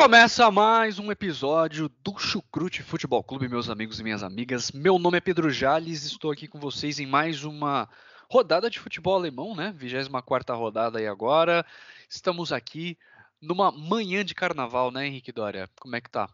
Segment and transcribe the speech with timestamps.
[0.00, 4.70] Começa mais um episódio do Chucrute Futebol Clube, meus amigos e minhas amigas.
[4.70, 7.88] Meu nome é Pedro Jales, estou aqui com vocês em mais uma
[8.30, 9.74] rodada de futebol alemão, né?
[9.76, 11.66] 24 rodada aí agora.
[12.08, 12.96] Estamos aqui
[13.42, 15.68] numa manhã de carnaval, né, Henrique Dória?
[15.80, 16.30] Como é que tá?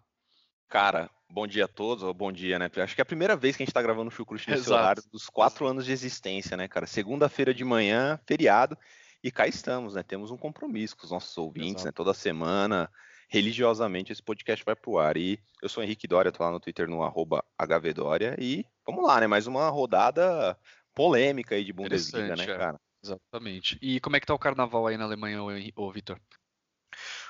[0.69, 2.71] Cara, bom dia a todos, ou bom dia, né?
[2.77, 4.79] Acho que é a primeira vez que a gente tá gravando o Chucrute nesse Exato.
[4.79, 6.87] horário dos quatro anos de existência, né, cara?
[6.87, 8.77] Segunda-feira de manhã, feriado,
[9.23, 10.03] e cá estamos, né?
[10.03, 11.87] Temos um compromisso com os nossos ouvintes, Exato.
[11.87, 11.93] né?
[11.93, 12.91] Toda semana,
[13.35, 15.17] religiosamente, esse podcast vai pro ar.
[15.17, 19.05] E eu sou o Henrique Dória, tô lá no Twitter no arroba HVDória, e vamos
[19.05, 19.27] lá, né?
[19.27, 20.57] Mais uma rodada
[20.95, 22.47] polêmica aí de Bundesliga, né, é.
[22.47, 22.81] cara?
[23.03, 23.77] Exatamente.
[23.83, 25.41] E como é que tá o carnaval aí na Alemanha,
[25.75, 26.17] ô Vitor?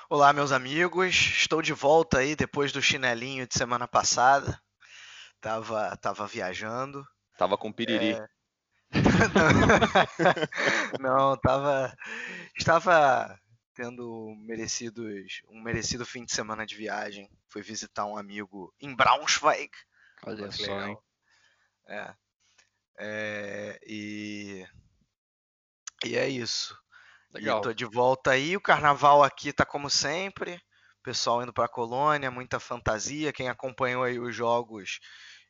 [0.07, 1.15] Olá, meus amigos.
[1.15, 4.61] Estou de volta aí depois do chinelinho de semana passada.
[5.41, 7.03] Tava, tava viajando.
[7.35, 8.11] Tava com piriri.
[8.11, 8.27] É.
[11.01, 11.91] Não, tava,
[12.55, 13.39] estava
[13.75, 17.29] tendo merecidos, um merecido fim de semana de viagem.
[17.49, 19.69] Fui visitar um amigo em Braunschweig.
[20.23, 20.97] Olha só, hein?
[21.87, 22.15] É.
[22.97, 24.65] É, e,
[26.05, 26.75] e é isso.
[27.33, 27.59] Legal.
[27.59, 28.55] E tô de volta aí.
[28.55, 30.59] O carnaval aqui tá como sempre.
[31.03, 33.33] Pessoal indo pra colônia, muita fantasia.
[33.33, 34.99] Quem acompanhou aí os jogos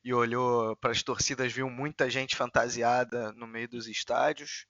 [0.03, 4.65] e olhou para as torcidas viu muita gente fantasiada no meio dos estádios.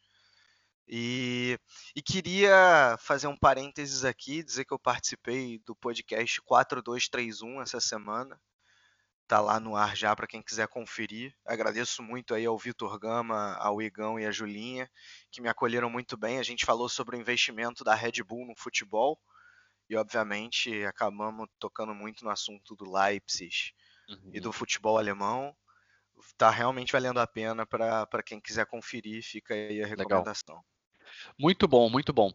[0.87, 1.57] E,
[1.95, 8.39] e queria fazer um parênteses aqui, dizer que eu participei do podcast 4231 essa semana.
[9.27, 11.35] Tá lá no ar já para quem quiser conferir.
[11.43, 14.89] Agradeço muito aí ao Vitor Gama, ao Igão e à Julinha
[15.31, 16.37] que me acolheram muito bem.
[16.37, 19.19] A gente falou sobre o investimento da Red Bull no futebol
[19.89, 23.73] e, obviamente, acabamos tocando muito no assunto do Leipzig
[24.07, 24.29] Uhum.
[24.33, 25.55] e do futebol alemão.
[26.37, 29.23] Tá realmente valendo a pena para quem quiser conferir.
[29.23, 30.23] Fica aí a Legal.
[31.37, 32.31] Muito bom, muito bom.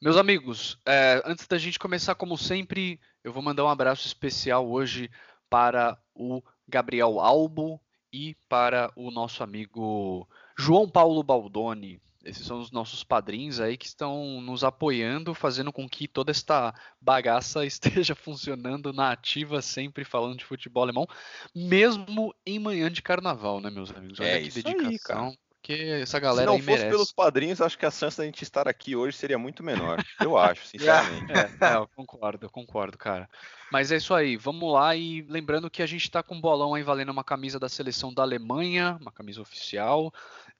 [0.00, 4.68] Meus amigos, é, antes da gente começar, como sempre, eu vou mandar um abraço especial
[4.68, 5.10] hoje
[5.48, 7.80] para o Gabriel Albo
[8.12, 12.00] e para o nosso amigo João Paulo Baldoni.
[12.24, 16.74] Esses são os nossos padrinhos aí que estão nos apoiando, fazendo com que toda esta
[17.00, 21.06] bagaça esteja funcionando na ativa, sempre falando de futebol alemão,
[21.54, 24.20] mesmo em manhã de carnaval, né, meus amigos?
[24.20, 25.38] Olha É que isso aí, dedicação, cara.
[25.64, 28.42] Porque essa Se galera não aí fosse pelos padrinhos, acho que a chance da gente
[28.42, 30.04] estar aqui hoje seria muito menor.
[30.20, 31.32] Eu acho, sinceramente.
[31.32, 33.26] É, é, eu concordo, eu concordo, cara.
[33.72, 36.74] Mas é isso aí, vamos lá e lembrando que a gente tá com um bolão
[36.74, 40.12] aí valendo uma camisa da seleção da Alemanha, uma camisa oficial,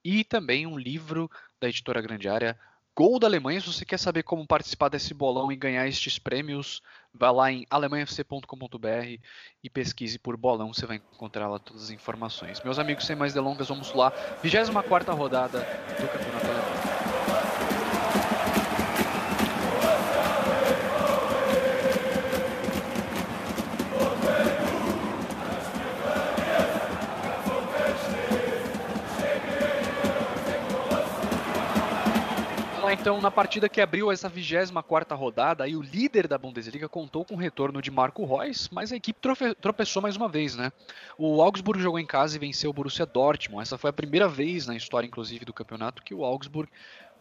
[0.02, 2.58] e também um livro da editora Grande Área,
[2.96, 3.60] Gol da Alemanha.
[3.60, 6.80] Se você quer saber como participar desse bolão e ganhar estes prêmios,
[7.12, 9.18] vá lá em alemanhafc.com.br
[9.62, 12.62] e pesquise por bolão, você vai encontrar lá todas as informações.
[12.62, 14.12] Meus amigos, sem mais delongas, vamos lá.
[14.44, 16.73] 24ª rodada do Campeonato Alemão.
[32.94, 37.34] Então, na partida que abriu essa 24ª rodada, aí o líder da Bundesliga contou com
[37.34, 40.72] o retorno de Marco Reus, mas a equipe trofe- tropeçou mais uma vez, né?
[41.18, 43.62] O Augsburg jogou em casa e venceu o Borussia Dortmund.
[43.62, 46.70] Essa foi a primeira vez na história, inclusive, do campeonato que o Augsburg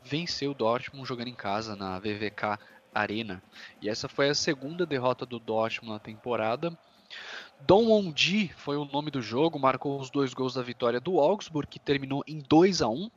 [0.04, 2.60] venceu o Dortmund jogando em casa na VVK
[2.94, 3.42] Arena.
[3.82, 6.78] E essa foi a segunda derrota do Dortmund na temporada.
[7.66, 11.68] Dom Ondi foi o nome do jogo, marcou os dois gols da vitória do Augsburg,
[11.68, 13.10] que terminou em 2 a 1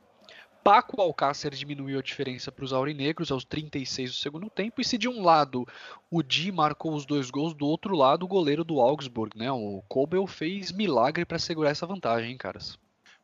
[0.67, 4.81] Paco Alcácer diminuiu a diferença para os aurinegros aos 36 do segundo tempo.
[4.81, 5.65] E se de um lado
[6.11, 9.49] o Di marcou os dois gols, do outro lado o goleiro do Augsburg, né?
[9.49, 12.77] O Kobel fez milagre para segurar essa vantagem, hein, caras?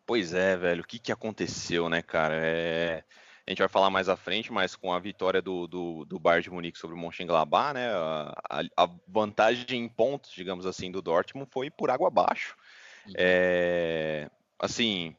[0.05, 0.83] Pois é, velho.
[0.83, 2.35] O que, que aconteceu, né, cara?
[2.37, 3.03] É...
[3.45, 6.43] A gente vai falar mais à frente, mas com a vitória do, do, do Bayern
[6.43, 7.91] de Munique sobre o Mönchengladbach, né?
[7.93, 12.55] A, a- a vantagem em pontos, digamos assim, do Dortmund foi por água abaixo.
[13.17, 15.13] É, assim,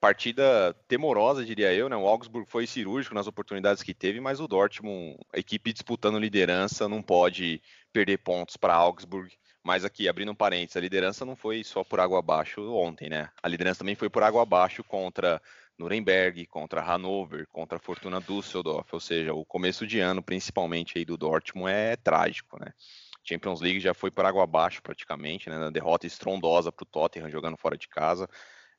[0.00, 1.96] partida temorosa, diria eu, né?
[1.96, 6.88] O Augsburg foi cirúrgico nas oportunidades que teve, mas o Dortmund, a equipe disputando liderança,
[6.88, 7.60] não pode
[7.92, 9.30] perder pontos para Augsburg.
[9.62, 13.28] Mas aqui, abrindo um parênteses, a liderança não foi só por água abaixo ontem, né?
[13.42, 15.40] A liderança também foi por água abaixo contra
[15.78, 21.04] Nuremberg, contra Hannover, contra a Fortuna Düsseldorf, ou seja, o começo de ano, principalmente aí
[21.04, 22.72] do Dortmund, é trágico, né?
[23.22, 25.58] Champions League já foi por água abaixo praticamente, né?
[25.58, 28.26] Na derrota estrondosa para o Tottenham jogando fora de casa.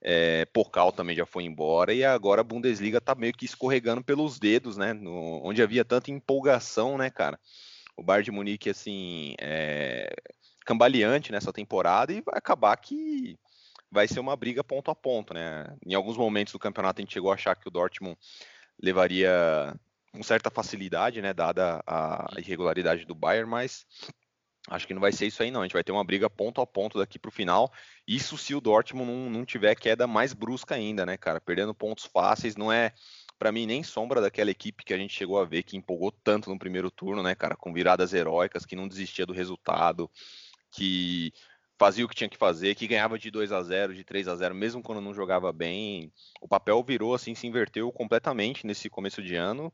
[0.03, 4.39] É, Porcal também já foi embora e agora a Bundesliga tá meio que escorregando pelos
[4.39, 4.93] dedos, né?
[4.93, 7.39] No, onde havia tanta empolgação, né, cara?
[7.95, 10.11] O Bayern de Munique, assim, é,
[10.65, 13.37] cambaleante nessa temporada e vai acabar que
[13.91, 15.75] vai ser uma briga ponto a ponto, né?
[15.85, 18.17] Em alguns momentos do campeonato a gente chegou a achar que o Dortmund
[18.81, 19.75] levaria
[20.11, 23.85] com certa facilidade, né, dada a irregularidade do Bayern, mas
[24.69, 25.61] acho que não vai ser isso aí não.
[25.61, 27.71] A gente vai ter uma briga ponto a ponto daqui para o final.
[28.07, 31.41] Isso se o Dortmund não, não tiver queda mais brusca ainda, né, cara?
[31.41, 32.93] Perdendo pontos fáceis não é
[33.39, 36.49] para mim nem sombra daquela equipe que a gente chegou a ver que empolgou tanto
[36.49, 40.07] no primeiro turno, né, cara, com viradas heróicas, que não desistia do resultado,
[40.71, 41.33] que
[41.79, 44.35] fazia o que tinha que fazer, que ganhava de 2 a 0, de 3 a
[44.35, 46.13] 0, mesmo quando não jogava bem.
[46.39, 49.73] O papel virou assim, se inverteu completamente nesse começo de ano,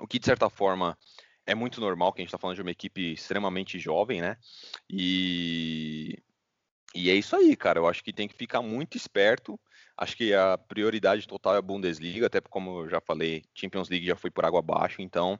[0.00, 0.96] o que de certa forma
[1.46, 4.36] é muito normal, que a gente está falando de uma equipe extremamente jovem, né?
[4.88, 6.18] E
[6.94, 7.80] e é isso aí, cara.
[7.80, 9.58] Eu acho que tem que ficar muito esperto.
[9.96, 14.06] Acho que a prioridade total é a Bundesliga, até como eu já falei, Champions League
[14.06, 15.38] já foi por água abaixo, então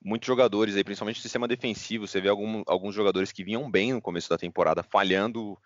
[0.00, 3.92] muitos jogadores aí, principalmente no sistema defensivo, você vê algum, alguns jogadores que vinham bem
[3.92, 5.58] no começo da temporada, falhando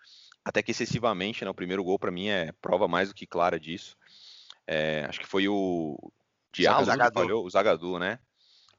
[0.43, 1.51] até que excessivamente, né?
[1.51, 3.95] O primeiro gol para mim é prova mais do que clara disso.
[4.65, 5.97] É, acho que foi o
[6.51, 8.19] Diallo que falhou, o Zagadou, né?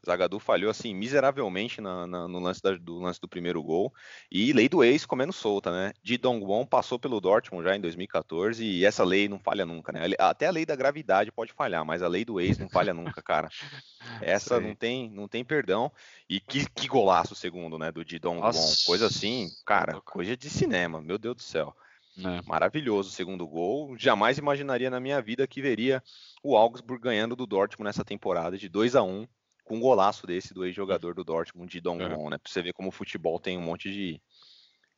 [0.05, 3.93] Zagadou falhou assim miseravelmente na, na, no lance da, do lance do primeiro gol
[4.31, 5.93] e lei do ex comendo solta, né?
[6.03, 10.01] De Dongwon passou pelo Dortmund já em 2014 e essa lei não falha nunca, né?
[10.19, 13.23] Até a lei da gravidade pode falhar, mas a lei do ex não falha nunca,
[13.23, 13.49] cara.
[14.21, 15.91] Essa não tem não tem perdão
[16.29, 17.91] e que, que golaço segundo, né?
[17.91, 18.53] Do de Dongwon,
[18.87, 21.75] coisa assim, cara, coisa de cinema, meu Deus do céu.
[22.19, 22.43] É.
[22.47, 23.97] Maravilhoso segundo gol.
[23.99, 26.03] Jamais imaginaria na minha vida que veria
[26.43, 29.27] o Augsburg ganhando do Dortmund nessa temporada de 2 a 1
[29.65, 32.09] com um golaço desse do ex-jogador do Dortmund, de Don é.
[32.09, 32.39] né?
[32.39, 34.21] Pra você ver como o futebol tem um monte de,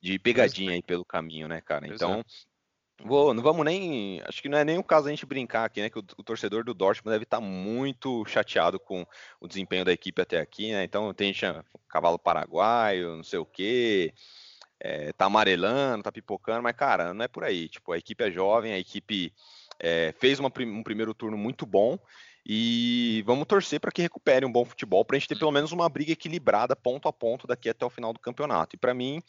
[0.01, 1.87] de pegadinha aí pelo caminho, né, cara?
[1.87, 2.25] Então,
[3.05, 4.21] vou, não vamos nem.
[4.27, 5.89] Acho que não é nem o caso a gente brincar aqui, né?
[5.89, 9.07] Que o, o torcedor do Dortmund deve estar tá muito chateado com
[9.41, 10.83] o desempenho da equipe até aqui, né?
[10.83, 11.33] Então tem
[11.89, 14.13] cavalo paraguaio, não sei o quê.
[14.79, 17.69] É, tá amarelando, tá pipocando, mas, cara, não é por aí.
[17.69, 19.33] Tipo, a equipe é jovem, a equipe
[19.79, 21.99] é, fez uma, um primeiro turno muito bom
[22.49, 25.73] e vamos torcer para que recupere um bom futebol, para a gente ter pelo menos
[25.73, 28.77] uma briga equilibrada, ponto a ponto, daqui até o final do campeonato.
[28.77, 29.21] E para mim,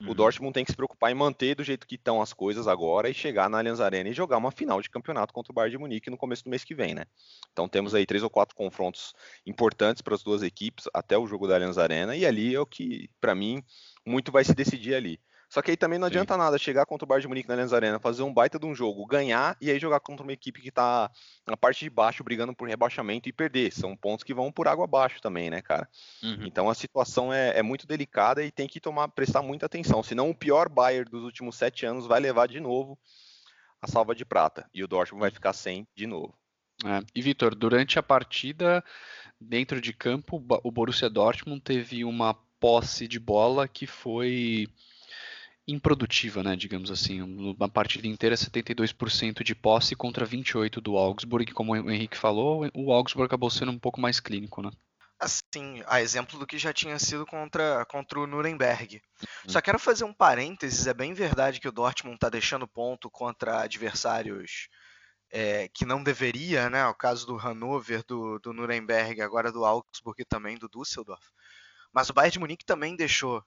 [0.00, 0.08] uhum.
[0.08, 3.10] o Dortmund tem que se preocupar em manter do jeito que estão as coisas agora
[3.10, 5.78] e chegar na Allianz Arena e jogar uma final de campeonato contra o Bayern de
[5.78, 7.04] Munique no começo do mês que vem, né?
[7.52, 9.12] Então temos aí três ou quatro confrontos
[9.44, 12.64] importantes para as duas equipes até o jogo da Allianz Arena e ali é o
[12.64, 13.62] que, para mim,
[14.06, 15.20] muito vai se decidir ali.
[15.52, 16.38] Só que aí também não adianta Sim.
[16.38, 18.74] nada chegar contra o Bayern de Munique na Allianz Arena, fazer um baita de um
[18.74, 21.10] jogo, ganhar e aí jogar contra uma equipe que tá
[21.46, 23.70] na parte de baixo brigando por rebaixamento e perder.
[23.70, 25.86] São pontos que vão por água abaixo também, né, cara?
[26.22, 26.46] Uhum.
[26.46, 30.02] Então a situação é, é, muito delicada e tem que tomar, prestar muita atenção.
[30.02, 32.98] Senão o pior Bayern dos últimos sete anos vai levar de novo
[33.82, 36.34] a salva de prata e o Dortmund vai ficar sem de novo.
[36.82, 37.02] É.
[37.14, 38.82] E Vitor, durante a partida,
[39.38, 44.66] dentro de campo, o Borussia Dortmund teve uma posse de bola que foi
[45.66, 47.22] improdutiva, né, digamos assim.
[47.22, 51.52] Uma partida inteira, 72% de posse contra 28% do Augsburg.
[51.52, 54.70] Como o Henrique falou, o Augsburg acabou sendo um pouco mais clínico, né?
[55.18, 59.00] Assim, a exemplo do que já tinha sido contra, contra o Nuremberg.
[59.20, 59.50] Uhum.
[59.50, 63.60] Só quero fazer um parênteses, é bem verdade que o Dortmund está deixando ponto contra
[63.60, 64.68] adversários
[65.30, 66.84] é, que não deveria, né?
[66.88, 71.24] O caso do Hannover, do, do Nuremberg, agora do Augsburg e também do Düsseldorf.
[71.92, 73.44] Mas o Bayern de Munique também deixou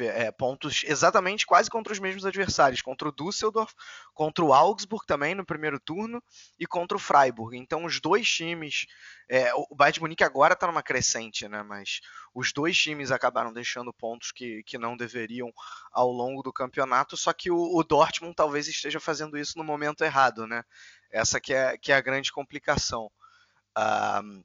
[0.00, 3.72] é, pontos exatamente quase contra os mesmos adversários, contra o Düsseldorf,
[4.12, 6.22] contra o Augsburg também no primeiro turno
[6.58, 7.56] e contra o Freiburg.
[7.56, 8.86] Então os dois times,
[9.28, 11.62] é, o Bayern de Munique agora está numa crescente, né?
[11.62, 12.00] Mas
[12.34, 15.52] os dois times acabaram deixando pontos que, que não deveriam
[15.92, 17.16] ao longo do campeonato.
[17.16, 20.62] Só que o, o Dortmund talvez esteja fazendo isso no momento errado, né?
[21.10, 23.10] Essa que é, que é a grande complicação.
[23.76, 24.44] Uh,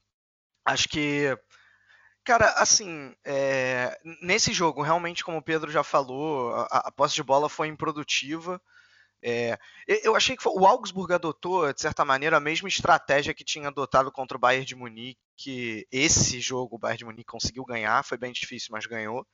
[0.66, 1.38] acho que
[2.26, 3.98] Cara, assim, é...
[4.20, 8.60] nesse jogo, realmente, como o Pedro já falou, a, a posse de bola foi improdutiva.
[9.22, 9.60] É...
[9.88, 10.52] eu achei que foi...
[10.54, 14.66] o Augsburg adotou, de certa maneira, a mesma estratégia que tinha adotado contra o Bayern
[14.66, 15.20] de Munique.
[15.38, 19.28] Que esse jogo o Bayern de Munique conseguiu ganhar, foi bem difícil, mas ganhou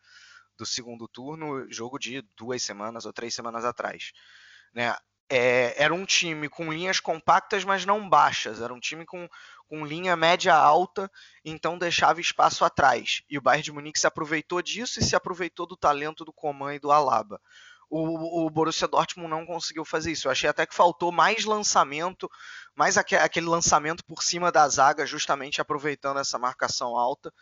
[0.57, 4.11] do segundo turno, jogo de duas semanas ou três semanas atrás.
[4.73, 4.93] Né?
[5.29, 8.59] É, era um time com linhas compactas, mas não baixas.
[8.61, 9.29] Era um time com,
[9.71, 11.09] com linha média alta,
[11.45, 13.23] então deixava espaço atrás.
[13.29, 16.75] E o Bayern de Munique se aproveitou disso e se aproveitou do talento do Coman
[16.75, 17.39] e do Alaba.
[17.89, 20.27] o, o Borussia Dortmund não conseguiu fazer isso.
[20.27, 22.29] Eu achei até que faltou mais lançamento,
[22.75, 27.33] mais aquele lançamento por cima da zaga, justamente aproveitando essa marcação alta,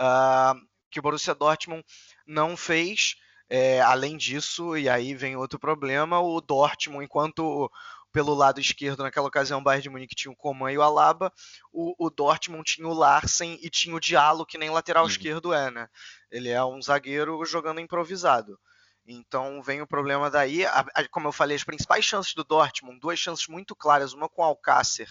[0.00, 0.54] uh,
[0.88, 1.84] que o Borussia Dortmund
[2.24, 3.16] não fez.
[3.50, 7.68] É, além disso, e aí vem outro problema, o Dortmund, enquanto
[8.12, 11.32] pelo lado esquerdo, naquela ocasião, o Bayern de Munique tinha o Coman e o Alaba,
[11.72, 15.10] o, o Dortmund tinha o Larsen e tinha o Diallo, que nem lateral uhum.
[15.10, 15.88] esquerdo é, né?
[16.30, 18.58] Ele é um zagueiro jogando improvisado.
[19.06, 20.64] Então vem o problema daí.
[20.64, 24.28] A, a, como eu falei, as principais chances do Dortmund, duas chances muito claras, uma
[24.28, 25.08] com o Alcácer,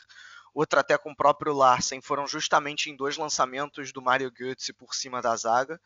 [0.54, 4.94] outra até com o próprio Larsen, foram justamente em dois lançamentos do Mario Götze por
[4.94, 5.80] cima da zaga.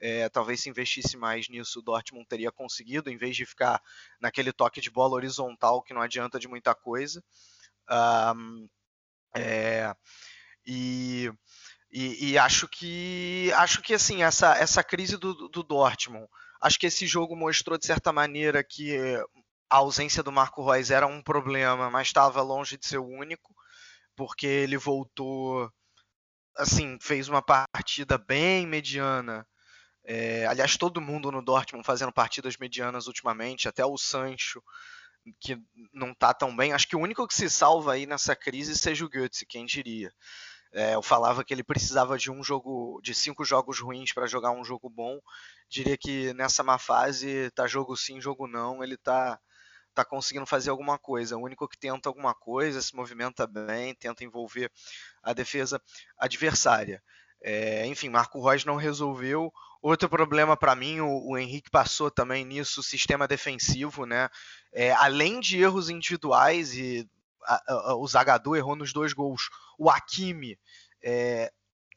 [0.00, 3.82] É, talvez se investisse mais nisso, o Dortmund teria conseguido, em vez de ficar
[4.20, 7.22] naquele toque de bola horizontal que não adianta de muita coisa.
[7.90, 8.68] Um,
[9.34, 9.94] é,
[10.64, 11.30] e,
[11.90, 16.28] e, e, acho que acho que assim essa, essa crise do, do Dortmund,
[16.60, 18.96] acho que esse jogo mostrou de certa maneira que
[19.70, 23.54] a ausência do Marco Reus era um problema, mas estava longe de ser o único,
[24.16, 25.70] porque ele voltou
[26.56, 29.46] assim fez uma partida bem mediana
[30.10, 34.62] é, aliás, todo mundo no Dortmund fazendo partidas medianas ultimamente, até o Sancho,
[35.38, 35.60] que
[35.92, 36.72] não está tão bem.
[36.72, 40.10] Acho que o único que se salva aí nessa crise seja o Götze, quem diria.
[40.72, 44.50] É, eu falava que ele precisava de um jogo, de cinco jogos ruins para jogar
[44.50, 45.20] um jogo bom.
[45.68, 49.38] Diria que nessa má fase, tá jogo sim, jogo não, ele tá,
[49.94, 51.36] tá conseguindo fazer alguma coisa.
[51.36, 54.72] O único que tenta alguma coisa, se movimenta bem, tenta envolver
[55.22, 55.78] a defesa
[56.16, 57.02] adversária.
[57.42, 59.52] É, enfim, Marco Reus não resolveu.
[59.80, 64.28] Outro problema para mim, o, o, Henrique passou também nisso, o sistema defensivo, né?
[64.72, 67.08] É, além de erros individuais e
[67.44, 70.58] a, a, o Zagadou errou nos dois gols, o Hakimi
[71.02, 71.52] é,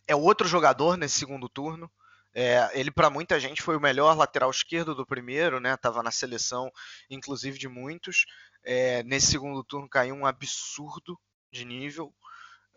[0.08, 1.92] é outro jogador nesse segundo turno.
[2.34, 5.76] É, ele para muita gente foi o melhor lateral esquerdo do primeiro, né?
[5.76, 6.72] Tava na seleção,
[7.10, 8.26] inclusive de muitos.
[8.64, 11.20] É, nesse segundo turno caiu um absurdo
[11.52, 12.14] de nível.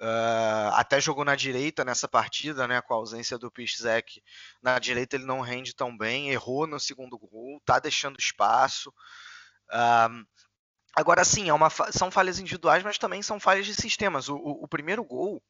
[0.04, 4.22] Uh, até jogou na direita nessa partida, né, com a ausência do Piszczek.
[4.62, 8.90] Na direita ele não rende tão bem, errou no segundo gol, tá deixando espaço.
[9.70, 10.22] Uh,
[10.94, 14.28] agora sim, é uma, são falhas individuais, mas também são falhas de sistemas.
[14.28, 15.42] O, o, o primeiro gol,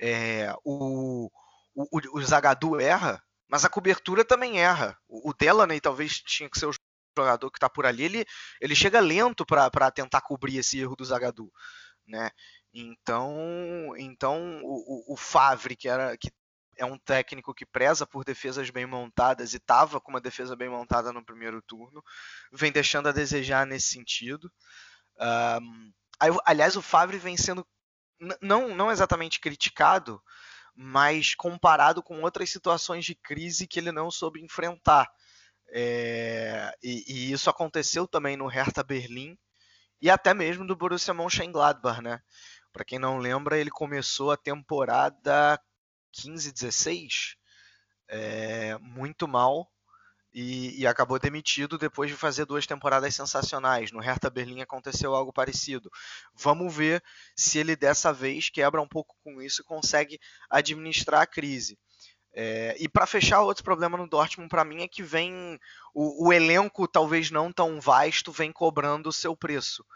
[0.00, 1.30] é, o,
[1.72, 4.98] o, o Zagadou erra, mas a cobertura também erra.
[5.06, 6.74] O, o Delaney talvez tinha que ser o
[7.16, 8.02] jogador que está por ali.
[8.02, 8.24] Ele,
[8.60, 11.52] ele chega lento para tentar cobrir esse erro do Zagadou.
[12.08, 12.28] Né?
[12.74, 16.28] Então, então o, o Favre, que, era, que
[16.76, 20.68] é um técnico que preza por defesas bem montadas e estava com uma defesa bem
[20.68, 22.02] montada no primeiro turno,
[22.52, 24.50] vem deixando a desejar nesse sentido.
[25.20, 25.92] Um,
[26.44, 27.64] aliás, o Favre vem sendo
[28.40, 30.20] não, não exatamente criticado,
[30.74, 35.08] mas comparado com outras situações de crise que ele não soube enfrentar.
[35.68, 39.36] É, e, e, isso aconteceu também no Hertha Berlim
[40.00, 42.20] e até mesmo do Borussia Mönchengladbach, né?
[42.74, 45.60] Para quem não lembra, ele começou a temporada
[46.12, 47.36] 15-16
[48.08, 49.70] é, muito mal
[50.32, 53.92] e, e, acabou demitido depois de fazer duas temporadas sensacionais.
[53.92, 55.88] No Hertha Berlim aconteceu algo parecido.
[56.34, 57.00] Vamos ver
[57.36, 60.18] se ele dessa vez quebra um pouco com isso e consegue
[60.50, 61.78] administrar a crise.
[62.32, 65.60] É, e para fechar, outro problema no Dortmund para mim é que vem
[65.94, 69.86] o, o, elenco, talvez não tão vasto, vem cobrando o seu preço.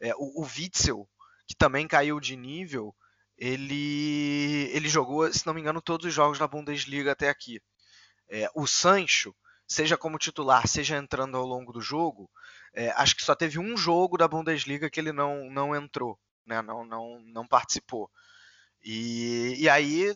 [0.00, 1.08] É, o, o Witzel,
[1.48, 2.94] que também caiu de nível,
[3.36, 7.60] ele, ele jogou, se não me engano, todos os jogos da Bundesliga até aqui.
[8.28, 9.34] É, o Sancho,
[9.66, 12.30] seja como titular, seja entrando ao longo do jogo,
[12.74, 16.60] é, acho que só teve um jogo da Bundesliga que ele não, não entrou, né?
[16.60, 18.10] não, não, não participou.
[18.84, 20.14] E, e aí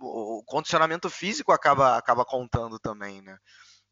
[0.00, 3.22] o condicionamento físico acaba, acaba contando também.
[3.22, 3.38] Né?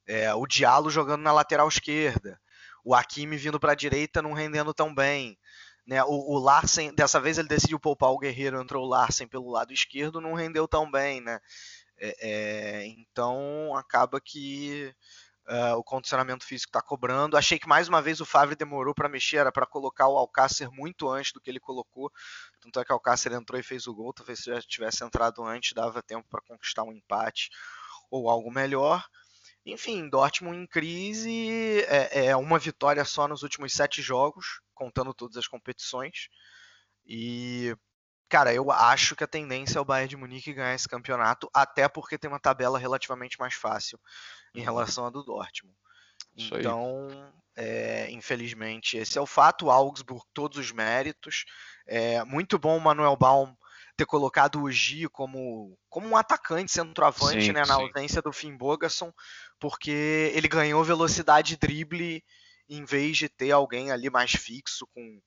[0.06, 2.40] É, o Diallo jogando na lateral esquerda,
[2.84, 5.38] o Hakimi vindo para a direita não rendendo tão bem.
[5.86, 6.02] Né?
[6.04, 9.72] O, o, Larsen, dessa vez ele decidiu poupar o Guerreiro, entrou o Larsen pelo lado
[9.72, 11.40] esquerdo, não rendeu tão bem, né?
[11.98, 14.94] É, é, então acaba que
[15.48, 17.36] uh, o condicionamento físico está cobrando.
[17.36, 20.70] Achei que mais uma vez o Favre demorou para mexer, era para colocar o Alcácer
[20.70, 22.10] muito antes do que ele colocou.
[22.60, 24.12] Tanto é que o Alcácer entrou e fez o gol.
[24.12, 27.50] Talvez se já tivesse entrado antes, dava tempo para conquistar um empate
[28.10, 29.04] ou algo melhor.
[29.64, 35.36] Enfim, Dortmund em crise, é, é, uma vitória só nos últimos sete jogos, contando todas
[35.36, 36.28] as competições.
[37.04, 37.74] E,
[38.28, 41.88] cara, eu acho que a tendência é o Bayern de Munique ganhar esse campeonato, até
[41.88, 44.00] porque tem uma tabela relativamente mais fácil
[44.54, 45.76] em relação à do Dortmund.
[46.36, 49.70] Isso então, é, infelizmente, esse é o fato.
[49.70, 51.44] Augsburg, todos os méritos.
[51.86, 53.54] É, muito bom o Manuel Baum
[54.00, 57.82] ter colocado o Gi como, como um atacante centroavante, sim, né, na sim.
[57.82, 59.12] ausência do Finn Bogason,
[59.58, 62.24] porque ele ganhou velocidade drible
[62.66, 65.20] em vez de ter alguém ali mais fixo com,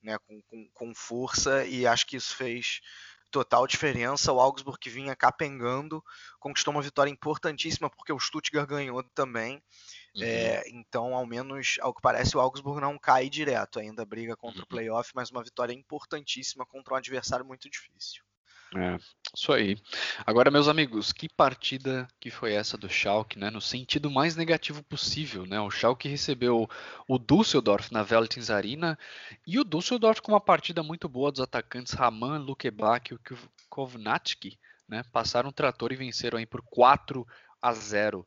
[0.00, 2.80] né, com, com, com força, e acho que isso fez
[3.28, 4.32] total diferença.
[4.32, 6.00] O Augsburg que vinha capengando
[6.38, 9.60] conquistou uma vitória importantíssima porque o Stuttgart ganhou também.
[10.14, 10.22] Uhum.
[10.22, 14.60] É, então, ao menos, ao que parece, o Augsburg não cai direto, ainda briga contra
[14.60, 14.64] uhum.
[14.64, 18.22] o playoff, mas uma vitória importantíssima contra um adversário muito difícil.
[18.74, 18.98] É,
[19.34, 19.76] isso aí.
[20.24, 23.50] Agora, meus amigos, que partida que foi essa do Schalke, né?
[23.50, 25.60] No sentido mais negativo possível, né?
[25.60, 26.68] O Schalke recebeu
[27.06, 28.98] o Düsseldorf na Veltins Arena
[29.46, 33.18] e o Düsseldorf com uma partida muito boa dos atacantes Raman, Lukebak e
[33.68, 35.02] Kovnatski, né?
[35.12, 37.26] Passaram o trator e venceram aí por 4
[37.60, 38.26] a 0.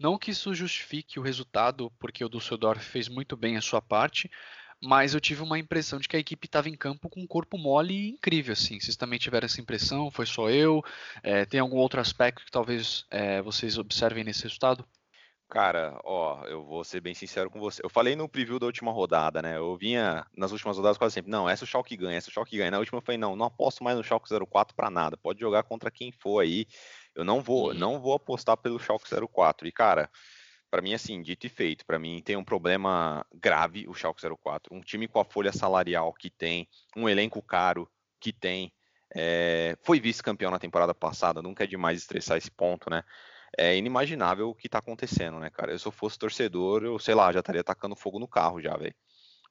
[0.00, 4.30] Não que isso justifique o resultado, porque o Düsseldorf fez muito bem a sua parte,
[4.82, 7.58] mas eu tive uma impressão de que a equipe estava em campo com um corpo
[7.58, 8.80] mole incrível, assim.
[8.80, 10.10] Vocês também tiveram essa impressão?
[10.10, 10.82] Foi só eu?
[11.22, 14.86] É, tem algum outro aspecto que talvez é, vocês observem nesse resultado?
[15.50, 17.84] Cara, ó, eu vou ser bem sincero com você.
[17.84, 19.58] Eu falei no preview da última rodada, né?
[19.58, 22.56] Eu vinha nas últimas rodadas quase sempre, não, essa o Schalke ganha, essa o Schalke
[22.56, 22.70] ganha.
[22.70, 25.16] Na última eu falei, não, não aposto mais no Schalke 04 para nada.
[25.18, 26.66] Pode jogar contra quem for aí.
[27.14, 29.66] Eu não vou, não vou apostar pelo Schalke 04.
[29.66, 30.10] E cara,
[30.70, 34.74] para mim assim, dito e feito, para mim tem um problema grave o Schalke 04.
[34.74, 37.90] Um time com a folha salarial que tem, um elenco caro
[38.20, 38.72] que tem,
[39.14, 43.02] é, foi vice-campeão na temporada passada, nunca é demais estressar esse ponto, né?
[43.58, 45.72] É inimaginável o que tá acontecendo, né, cara?
[45.72, 48.76] Eu, se eu fosse torcedor, eu sei lá, já estaria atacando fogo no carro já,
[48.76, 48.94] velho.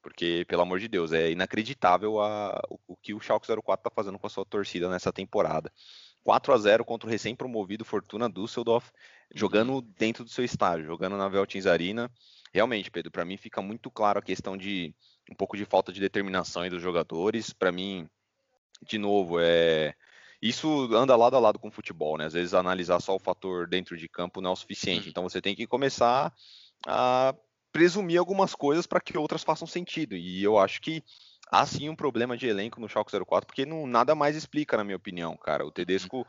[0.01, 3.93] Porque, pelo amor de Deus, é inacreditável a, o, o, que o Schalke 04 tá
[3.93, 5.71] fazendo com a sua torcida nessa temporada.
[6.23, 8.91] 4 a 0 contra o recém-promovido Fortuna Düsseldorf,
[9.33, 12.11] jogando dentro do seu estádio, jogando na Veltins Arena.
[12.53, 14.93] Realmente, Pedro, para mim fica muito claro a questão de
[15.31, 17.53] um pouco de falta de determinação dos jogadores.
[17.53, 18.07] Para mim,
[18.87, 19.93] de novo, é
[20.41, 22.25] isso anda lado a lado com o futebol, né?
[22.25, 25.03] Às vezes analisar só o fator dentro de campo não é o suficiente.
[25.03, 25.09] Uhum.
[25.09, 26.33] Então você tem que começar
[26.87, 27.35] a
[27.71, 30.15] presumir algumas coisas para que outras façam sentido.
[30.15, 31.03] E eu acho que
[31.49, 34.83] há sim um problema de elenco no Schalke 04, porque não, nada mais explica, na
[34.83, 35.65] minha opinião, cara.
[35.65, 36.25] O Tedesco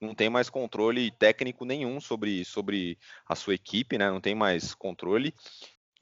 [0.00, 4.10] não tem mais controle técnico nenhum sobre, sobre a sua equipe, né?
[4.10, 5.34] Não tem mais controle.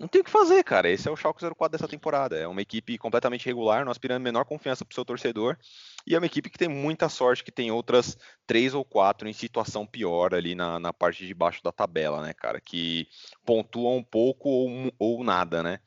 [0.01, 0.91] Não tem o que fazer, cara.
[0.91, 2.37] Esse é o Schalke 04 dessa temporada.
[2.37, 5.57] É uma equipe completamente regular, não aspirando menor confiança para o seu torcedor.
[6.05, 9.33] E é uma equipe que tem muita sorte, que tem outras três ou quatro em
[9.33, 12.61] situação pior ali na, na parte de baixo da tabela, né, cara?
[12.61, 13.07] Que
[13.45, 15.79] pontuam um pouco ou, ou nada, né?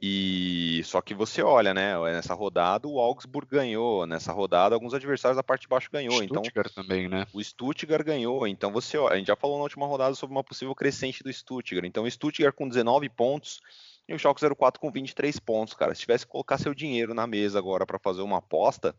[0.00, 1.98] E só que você olha, né?
[2.12, 6.22] Nessa rodada o Augsburg ganhou, nessa rodada alguns adversários da parte de baixo ganhou.
[6.22, 7.26] Então Stuttgart então também, né?
[7.32, 8.46] O Stuttgart ganhou.
[8.46, 11.86] Então você, a gente já falou na última rodada sobre uma possível crescente do Stuttgart.
[11.86, 13.62] Então o Stuttgart com 19 pontos
[14.06, 15.94] e o Schalke 04 com 23 pontos, cara.
[15.94, 18.94] Se tivesse que colocar seu dinheiro na mesa agora para fazer uma aposta,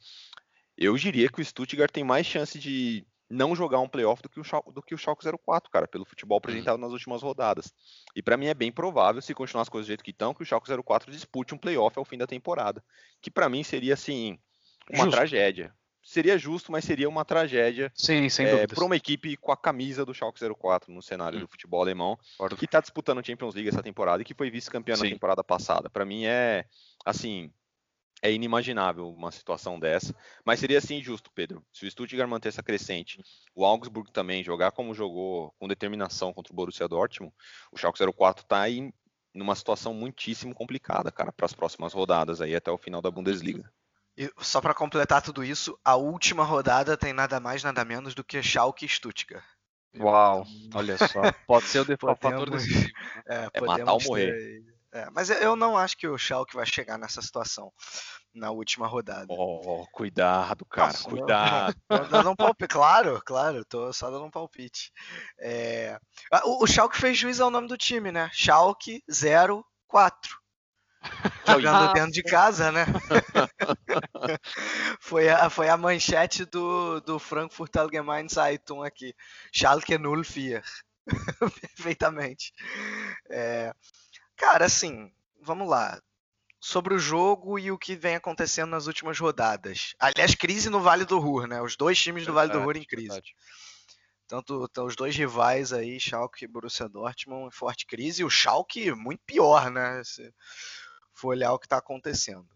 [0.76, 4.40] eu diria que o Stuttgart tem mais chance de não jogar um playoff do que
[4.40, 6.82] o Schalke, do que o Schalke 04, cara, pelo futebol apresentado uhum.
[6.82, 7.74] nas últimas rodadas.
[8.16, 10.44] E para mim é bem provável, se continuar as coisas do jeito que estão, que
[10.44, 12.84] o Schalke 04 dispute um playoff ao fim da temporada,
[13.22, 14.40] que para mim seria assim
[14.90, 15.18] uma justo.
[15.18, 15.74] tragédia.
[16.02, 20.06] Seria justo, mas seria uma tragédia Sim, sem é, para uma equipe com a camisa
[20.06, 21.42] do Schalke 04 no cenário hum.
[21.42, 22.18] do futebol alemão,
[22.58, 25.90] que está disputando o Champions League essa temporada e que foi vice-campeão na temporada passada.
[25.90, 26.66] Para mim é
[27.06, 27.52] assim,
[28.22, 31.64] é inimaginável uma situação dessa, mas seria assim injusto, Pedro.
[31.72, 33.22] Se o Stuttgart manter essa crescente,
[33.56, 37.34] o Augsburg também jogar como jogou com determinação contra o Borussia Dortmund,
[37.72, 38.92] o Schalke 04 está aí
[39.34, 43.72] numa situação muitíssimo complicada, cara, para as próximas rodadas aí até o final da Bundesliga.
[44.18, 48.24] E só para completar tudo isso, a última rodada tem nada mais nada menos do
[48.24, 49.46] que Schalke e Stuttgart.
[50.00, 51.86] Uau, olha só, pode ser o
[52.18, 52.88] fator decisivo.
[52.88, 52.92] Né?
[53.28, 54.34] É, é matar ou morrer.
[54.34, 57.72] Ter é, mas eu não acho que o Schalke vai chegar nessa situação
[58.34, 59.28] na última rodada.
[59.30, 61.76] Oh, cuidado, cara, Nossa, cuidado.
[61.90, 64.92] Não, dando um palpite, claro, claro, tô só dando um palpite.
[65.40, 66.00] É,
[66.44, 68.30] o, o Schalke fez juiz ao nome do time, né?
[68.34, 70.38] Schalke 04.
[71.48, 72.86] Jogando dentro de casa, né?
[75.00, 79.16] foi, a, foi a manchete do, do Frankfurt Allgemeine Zeitung aqui.
[79.52, 80.62] Schalke 04.
[81.62, 82.52] Perfeitamente.
[83.30, 83.74] É,
[84.38, 86.02] Cara, assim, vamos lá.
[86.60, 89.94] Sobre o jogo e o que vem acontecendo nas últimas rodadas.
[90.00, 91.62] Aliás, crise no Vale do Ruhr, né?
[91.62, 93.08] Os dois times do Vale do Ruhr em crise.
[93.08, 93.36] Verdade.
[94.28, 98.22] Tanto, os dois rivais aí, Schalke e Borussia Dortmund, em forte crise.
[98.22, 100.04] E o Schalke muito pior, né?
[100.04, 100.34] Se
[101.14, 102.48] for olhar o que está acontecendo.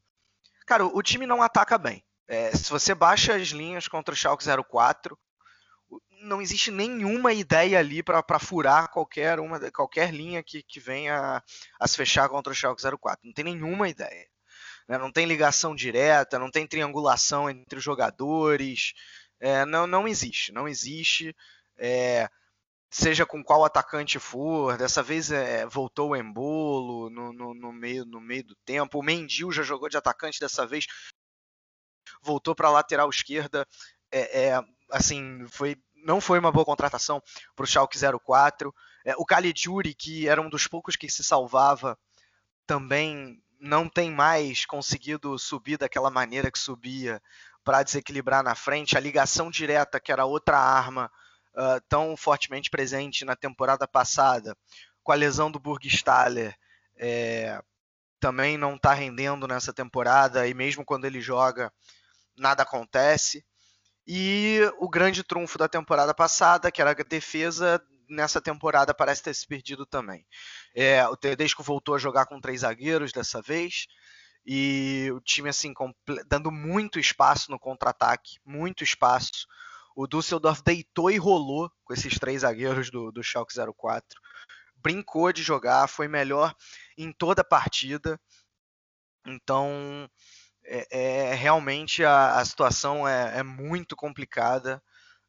[0.65, 2.03] Cara, o time não ataca bem.
[2.27, 5.17] É, se você baixa as linhas contra o Schalke 04,
[6.21, 11.43] não existe nenhuma ideia ali para furar qualquer uma qualquer linha que, que venha
[11.79, 13.25] a se fechar contra o Schalke 04.
[13.25, 14.27] Não tem nenhuma ideia.
[14.87, 14.97] Né?
[14.97, 18.93] Não tem ligação direta, não tem triangulação entre os jogadores.
[19.39, 21.35] É, não, não existe, não existe.
[21.77, 22.29] É,
[22.89, 24.77] seja com qual atacante for.
[24.77, 28.99] Dessa vez é, voltou o Embolo no, no, no, meio, no meio do tempo.
[28.99, 30.85] O Mendil já jogou de atacante dessa vez,
[32.21, 33.65] voltou para a lateral esquerda.
[34.11, 37.21] É, é, assim, foi, não foi uma boa contratação
[37.55, 38.73] para o Schalke 04.
[39.05, 41.97] É, o Caligiuri, que era um dos poucos que se salvava,
[42.65, 47.21] também não tem mais conseguido subir daquela maneira que subia
[47.63, 48.97] para desequilibrar na frente.
[48.97, 51.11] A ligação direta, que era outra arma
[51.53, 54.57] uh, tão fortemente presente na temporada passada,
[55.03, 56.55] com a lesão do Burgstaller,
[56.97, 57.61] é,
[58.19, 61.71] também não está rendendo nessa temporada, e mesmo quando ele joga,
[62.37, 63.43] nada acontece.
[64.07, 69.33] E o grande trunfo da temporada passada, que era a defesa, nessa temporada parece ter
[69.33, 70.25] se perdido também.
[70.75, 73.87] É, o Tedesco voltou a jogar com três zagueiros dessa vez,
[74.45, 75.73] e o time assim
[76.27, 79.47] dando muito espaço no contra-ataque, muito espaço
[79.95, 84.19] o Düsseldorf deitou e rolou com esses três zagueiros do, do Schalke 04.
[84.75, 86.55] Brincou de jogar, foi melhor
[86.97, 88.19] em toda a partida.
[89.25, 90.09] Então,
[90.63, 94.81] é, é realmente a, a situação é, é, muito complicada.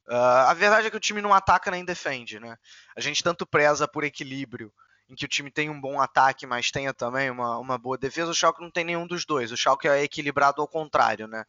[0.09, 2.57] Uh, a verdade é que o time não ataca nem defende, né?
[2.97, 4.73] A gente tanto preza por equilíbrio,
[5.09, 8.31] em que o time tem um bom ataque, mas tenha também uma, uma boa defesa.
[8.31, 9.53] O Schalke não tem nenhum dos dois.
[9.53, 11.45] O Schalke é equilibrado ao contrário, né?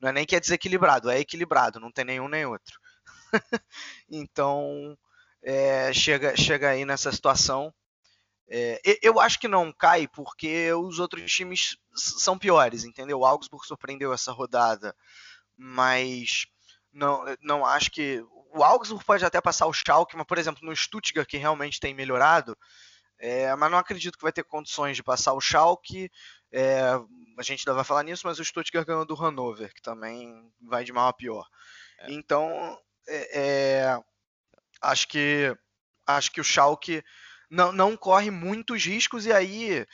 [0.00, 2.78] Não é nem que é desequilibrado, é equilibrado, não tem nenhum nem outro.
[4.10, 4.96] então,
[5.42, 7.72] é, chega, chega aí nessa situação.
[8.48, 13.20] É, eu acho que não cai porque os outros times são piores, entendeu?
[13.20, 14.94] O Augsburg surpreendeu essa rodada,
[15.56, 16.46] mas
[16.92, 18.24] não, não acho que.
[18.54, 21.92] O Augsburg pode até passar o Schalke, mas, por exemplo, no Stuttgart, que realmente tem
[21.92, 22.56] melhorado,
[23.18, 26.10] é, mas não acredito que vai ter condições de passar o Schalke.
[26.50, 26.80] É,
[27.38, 30.84] a gente ainda vai falar nisso, mas o Stuttgart ganhou do Hannover, que também vai
[30.84, 31.46] de mal a pior.
[32.00, 32.12] É.
[32.12, 32.78] Então,
[33.08, 34.00] é, é,
[34.80, 35.54] acho que
[36.06, 37.02] acho que o Schalke
[37.50, 39.86] não, não corre muitos riscos e aí,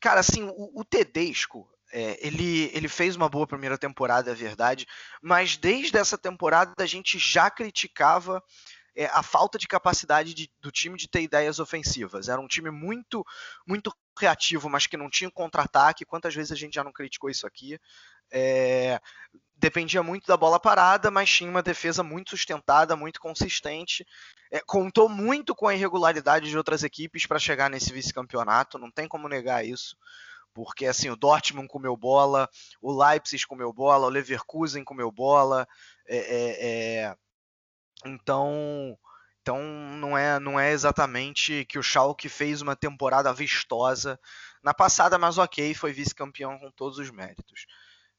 [0.00, 4.86] cara, assim, o, o Tedesco, é, ele, ele fez uma boa primeira temporada, é verdade,
[5.22, 8.42] mas desde essa temporada a gente já criticava
[8.96, 12.28] é, a falta de capacidade de, do time de ter ideias ofensivas.
[12.28, 13.24] Era um time muito,
[13.66, 16.06] muito reativo, mas que não tinha contra-ataque.
[16.06, 17.78] Quantas vezes a gente já não criticou isso aqui?
[18.30, 19.00] É,
[19.56, 24.06] dependia muito da bola parada, mas tinha uma defesa muito sustentada, muito consistente.
[24.50, 29.08] É, contou muito com a irregularidade de outras equipes para chegar nesse vice-campeonato, não tem
[29.08, 29.96] como negar isso.
[30.54, 32.48] Porque assim, o Dortmund comeu bola,
[32.80, 35.66] o Leipzig comeu bola, o Leverkusen comeu bola.
[36.06, 37.16] É, é, é
[38.04, 38.96] então,
[39.40, 44.18] então não é, não é exatamente que o Schalke fez uma temporada vistosa
[44.62, 47.66] na passada, mas ok, foi vice-campeão com todos os méritos.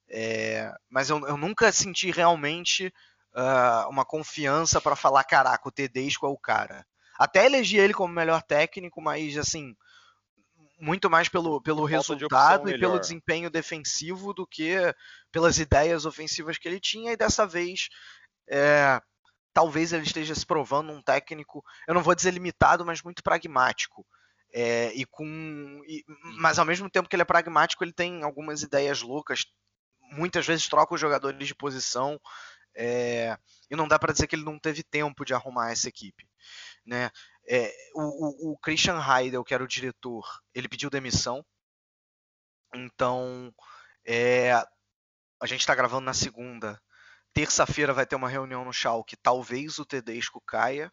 [0.10, 2.94] É, mas eu, eu, nunca senti realmente
[3.36, 6.86] uh, uma confiança para falar, caraca, o Tedesco é o cara.
[7.18, 9.76] Até elegi ele como melhor técnico, mas assim,
[10.80, 14.76] muito mais pelo, pelo resultado e pelo desempenho defensivo do que
[15.32, 17.90] pelas ideias ofensivas que ele tinha, e dessa vez
[18.50, 19.02] é,
[19.54, 24.06] talvez ele esteja se provando um técnico, eu não vou dizer limitado, mas muito pragmático.
[24.54, 26.04] É, e com, e,
[26.38, 29.46] mas ao mesmo tempo que ele é pragmático, ele tem algumas ideias loucas.
[30.12, 32.20] Muitas vezes troca os jogadores de posição.
[32.76, 33.36] É,
[33.72, 36.30] e não dá para dizer que ele não teve tempo de arrumar essa equipe.
[36.86, 37.10] Né?
[37.48, 41.44] É, o, o, Christian Heidel, que era o diretor, ele pediu demissão.
[42.74, 43.54] Então,
[44.06, 46.82] é, a gente está gravando na segunda.
[47.34, 50.92] Terça-feira vai ter uma reunião no Schalke, talvez o Tedesco caia.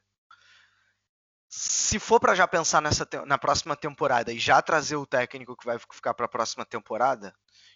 [1.49, 5.65] Se for para já pensar nessa na próxima temporada e já trazer o técnico que
[5.65, 7.35] vai ficar para a próxima temporada,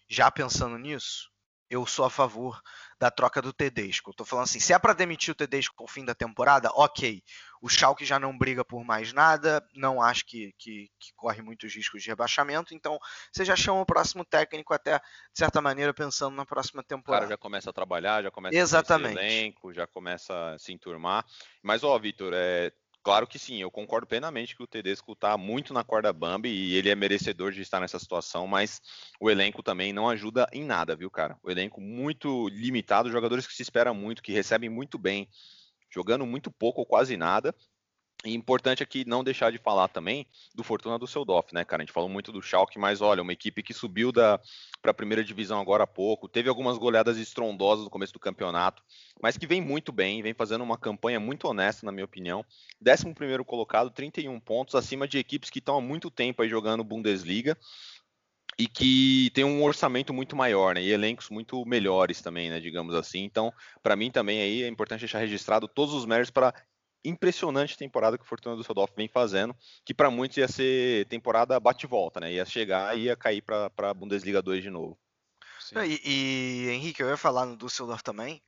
[0.09, 1.31] já pensando nisso,
[1.71, 2.61] eu sou a favor
[2.99, 4.11] da troca do Tedesco.
[4.11, 7.23] Estou falando assim, se é para demitir o Tedesco ao fim da temporada, ok.
[7.61, 11.75] O Schalke já não briga por mais nada, não acho que, que, que, corre muitos
[11.75, 12.99] riscos de rebaixamento, então
[13.33, 17.25] você já chama o próximo técnico até, de certa maneira, pensando na próxima temporada.
[17.25, 19.19] O cara já começa a trabalhar, já começa Exatamente.
[19.19, 21.25] a elenco, já começa a se enturmar.
[21.63, 25.73] Mas, ó, Vitor, é, Claro que sim, eu concordo plenamente que o Tedesco está muito
[25.73, 28.81] na corda bamba e ele é merecedor de estar nessa situação, mas
[29.19, 31.39] o elenco também não ajuda em nada, viu, cara?
[31.43, 35.27] O elenco muito limitado, jogadores que se espera muito, que recebem muito bem,
[35.91, 37.55] jogando muito pouco ou quase nada,
[38.25, 41.83] e importante aqui não deixar de falar também do Fortuna do Seudorf, né, cara?
[41.83, 44.41] A gente falou muito do Schalke, mas olha, uma equipe que subiu da
[44.83, 48.83] para a primeira divisão agora há pouco, teve algumas goleadas estrondosas no começo do campeonato,
[49.21, 52.45] mas que vem muito bem, vem fazendo uma campanha muito honesta, na minha opinião.
[52.85, 56.85] 11 primeiro colocado, 31 pontos, acima de equipes que estão há muito tempo aí jogando
[56.85, 57.57] Bundesliga
[58.59, 60.83] e que tem um orçamento muito maior, né?
[60.83, 62.59] E elencos muito melhores também, né?
[62.59, 63.23] Digamos assim.
[63.23, 63.53] Então,
[63.83, 66.53] para mim também aí é importante deixar registrado todos os méritos para
[67.05, 71.59] impressionante temporada que o Fortuna do Düsseldorf vem fazendo, que para muitos ia ser temporada
[71.61, 72.33] bate-volta, né?
[72.33, 74.99] Ia chegar e ia cair para a Bundesliga 2 de novo.
[75.85, 78.43] E, e, Henrique, eu ia falar no Düsseldorf também.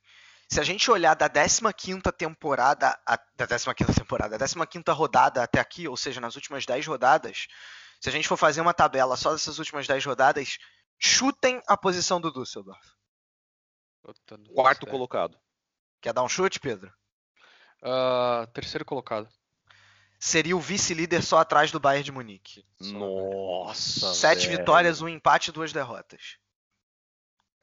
[0.49, 5.59] Se a gente olhar da 15ª temporada, a, da 15ª temporada, da 15ª rodada até
[5.59, 7.47] aqui, ou seja, nas últimas 10 rodadas,
[8.01, 10.57] se a gente for fazer uma tabela só dessas últimas 10 rodadas,
[10.99, 12.81] chutem a posição do Düsseldorf.
[14.53, 15.39] Quarto colocado.
[16.01, 16.91] Quer dar um chute, Pedro?
[17.81, 19.27] Uh, terceiro colocado.
[20.19, 22.63] Seria o vice-líder só atrás do Bayern de Munique.
[22.79, 24.13] Nossa.
[24.13, 24.59] Sete velho.
[24.59, 26.37] vitórias, um empate e duas derrotas.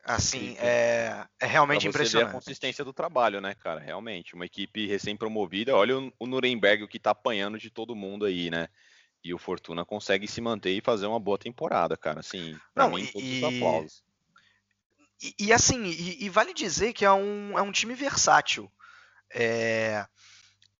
[0.04, 2.26] Assim, é, é realmente pra você impressionante.
[2.26, 3.78] Ver a consistência do trabalho, né, cara?
[3.78, 5.76] Realmente, uma equipe recém-promovida.
[5.76, 8.68] Olha o, o Nuremberg, o que tá apanhando de todo mundo aí, né?
[9.22, 12.20] E o Fortuna consegue se manter e fazer uma boa temporada, cara.
[12.20, 14.02] Assim, pra Não, mim, e- todos os aplausos.
[15.22, 18.72] E, e assim, e, e vale dizer que é um, é um time versátil.
[19.32, 20.06] É,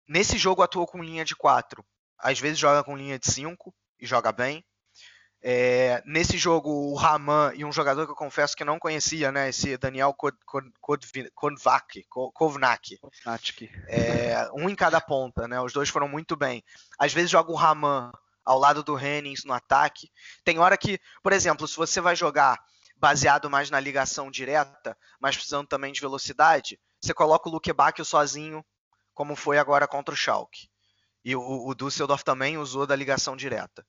[0.09, 1.85] nesse jogo atuou com linha de 4.
[2.19, 4.65] Às vezes joga com linha de 5 e joga bem.
[5.41, 9.49] É, nesse jogo, o Raman e um jogador que eu confesso que não conhecia, né?
[9.49, 10.15] Esse Daniel
[12.35, 12.99] Kovnak.
[13.25, 13.71] Natic.
[13.87, 15.61] É, um em cada ponta, né?
[15.61, 16.65] Os dois foram muito bem.
[16.99, 18.11] Às vezes joga o Raman
[18.45, 20.11] ao lado do Hennings no ataque.
[20.43, 22.59] Tem hora que, por exemplo, se você vai jogar
[22.97, 28.05] baseado mais na ligação direta, mas precisando também de velocidade, você coloca o Luke Bacchio
[28.05, 28.65] sozinho,
[29.15, 30.69] como foi agora contra o Schalke.
[31.25, 33.87] E o, o Düsseldorf também usou da ligação direta.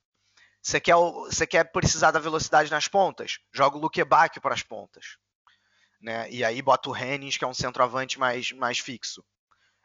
[0.61, 3.39] Você quer, você quer precisar da velocidade nas pontas?
[3.53, 5.17] Joga o Luke Bacchio para as pontas.
[6.01, 6.29] Né?
[6.29, 9.23] E aí bota o Hennings, que é um centroavante mais, mais fixo.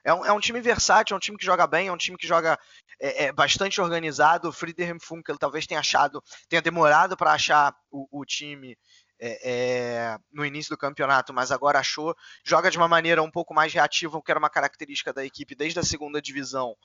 [0.05, 2.19] É um, é um time versátil, é um time que joga bem, é um time
[2.19, 2.59] que joga
[3.01, 4.49] é, é bastante organizado.
[4.49, 8.77] O Friedhelm Funkel talvez tenha achado, tenha demorado para achar o, o time
[9.19, 12.15] é, é, no início do campeonato, mas agora achou.
[12.45, 15.55] Joga de uma maneira um pouco mais reativa, o que era uma característica da equipe
[15.55, 16.77] desde a segunda divisão,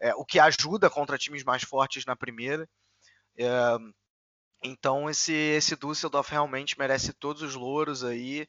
[0.00, 2.68] é, o que ajuda contra times mais fortes na primeira.
[3.38, 3.78] É,
[4.62, 8.46] então esse, esse Düsseldorf realmente merece todos os louros aí.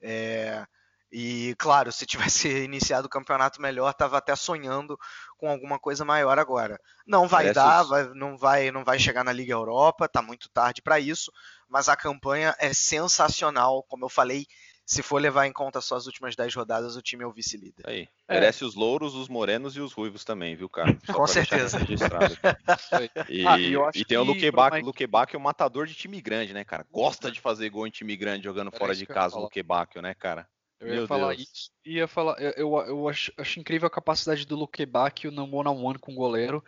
[0.00, 0.64] É,
[1.10, 4.98] e claro, se tivesse iniciado o campeonato melhor, estava até sonhando
[5.36, 6.78] com alguma coisa maior agora.
[7.06, 10.48] Não vai Merece dar, vai- não, vai, não vai chegar na Liga Europa, tá muito
[10.50, 11.30] tarde para isso,
[11.72, 13.82] mas a campanha é sensacional.
[13.88, 14.46] Como eu falei,
[14.84, 17.82] se for levar em conta só as últimas 10 rodadas, o time é o vice-líder.
[17.86, 18.06] Aí.
[18.28, 18.34] É.
[18.34, 20.98] Merece os louros, os morenos e os ruivos também, viu, cara?
[21.06, 21.78] Só Com certeza.
[21.78, 22.34] registrado.
[22.34, 23.10] Isso aí.
[23.30, 25.42] E, Ah, e e tem o que Luque pra Bacchio, uma Luque Bacchio é um
[25.42, 26.84] matador de time grande, né, cara?
[26.90, 29.44] Gosta de fazer gol em time grande jogando Era fora de casa o falar.
[29.44, 30.46] Luque Bacchio, né, cara?
[30.78, 31.48] Eu ia Meu falar Deus.
[31.48, 31.70] isso.
[31.86, 35.98] Ia falar, eu, eu, eu acho, acho incrível a capacidade do Luque Bacchio no one-on-one
[35.98, 36.62] com o goleiro.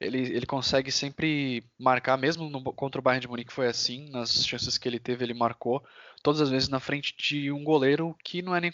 [0.00, 4.44] Ele, ele consegue sempre marcar, mesmo no- contra o Bayern de Munique foi assim, nas
[4.46, 5.82] chances que ele teve, ele marcou
[6.22, 8.72] todas as vezes na frente de um goleiro que não é nem,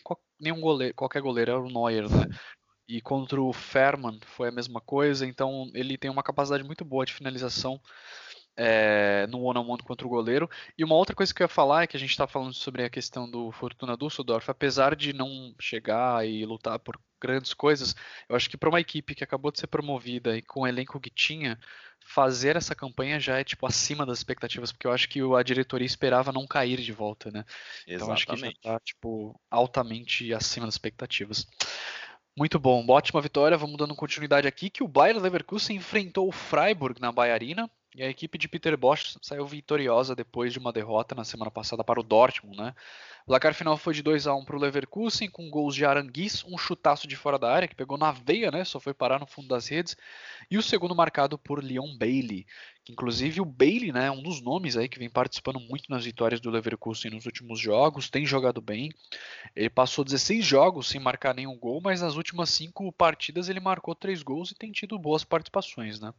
[0.52, 2.26] um goleiro, qualquer goleiro, é o Neuer, né?
[2.88, 7.06] E contra o Ferman foi a mesma coisa, então ele tem uma capacidade muito boa
[7.06, 7.80] de finalização
[8.62, 10.48] é, no one-on-one contra o goleiro.
[10.76, 12.84] E uma outra coisa que eu ia falar é que a gente está falando sobre
[12.84, 17.96] a questão do Fortuna Düsseldorf, apesar de não chegar e lutar por grandes coisas,
[18.28, 21.00] eu acho que para uma equipe que acabou de ser promovida e com o elenco
[21.00, 21.58] que tinha,
[22.04, 25.86] fazer essa campanha já é tipo acima das expectativas, porque eu acho que a diretoria
[25.86, 27.44] esperava não cair de volta, né?
[27.86, 28.60] Então acho que já Exatamente.
[28.60, 31.46] tá tipo altamente acima das expectativas.
[32.36, 33.56] Muito bom, ótima vitória.
[33.56, 38.08] Vamos dando continuidade aqui que o Bayer Leverkusen enfrentou o Freiburg na Baiarina e a
[38.08, 42.04] equipe de Peter Bosch saiu vitoriosa depois de uma derrota na semana passada para o
[42.04, 42.72] Dortmund, né?
[43.24, 46.44] O placar final foi de 2 a 1 para o Leverkusen com gols de Aranguiz,
[46.44, 48.64] um chutaço de fora da área que pegou na veia, né?
[48.64, 49.96] Só foi parar no fundo das redes.
[50.48, 52.46] E o segundo marcado por Leon Bailey,
[52.84, 56.04] que inclusive o Bailey, né, é um dos nomes aí que vem participando muito nas
[56.04, 58.90] vitórias do Leverkusen nos últimos jogos, tem jogado bem.
[59.54, 63.96] Ele passou 16 jogos sem marcar nenhum gol, mas nas últimas cinco partidas ele marcou
[63.96, 66.14] três gols e tem tido boas participações, né?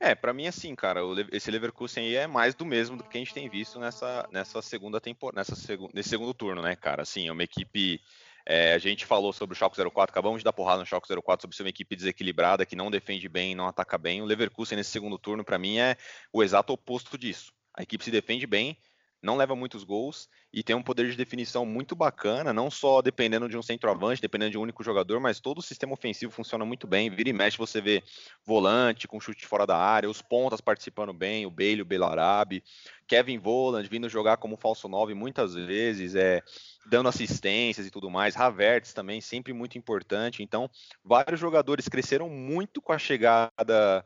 [0.00, 1.00] É, pra mim assim, cara,
[1.32, 4.60] esse Leverkusen aí é mais do mesmo do que a gente tem visto nessa, nessa
[4.60, 7.02] segunda temporada, nessa segu, nesse segundo turno, né, cara?
[7.02, 8.00] Assim, é uma equipe.
[8.44, 11.42] é, a gente falou sobre o Schalke 04, acabamos de dar porrada no Schalke 04
[11.42, 14.20] sobre ser uma equipe desequilibrada, que não defende bem, não ataca bem.
[14.20, 15.96] O Leverkusen nesse segundo turno, pra mim, é
[16.32, 17.52] o exato oposto disso.
[17.76, 18.76] A equipe se defende bem,
[19.24, 23.48] não leva muitos gols e tem um poder de definição muito bacana, não só dependendo
[23.48, 26.86] de um centroavante, dependendo de um único jogador, mas todo o sistema ofensivo funciona muito
[26.86, 27.08] bem.
[27.08, 28.02] Vira e mexe, você vê
[28.44, 32.62] volante com chute fora da área, os pontas participando bem, o Bailey, o Belarabe,
[33.08, 36.42] Kevin Voland vindo jogar como falso 9 muitas vezes, é,
[36.86, 38.36] dando assistências e tudo mais.
[38.36, 40.42] Havertz também, sempre muito importante.
[40.42, 40.68] Então,
[41.02, 44.04] vários jogadores cresceram muito com a chegada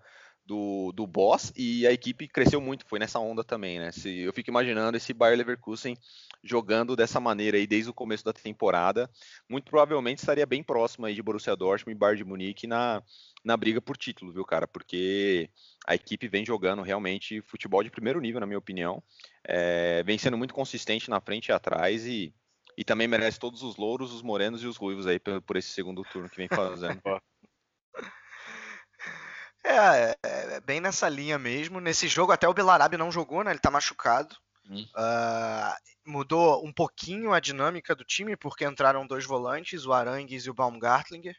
[0.48, 3.92] do, do Boss e a equipe cresceu muito, foi nessa onda também, né?
[3.92, 5.94] Se, eu fico imaginando esse Bayer Leverkusen
[6.42, 9.11] jogando dessa maneira aí desde o começo da temporada,
[9.46, 13.02] muito provavelmente estaria bem próximo aí de Borussia Dortmund e Bayern de Munique na,
[13.44, 14.66] na briga por título, viu, cara?
[14.66, 15.50] Porque
[15.87, 19.02] a equipe vem jogando realmente futebol de primeiro nível, na minha opinião,
[19.46, 22.32] é, vem sendo muito consistente na frente e atrás e,
[22.74, 25.68] e também merece todos os louros, os morenos e os ruivos aí por, por esse
[25.68, 27.02] segundo turno que vem fazendo.
[29.68, 31.78] É, é, é, bem nessa linha mesmo.
[31.78, 33.50] Nesse jogo até o Belarabe não jogou, né?
[33.50, 34.35] Ele tá machucado.
[34.68, 34.87] Hum.
[34.96, 40.50] Uh, mudou um pouquinho a dinâmica do time, porque entraram dois volantes, o Arangues e
[40.50, 41.37] o Baumgartlinger,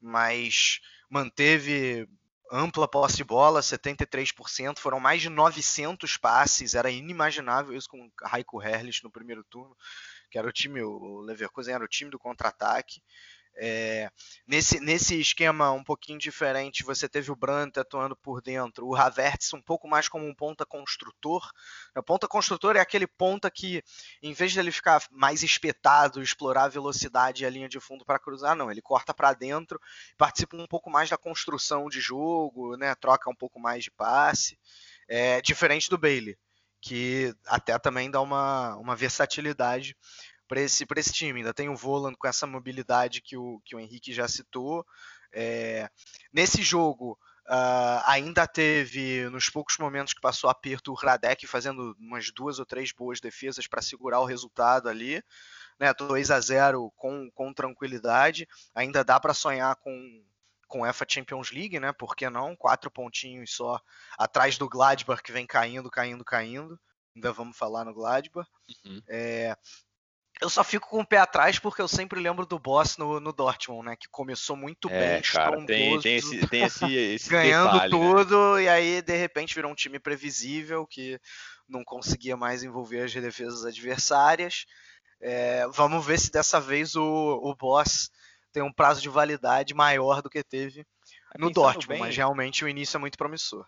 [0.00, 2.08] mas manteve
[2.52, 8.10] ampla posse de bola, 73%, foram mais de 900 passes, era inimaginável isso com o
[8.22, 9.76] Raiko Herrlich no primeiro turno,
[10.30, 13.02] que era o time, o Leverkusen era o time do contra-ataque.
[13.58, 14.10] É,
[14.46, 19.54] nesse, nesse esquema um pouquinho diferente, você teve o Brandt atuando por dentro, o Havertz
[19.54, 21.50] um pouco mais como um ponta construtor.
[21.96, 23.82] O ponta construtor é aquele ponta que,
[24.22, 28.04] em vez de ele ficar mais espetado, explorar a velocidade e a linha de fundo
[28.04, 29.80] para cruzar, não, ele corta para dentro,
[30.18, 34.58] participa um pouco mais da construção de jogo, né, troca um pouco mais de passe,
[35.08, 36.36] é, diferente do Bailey,
[36.80, 39.96] que até também dá uma, uma versatilidade
[40.46, 41.40] para esse, esse time.
[41.40, 44.86] Ainda tem o Voland com essa mobilidade que o, que o Henrique já citou.
[45.32, 45.90] É,
[46.32, 52.30] nesse jogo, uh, ainda teve, nos poucos momentos que passou aperto, o Radek fazendo umas
[52.30, 55.22] duas ou três boas defesas para segurar o resultado ali.
[55.78, 58.48] Né, 2 a 0 com, com tranquilidade.
[58.74, 60.24] Ainda dá para sonhar com,
[60.66, 61.92] com a Champions League, né?
[61.92, 62.56] Por que não?
[62.56, 63.78] Quatro pontinhos só
[64.16, 66.80] atrás do Gladbach que vem caindo, caindo, caindo.
[67.14, 68.48] Ainda vamos falar no Gladbach.
[68.84, 69.02] Uhum.
[69.08, 69.56] É,
[70.40, 73.32] eu só fico com o pé atrás porque eu sempre lembro do boss no, no
[73.32, 73.96] Dortmund, né?
[73.96, 77.98] Que começou muito é, bem, cara, tem, tem, esse, tem esse, esse ganhando detalhe, né?
[77.98, 78.62] tudo, né?
[78.62, 81.18] e aí de repente virou um time previsível que
[81.68, 84.66] não conseguia mais envolver as defesas adversárias.
[85.20, 88.10] É, vamos ver se dessa vez o, o boss
[88.52, 90.86] tem um prazo de validade maior do que teve
[91.38, 93.66] no Dortmund, bem, mas realmente o início é muito promissor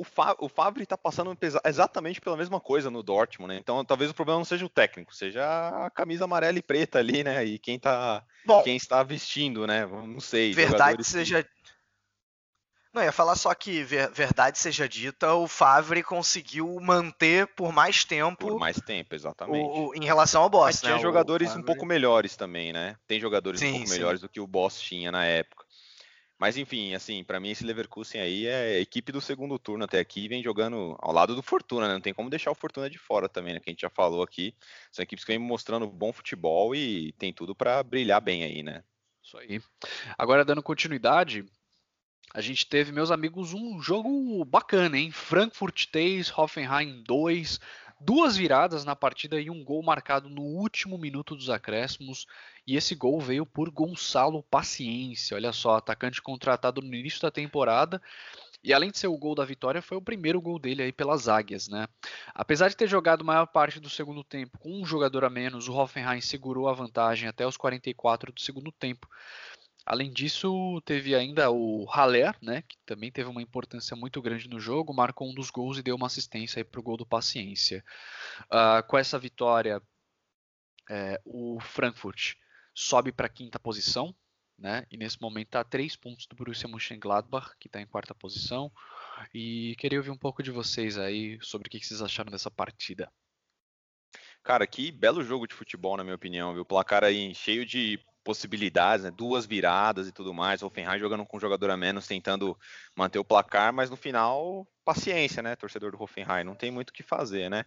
[0.00, 3.60] o, Fa o Favre está passando exatamente pela mesma coisa no Dortmund, né?
[3.60, 7.22] Então talvez o problema não seja o técnico, seja a camisa amarela e preta ali,
[7.22, 7.44] né?
[7.44, 9.84] E quem tá Bom, quem está vestindo, né?
[9.84, 10.54] Não sei.
[10.54, 11.50] Verdade seja que...
[12.92, 18.48] Não, ia falar só que, verdade seja dita, o Favre conseguiu manter por mais tempo.
[18.48, 19.62] Por mais tempo, exatamente.
[19.62, 21.00] O, o, em relação ao Boss, Mas tinha né?
[21.00, 22.96] jogadores um pouco melhores também, né?
[23.06, 23.92] Tem jogadores sim, um pouco sim.
[23.92, 25.64] melhores do que o Boss tinha na época.
[26.40, 30.26] Mas enfim, assim, para mim esse Leverkusen aí é equipe do segundo turno até aqui,
[30.26, 31.92] vem jogando ao lado do Fortuna, né?
[31.92, 33.60] Não tem como deixar o Fortuna de fora também, né?
[33.60, 34.54] Que a gente já falou aqui.
[34.90, 38.82] São equipes que vêm mostrando bom futebol e tem tudo para brilhar bem aí, né?
[39.22, 39.60] Isso aí.
[40.16, 41.44] Agora dando continuidade,
[42.32, 45.10] a gente teve, meus amigos, um jogo bacana, hein?
[45.10, 47.60] Frankfurt 3, Hoffenheim 2,
[48.00, 52.26] duas viradas na partida e um gol marcado no último minuto dos acréscimos.
[52.66, 55.36] E esse gol veio por Gonçalo Paciência.
[55.36, 58.00] Olha só, atacante contratado no início da temporada.
[58.62, 61.28] E além de ser o gol da vitória, foi o primeiro gol dele aí pelas
[61.28, 61.86] Águias, né?
[62.34, 65.72] Apesar de ter jogado maior parte do segundo tempo com um jogador a menos, o
[65.72, 69.08] Hoffenheim segurou a vantagem até os 44 do segundo tempo.
[69.84, 74.60] Além disso, teve ainda o Haller, né, que também teve uma importância muito grande no
[74.60, 77.84] jogo, marcou um dos gols e deu uma assistência para o gol do Paciência.
[78.44, 79.82] Uh, com essa vitória,
[80.88, 82.34] é, o Frankfurt
[82.74, 84.14] sobe para a quinta posição,
[84.58, 88.14] né, e nesse momento está a três pontos do Borussia Mönchengladbach, que está em quarta
[88.14, 88.70] posição.
[89.34, 93.10] E queria ouvir um pouco de vocês aí sobre o que vocês acharam dessa partida.
[94.42, 96.64] Cara, que belo jogo de futebol, na minha opinião, viu?
[96.64, 99.10] Placar aí cheio de possibilidades, né?
[99.10, 100.62] duas viradas e tudo mais.
[100.62, 102.56] O Offenheim jogando com um jogador a menos, tentando
[102.94, 105.56] manter o placar, mas no final, paciência, né?
[105.56, 107.64] Torcedor do Hoffenheim, não tem muito o que fazer, né?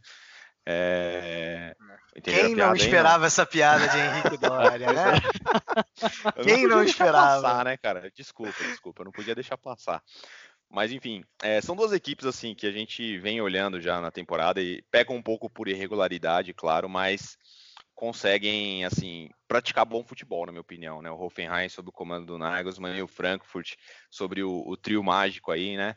[0.66, 1.76] É...
[2.24, 3.26] Quem não esperava não?
[3.26, 5.12] essa piada de Henrique Doria, né?
[6.44, 7.42] Quem não, não esperava?
[7.42, 8.10] Passar, né, cara?
[8.16, 10.02] Desculpa, desculpa, não podia deixar passar.
[10.70, 14.62] Mas enfim, é, são duas equipes assim que a gente vem olhando já na temporada
[14.62, 17.38] e pegam um pouco por irregularidade, claro, mas
[18.04, 21.10] conseguem assim praticar bom futebol, na minha opinião, né?
[21.10, 23.76] O Hoffenheim sob o comando do Nagelsmann e o Frankfurt
[24.12, 25.96] sobre o, o trio mágico aí, né?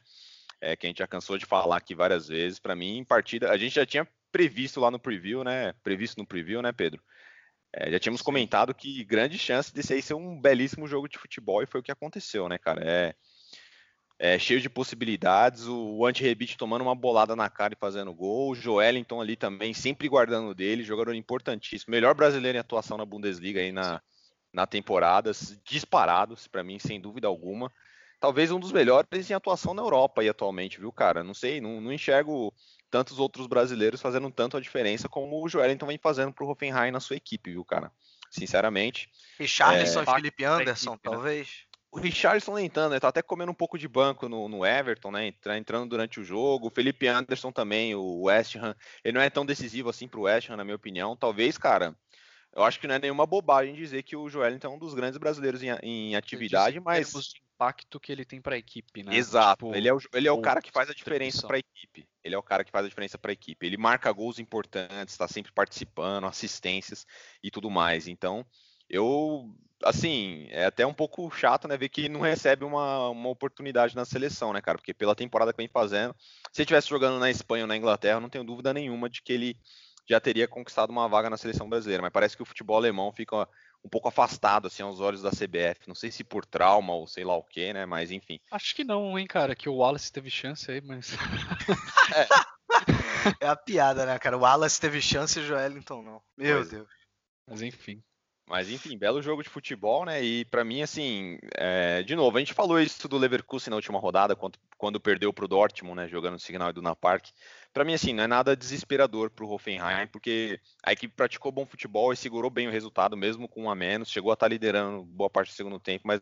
[0.61, 2.61] É, que a gente já cansou de falar aqui várias vezes.
[2.61, 5.73] Para mim, partida, a gente já tinha previsto lá no preview, né?
[5.83, 7.03] Previsto no preview, né, Pedro?
[7.75, 11.61] É, já tínhamos comentado que grande chance desse aí ser um belíssimo jogo de futebol
[11.61, 12.83] e foi o que aconteceu, né, cara?
[12.85, 13.17] É,
[14.19, 18.51] é, cheio de possibilidades, o, o anti-rebite tomando uma bolada na cara e fazendo gol,
[18.51, 23.61] o Joelinton ali também, sempre guardando dele, jogador importantíssimo, melhor brasileiro em atuação na Bundesliga
[23.61, 24.01] aí na,
[24.53, 25.31] na temporada,
[25.65, 27.71] disparado, para mim, sem dúvida alguma.
[28.19, 31.23] Talvez um dos melhores em atuação na Europa aí atualmente, viu, cara?
[31.23, 32.55] Não sei, não, não enxergo
[32.91, 36.91] tantos outros brasileiros fazendo tanto a diferença como o Joelinton vem fazendo para o Hoffenheim
[36.91, 37.93] na sua equipe, viu, cara?
[38.31, 39.11] Sinceramente.
[39.39, 40.03] Richarlison é...
[40.03, 41.15] e Felipe Anderson, equipe, né?
[41.15, 41.47] talvez.
[41.47, 41.66] Né?
[41.97, 45.33] O Richardson lentando, ele tá até comendo um pouco de banco no, no, Everton, né?
[45.57, 46.67] Entrando durante o jogo.
[46.67, 48.77] O Felipe Anderson também, o West Ham.
[49.03, 51.17] Ele não é tão decisivo assim pro West Ham, na minha opinião.
[51.17, 51.97] Talvez, cara,
[52.55, 55.17] eu acho que não é nenhuma bobagem dizer que o Joelinton é um dos grandes
[55.17, 57.11] brasileiros em, em atividade, mas.
[57.11, 59.17] de impacto que ele tem para a equipe, né?
[59.17, 59.65] Exato.
[59.65, 62.07] Tipo, ele é o, ele é o cara que faz a diferença para a equipe.
[62.23, 63.65] Ele é o cara que faz a diferença para a equipe.
[63.65, 67.07] Ele marca gols importantes, está sempre participando, assistências
[67.43, 68.07] e tudo mais.
[68.07, 68.45] Então,
[68.87, 69.51] eu
[69.85, 74.05] assim, é até um pouco chato, né, ver que não recebe uma, uma oportunidade na
[74.05, 74.79] seleção, né, cara?
[74.79, 76.15] Porque pela temporada que vem fazendo,
[76.53, 79.33] se ele estivesse jogando na Espanha ou na Inglaterra, não tenho dúvida nenhuma de que
[79.33, 79.57] ele
[80.09, 82.03] já teria conquistado uma vaga na seleção brasileira.
[82.03, 83.49] Mas parece que o futebol alemão fica
[83.85, 85.87] um pouco afastado, assim, aos olhos da CBF.
[85.87, 87.85] Não sei se por trauma ou sei lá o que, né?
[87.85, 88.39] Mas enfim.
[88.51, 91.13] Acho que não, hein, cara, que o Wallace teve chance aí, mas.
[92.15, 93.45] é.
[93.45, 94.37] é a piada, né, cara?
[94.37, 96.23] O Wallace teve chance e o Joelinton não.
[96.37, 96.77] Meu pois é.
[96.77, 96.89] Deus.
[97.49, 98.03] Mas enfim.
[98.49, 100.23] Mas enfim, belo jogo de futebol, né?
[100.23, 102.03] E para mim, assim, é...
[102.05, 105.45] de novo, a gente falou isso do Leverkusen na última rodada, quando, quando perdeu para
[105.45, 106.09] o Dortmund, né?
[106.09, 107.27] Jogando no Signal Iduna Park.
[107.73, 111.67] Para mim, assim, não é nada desesperador para o Hoffenheim, porque a equipe praticou bom
[111.67, 114.11] futebol e segurou bem o resultado, mesmo com um a menos.
[114.11, 116.21] Chegou a estar tá liderando boa parte do segundo tempo, mas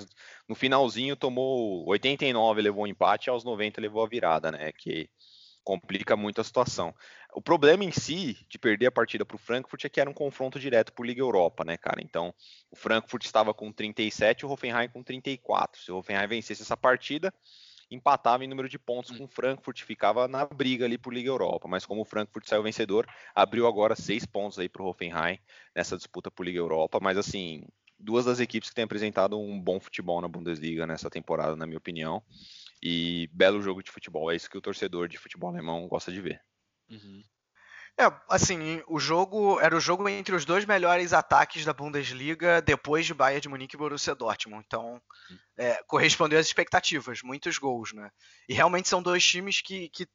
[0.48, 4.72] no finalzinho tomou 89, levou um empate, aos 90 levou a virada, né?
[4.72, 5.10] Que
[5.64, 6.94] complica muito a situação.
[7.34, 10.14] O problema em si de perder a partida para o Frankfurt é que era um
[10.14, 12.00] confronto direto por Liga Europa, né, cara?
[12.00, 12.32] Então,
[12.70, 15.80] o Frankfurt estava com 37 e o Hoffenheim com 34.
[15.80, 17.32] Se o Hoffenheim vencesse essa partida,
[17.90, 19.18] empatava em número de pontos hum.
[19.18, 21.66] com o Frankfurt, ficava na briga ali por Liga Europa.
[21.66, 25.38] Mas como o Frankfurt saiu vencedor, abriu agora seis pontos aí para o Hoffenheim
[25.74, 26.98] nessa disputa por Liga Europa.
[27.00, 27.64] Mas assim,
[27.98, 31.78] duas das equipes que têm apresentado um bom futebol na Bundesliga nessa temporada, na minha
[31.78, 32.22] opinião.
[32.86, 34.30] E belo jogo de futebol.
[34.30, 36.38] É isso que o torcedor de futebol alemão gosta de ver.
[36.90, 37.22] Uhum.
[37.96, 43.06] É, assim, o jogo era o jogo entre os dois melhores ataques da Bundesliga depois
[43.06, 44.64] de Bayern de Munique e Borussia Dortmund.
[44.66, 45.00] Então,
[45.56, 48.10] é, correspondeu às expectativas, muitos gols, né?
[48.48, 50.06] E realmente são dois times que, que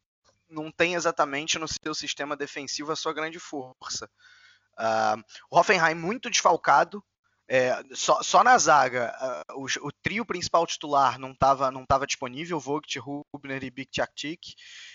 [0.49, 4.09] não têm exatamente no seu sistema defensivo a sua grande força.
[4.77, 7.03] Uh, o Hoffenheim muito desfalcado,
[7.51, 9.11] é, só, só, na zaga,
[9.51, 14.39] uh, o, o, trio principal titular não estava não tava disponível, Vogt, Rubner e Biktiak.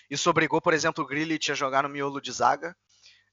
[0.08, 2.76] Isso obrigou, por exemplo, o Grilich a jogar no miolo de zaga.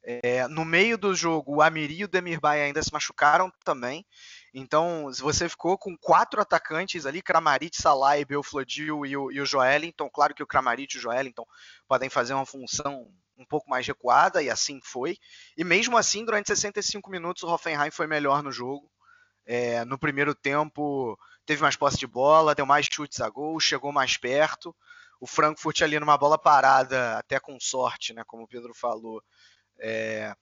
[0.04, 4.04] É, no meio do jogo, o Amiri e o Demirbay ainda se machucaram também.
[4.52, 10.10] Então, você ficou com quatro atacantes ali, Kramaric, Salah e Belflodil e o, e o
[10.12, 11.46] claro que o Kramaric e o Joelinton
[11.88, 13.08] podem fazer uma função
[13.38, 15.18] um pouco mais recuada, e assim foi.
[15.56, 18.90] E mesmo assim, durante 65 minutos, o Hoffenheim foi melhor no jogo.
[19.46, 23.92] É, no primeiro tempo teve mais posse de bola, deu mais chutes a gol, chegou
[23.92, 24.76] mais perto.
[25.20, 29.24] O Frankfurt ali numa bola parada, até com sorte, né, como o Pedro falou,
[29.80, 30.36] é,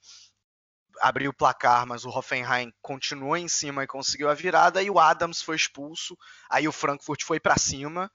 [1.00, 4.98] abriu o placar, mas o Hoffenheim continuou em cima e conseguiu a virada, e o
[4.98, 6.16] Adams foi expulso,
[6.48, 8.10] aí o Frankfurt foi para cima,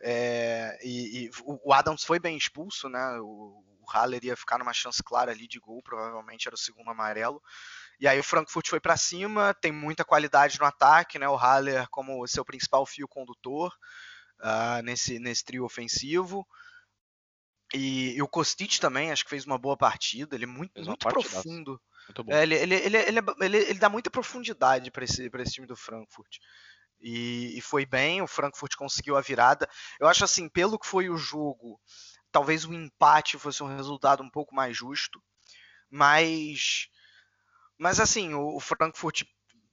[0.00, 4.72] é, e, e, o Adams foi bem expulso, né, o, o Haller ia ficar numa
[4.72, 7.42] chance clara ali de gol, provavelmente era o segundo amarelo,
[7.98, 11.28] e aí o Frankfurt foi para cima, tem muita qualidade no ataque, né?
[11.28, 13.72] O Haller como seu principal fio condutor
[14.40, 16.46] uh, nesse, nesse trio ofensivo.
[17.74, 20.36] E, e, o Kostic também, acho que fez uma boa partida.
[20.36, 21.80] Ele é muito, muito profundo.
[22.16, 25.66] Muito é, ele, ele, ele, ele, ele, ele dá muita profundidade para esse, esse time
[25.66, 26.36] do Frankfurt.
[27.00, 29.68] E, e, foi bem, o Frankfurt conseguiu a virada.
[29.98, 31.80] Eu acho assim, pelo que foi o jogo,
[32.30, 35.20] talvez o empate fosse um resultado um pouco mais justo.
[35.90, 36.88] Mas
[37.78, 39.22] mas assim, o, Frankfurt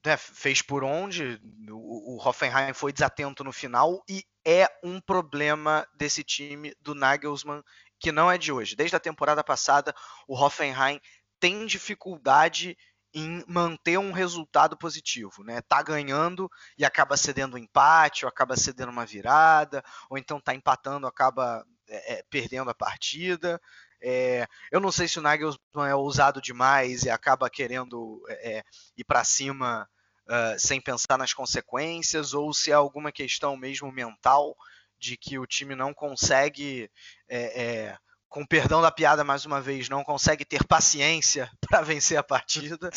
[0.05, 1.39] né, fez por onde,
[1.69, 7.63] o, o Hoffenheim foi desatento no final e é um problema desse time do Nagelsmann
[7.99, 8.75] que não é de hoje.
[8.75, 9.95] Desde a temporada passada,
[10.27, 10.99] o Hoffenheim
[11.39, 12.77] tem dificuldade
[13.13, 15.61] em manter um resultado positivo, né?
[15.61, 20.53] Tá ganhando e acaba cedendo um empate, ou acaba cedendo uma virada, ou então tá
[20.53, 23.61] empatando, acaba é, é perdendo a partida.
[24.05, 28.63] É, eu não sei se o Nagelsmann é ousado demais e acaba querendo é, é
[28.97, 29.87] ir para cima
[30.27, 34.57] uh, sem pensar nas consequências, ou se é alguma questão mesmo mental
[34.99, 36.89] de que o time não consegue,
[37.29, 37.97] é, é,
[38.27, 42.89] com perdão da piada mais uma vez, não consegue ter paciência para vencer a partida.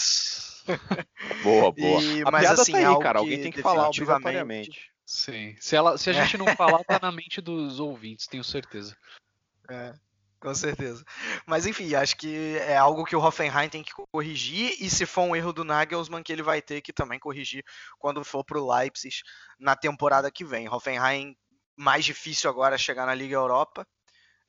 [1.44, 2.02] boa, boa.
[2.02, 3.18] E, a mas, piada assim, tá aí, cara.
[3.20, 4.90] Alguém tem que falar obrigatoriamente.
[5.04, 5.54] Sim.
[5.60, 8.96] Se, ela, se a gente não falar, tá na mente dos ouvintes, tenho certeza.
[9.70, 9.94] É.
[10.46, 11.04] Com certeza.
[11.44, 15.22] Mas enfim, acho que é algo que o Hoffenheim tem que corrigir e se for
[15.22, 17.64] um erro do Nagelsmann que ele vai ter que também corrigir
[17.98, 19.22] quando for para o Leipzig
[19.58, 20.68] na temporada que vem.
[20.68, 21.36] Hoffenheim
[21.76, 23.84] mais difícil agora chegar na Liga Europa.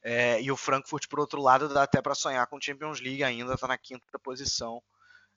[0.04, 3.56] É, e o Frankfurt, por outro lado, dá até para sonhar com Champions League ainda,
[3.56, 4.80] está na quinta posição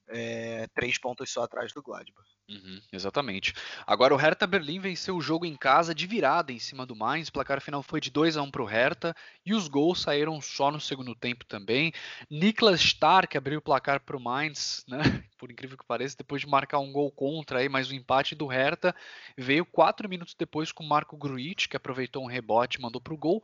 [0.09, 2.29] é, três pontos só atrás do Gladbach.
[2.51, 3.55] Uhum, exatamente.
[3.87, 7.29] Agora o Hertha Berlim venceu o jogo em casa de virada em cima do Mainz.
[7.29, 9.15] O placar final foi de 2 a 1 para o Hertha
[9.47, 11.93] e os gols saíram só no segundo tempo também.
[12.29, 14.99] Niklas Stark abriu o placar para o Mainz, né?
[15.39, 18.49] Por incrível que pareça, depois de marcar um gol contra aí, mas o empate do
[18.49, 18.93] Hertha
[19.39, 23.15] veio quatro minutos depois com o Marco Gruitch, que aproveitou um rebote e mandou para
[23.15, 23.41] o gol.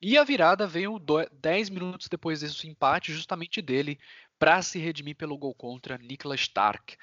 [0.00, 0.98] E a virada veio
[1.32, 3.98] 10 minutos depois desse empate, justamente dele,
[4.38, 6.96] para se redimir pelo gol contra Niklas Stark.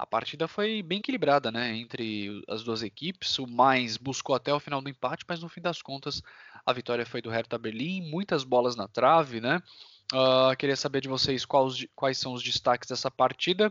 [0.00, 3.38] A partida foi bem equilibrada, né, entre as duas equipes.
[3.38, 6.22] O mais buscou até o final do empate, mas no fim das contas
[6.64, 9.62] a vitória foi do Hertha Berlim, muitas bolas na trave, né?
[10.10, 13.70] Uh, queria saber de vocês quais, quais são os destaques dessa partida.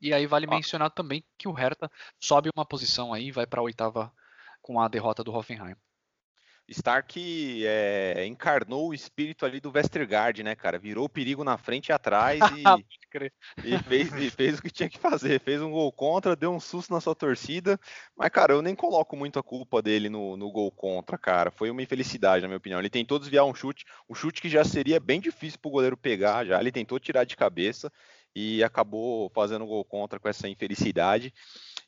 [0.00, 0.50] E aí vale ah.
[0.50, 1.88] mencionar também que o Hertha
[2.18, 4.12] sobe uma posição aí, vai para a oitava
[4.60, 5.76] com a derrota do Hoffenheim.
[6.72, 10.78] Stark é, encarnou o espírito ali do Westergaard, né, cara?
[10.78, 12.62] Virou o perigo na frente e atrás e,
[13.64, 15.40] e, fez, e, fez, o que tinha que fazer.
[15.40, 17.78] Fez um gol contra, deu um susto na sua torcida.
[18.16, 21.50] Mas, cara, eu nem coloco muito a culpa dele no, no gol contra, cara.
[21.50, 22.80] Foi uma infelicidade, na minha opinião.
[22.80, 26.44] Ele tentou desviar um chute, um chute que já seria bem difícil pro goleiro pegar
[26.44, 26.60] já.
[26.60, 27.92] Ele tentou tirar de cabeça
[28.34, 31.32] e acabou fazendo gol contra com essa infelicidade.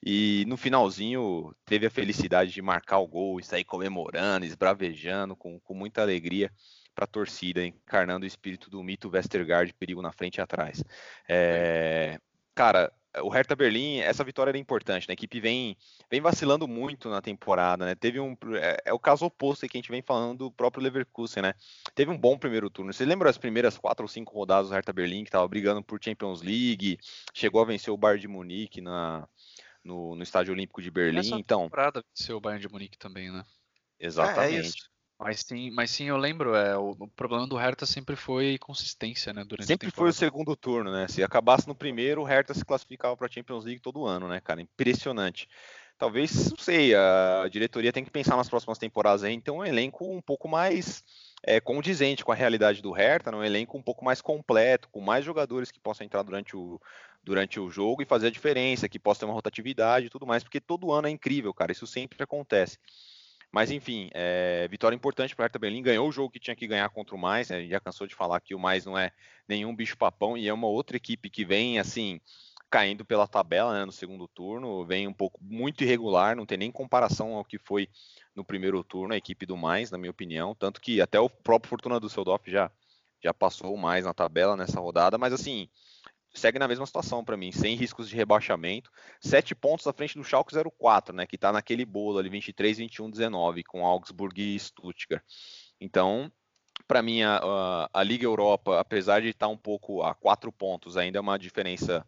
[0.07, 5.59] E no finalzinho teve a felicidade de marcar o gol e sair comemorando, esbravejando com,
[5.61, 6.53] com muita alegria
[6.95, 10.85] para a torcida, encarnando o espírito do mito Westergaard, perigo na frente e atrás.
[11.27, 12.21] É,
[12.55, 12.93] cara,
[13.23, 15.13] o Hertha Berlim, essa vitória era importante, né?
[15.13, 15.77] A equipe vem,
[16.11, 17.95] vem vacilando muito na temporada, né?
[17.95, 18.37] Teve um.
[18.57, 21.55] É, é o caso oposto que a gente vem falando do próprio Leverkusen, né?
[21.95, 22.93] Teve um bom primeiro turno.
[22.93, 25.99] Você lembra as primeiras quatro ou cinco rodadas do Hertha Berlim, que estava brigando por
[26.03, 26.99] Champions League,
[27.33, 29.27] chegou a vencer o Bayern de Munique na,
[29.85, 31.19] no, no Estádio Olímpico de Berlim.
[31.19, 33.45] Essa então, temporada venceu o Bayern de Munique também, né?
[34.01, 34.57] Exatamente.
[34.57, 38.17] É, é mas sim, mas sim, eu lembro, é, o, o problema do Hertha sempre
[38.17, 39.45] foi consistência, né?
[39.45, 41.07] Durante sempre foi o segundo turno, né?
[41.07, 44.41] Se acabasse no primeiro, o Hertha se classificava para a Champions League todo ano, né,
[44.41, 44.61] cara?
[44.61, 45.49] Impressionante.
[45.97, 50.05] Talvez, não sei, a diretoria tem que pensar nas próximas temporadas aí, então um elenco
[50.05, 51.05] um pouco mais
[51.47, 53.37] é, condizente com a realidade do Hertha, né?
[53.37, 56.81] um elenco um pouco mais completo, com mais jogadores que possam entrar durante o,
[57.23, 60.43] durante o jogo e fazer a diferença, que possa ter uma rotatividade e tudo mais,
[60.43, 62.79] porque todo ano é incrível, cara, isso sempre acontece.
[63.53, 66.67] Mas enfim, é, vitória importante para o Hertha Berlim, ganhou o jogo que tinha que
[66.67, 67.67] ganhar contra o Mais, né?
[67.69, 69.13] já cansou de falar que o Mais não é
[69.47, 72.21] nenhum bicho papão e é uma outra equipe que vem assim
[72.75, 76.73] caindo pela tabela né, no segundo turno, vem um pouco muito irregular, não tem nem
[76.73, 77.89] comparação ao que foi
[78.35, 81.71] no primeiro turno a equipe do Mais, na minha opinião, tanto que até o próprio
[81.71, 82.69] Fortuna do Seudorf já
[83.23, 85.69] já passou Mais na tabela nessa rodada, mas assim,
[86.35, 88.91] segue na mesma situação para mim, sem riscos de rebaixamento.
[89.21, 93.09] Sete pontos à frente do Schalke 04, né, que está naquele bolo ali, 23, 21,
[93.09, 95.23] 19, com Augsburg e Stuttgart.
[95.81, 96.29] Então,
[96.89, 100.51] para mim, a, a, a, Liga Europa, apesar de estar tá um pouco a quatro
[100.51, 102.05] pontos, ainda é uma diferença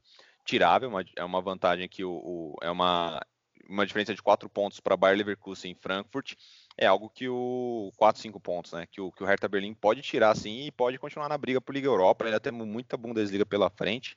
[0.47, 3.20] tirável, uma, é uma vantagem que o, o, é uma,
[3.68, 6.34] uma diferença de quatro pontos para Bayer Leverkusen em Frankfurt
[6.78, 8.86] é algo que o 4, 5 pontos, né?
[8.86, 11.74] Que o, que o Hertha Berlim pode tirar sim e pode continuar na briga por
[11.74, 12.26] Liga Europa.
[12.26, 14.16] Ainda temos muita Bundesliga pela frente.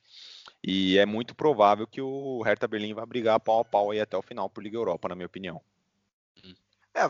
[0.62, 4.18] E é muito provável que o Hertha Berlim vai brigar pau a pau aí até
[4.18, 5.62] o final por Liga Europa, na minha opinião.
[6.94, 7.06] É,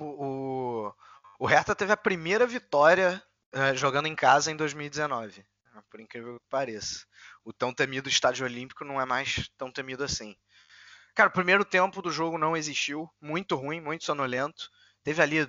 [0.00, 0.90] o,
[1.38, 5.44] o Hertha teve a primeira vitória é, jogando em casa em 2019.
[5.74, 5.82] Né?
[5.90, 7.06] Por incrível que pareça.
[7.48, 10.36] O tão temido Estádio Olímpico não é mais tão temido assim.
[11.14, 13.08] Cara, o primeiro tempo do jogo não existiu.
[13.18, 14.70] Muito ruim, muito sonolento.
[15.02, 15.46] Teve ali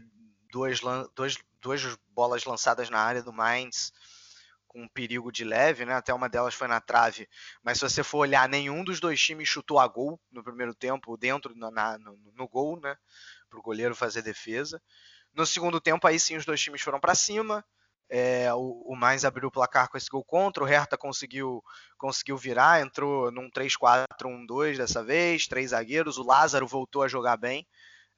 [0.49, 0.79] duas,
[1.13, 3.91] duas, duas bolas lançadas na área do Mainz
[4.65, 5.93] com um perigo de leve, né?
[5.93, 7.27] Até uma delas foi na trave.
[7.61, 11.17] Mas se você for olhar, nenhum dos dois times chutou a gol no primeiro tempo,
[11.17, 12.95] dentro na, no, no gol, né?
[13.49, 14.81] Para o goleiro fazer defesa.
[15.33, 17.61] No segundo tempo, aí sim os dois times foram para cima.
[18.09, 21.63] É, o, o Mainz abriu o placar com esse gol contra, o Hertha conseguiu,
[21.95, 27.67] conseguiu virar, entrou num 3-4-1-2 dessa vez, três zagueiros, o Lázaro voltou a jogar bem,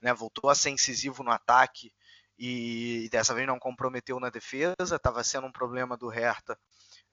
[0.02, 1.92] né, voltou a ser incisivo no ataque
[2.40, 6.58] e, e dessa vez não comprometeu na defesa, estava sendo um problema do Hertha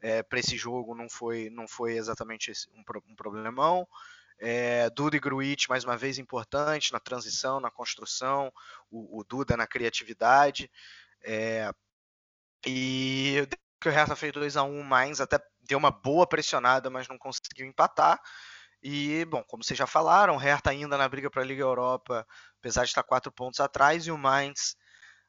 [0.01, 3.87] é, para esse jogo, não foi, não foi exatamente esse, um, um problemão.
[4.41, 8.53] É, Duda e Gruitch, mais uma vez, importante na transição, na construção,
[8.89, 10.71] o, o Duda na criatividade.
[11.23, 11.73] É,
[12.67, 13.47] e
[13.81, 17.19] que o Hertha fez 2 a 1 mais até deu uma boa pressionada, mas não
[17.19, 18.21] conseguiu empatar.
[18.83, 22.27] E, bom, como vocês já falaram, o Hertha ainda na briga para a Liga Europa,
[22.59, 24.77] apesar de estar quatro pontos atrás, e o Mainz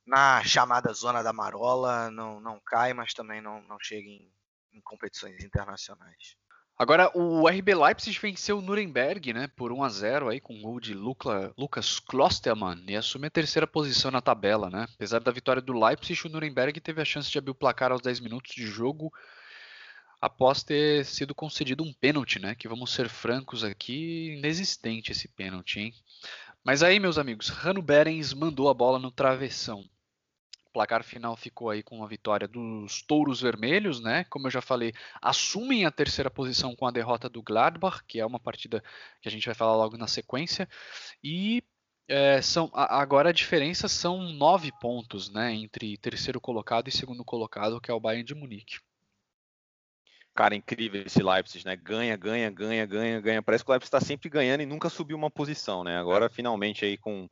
[0.05, 4.31] na chamada zona da marola, não, não cai, mas também não, não chega em,
[4.73, 6.35] em competições internacionais.
[6.81, 10.61] Agora, o RB Leipzig venceu o Nuremberg, né, por 1 a 0 aí com um
[10.61, 14.87] gol de Luca, Lucas Klostermann e assume a terceira posição na tabela, né?
[14.95, 18.01] Apesar da vitória do Leipzig, o Nuremberg teve a chance de abrir o placar aos
[18.01, 19.11] 10 minutos de jogo
[20.21, 22.55] após ter sido concedido um pênalti, né?
[22.55, 25.93] Que vamos ser francos aqui, inexistente esse pênalti, hein?
[26.63, 29.83] Mas aí, meus amigos, Rano Berens mandou a bola no travessão.
[30.79, 34.23] O placar final ficou aí com a vitória dos Touros Vermelhos, né?
[34.29, 38.25] Como eu já falei, assumem a terceira posição com a derrota do Gladbach, que é
[38.25, 38.81] uma partida
[39.21, 40.69] que a gente vai falar logo na sequência.
[41.21, 41.61] E
[42.07, 45.53] é, são, agora a diferença são nove pontos, né?
[45.53, 48.79] Entre terceiro colocado e segundo colocado, que é o Bayern de Munique.
[50.33, 51.75] Cara, incrível esse Leipzig, né?
[51.75, 53.43] Ganha, ganha, ganha, ganha, ganha.
[53.43, 55.97] Parece que o Leipzig está sempre ganhando e nunca subiu uma posição, né?
[55.97, 57.29] Agora, finalmente, aí com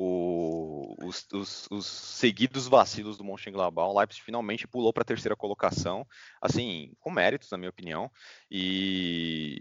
[0.00, 5.34] o, os, os, os, seguidos vacilos do Mönchengladbach, o Leipzig finalmente pulou para a terceira
[5.34, 6.06] colocação,
[6.40, 8.08] assim, com méritos, na minha opinião,
[8.48, 9.58] e,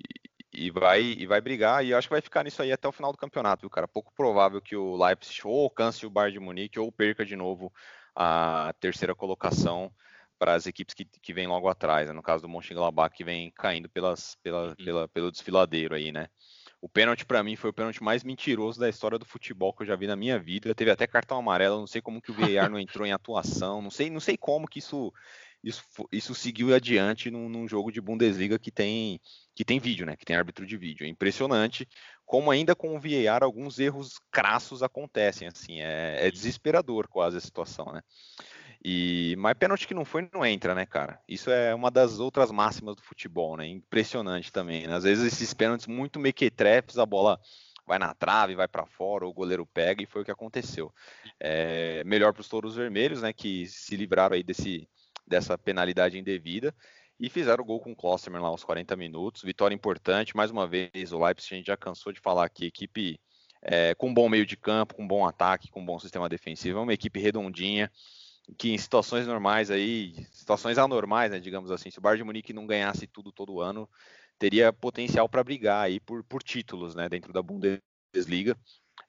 [0.53, 3.11] e, vai, e vai brigar, e acho que vai ficar nisso aí até o final
[3.11, 3.87] do campeonato, viu, cara?
[3.87, 7.73] Pouco provável que o Leipzig ou alcance o Bayern de Munique ou perca de novo
[8.15, 9.91] a terceira colocação
[10.37, 12.13] para as equipes que, que vêm logo atrás, né?
[12.13, 14.75] no caso do Mönchengladbach, que vem caindo pelas, pela, uhum.
[14.75, 16.27] pela, pelo desfiladeiro aí, né?
[16.79, 19.87] O pênalti para mim foi o pênalti mais mentiroso da história do futebol que eu
[19.87, 20.75] já vi na minha vida.
[20.75, 23.89] Teve até cartão amarelo, não sei como que o VAR não entrou em atuação, não
[23.89, 25.11] sei, não sei como que isso
[25.63, 29.19] isso, isso seguiu adiante num, num, jogo de Bundesliga que tem
[29.55, 30.15] que tem vídeo, né?
[30.15, 31.03] Que tem árbitro de vídeo.
[31.03, 31.87] É impressionante
[32.25, 37.41] como ainda com o VAR alguns erros crassos acontecem, assim, é, é desesperador quase a
[37.41, 38.01] situação, né?
[38.83, 41.19] E, mas pênalti que não foi, não entra, né, cara?
[41.27, 43.67] Isso é uma das outras máximas do futebol, né?
[43.67, 44.87] Impressionante também.
[44.87, 44.95] Né?
[44.95, 47.39] Às vezes esses pênaltis muito mequetrefes, a bola
[47.85, 50.93] vai na trave, vai para fora, o goleiro pega e foi o que aconteceu.
[51.39, 54.87] É, melhor para os touros vermelhos, né, que se livraram aí desse,
[55.25, 56.75] dessa penalidade indevida
[57.19, 59.41] e fizeram o gol com o Klosterman lá aos 40 minutos.
[59.41, 63.19] Vitória importante, mais uma vez, o Leipzig a gente já cansou de falar aqui, equipe
[63.61, 66.93] é, com bom meio de campo, com bom ataque, com bom sistema defensivo, é uma
[66.93, 67.91] equipe redondinha,
[68.57, 72.53] que em situações normais aí, situações anormais, né, digamos assim, se o Bayern de Munique
[72.53, 73.89] não ganhasse tudo todo ano,
[74.39, 78.57] teria potencial para brigar aí por, por títulos, né, dentro da Bundesliga.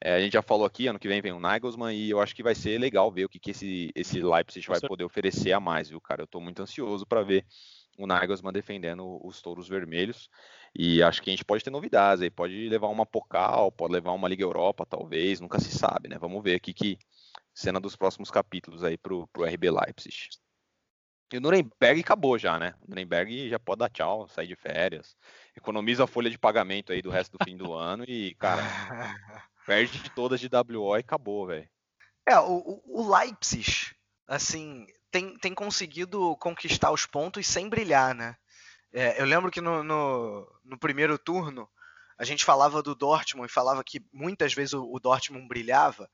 [0.01, 2.35] É, a gente já falou aqui, ano que vem vem o Nagelsmann e eu acho
[2.35, 5.59] que vai ser legal ver o que, que esse, esse Leipzig vai poder oferecer a
[5.59, 6.23] mais, viu, cara?
[6.23, 7.45] Eu estou muito ansioso para ver
[7.99, 10.31] o Nagelsmann defendendo os touros vermelhos
[10.75, 14.13] e acho que a gente pode ter novidades aí, pode levar uma Pokal, pode levar
[14.13, 16.17] uma Liga Europa, talvez, nunca se sabe, né?
[16.19, 16.97] Vamos ver aqui que
[17.59, 20.29] cena dos próximos capítulos aí pro, pro RB Leipzig.
[21.33, 22.75] E o Nuremberg acabou já, né?
[22.81, 25.17] O Nuremberg já pode dar tchau, sair de férias.
[25.57, 28.63] Economiza a folha de pagamento aí do resto do fim do ano e, cara,
[29.67, 31.69] perde de todas de WO e acabou, velho.
[32.27, 33.95] É, o, o Leipzig,
[34.27, 38.37] assim, tem, tem conseguido conquistar os pontos sem brilhar, né?
[38.93, 41.69] É, eu lembro que no, no, no, primeiro turno
[42.17, 46.09] a gente falava do Dortmund e falava que muitas vezes o, o Dortmund brilhava,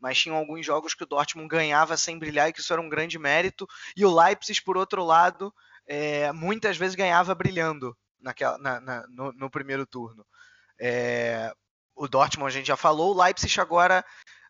[0.00, 2.88] mas tinham alguns jogos que o Dortmund ganhava sem brilhar e que isso era um
[2.88, 3.66] grande mérito.
[3.96, 5.54] E o Leipzig, por outro lado,
[5.86, 10.24] é, muitas vezes ganhava brilhando naquela, na, na, no, no, primeiro turno.
[10.80, 11.52] É,
[11.94, 14.04] o Dortmund a gente já falou, o Leipzig agora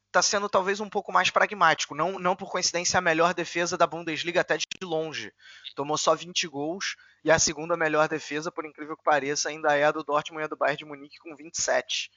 [0.06, 1.94] está sendo talvez um pouco mais pragmático.
[1.94, 5.32] Não, não por coincidência a melhor defesa da Bundesliga até de longe.
[5.74, 9.84] Tomou só 20 gols e a segunda melhor defesa, por incrível que pareça, ainda é
[9.84, 12.10] a do Dortmund e a do Bayern de Munique com 27.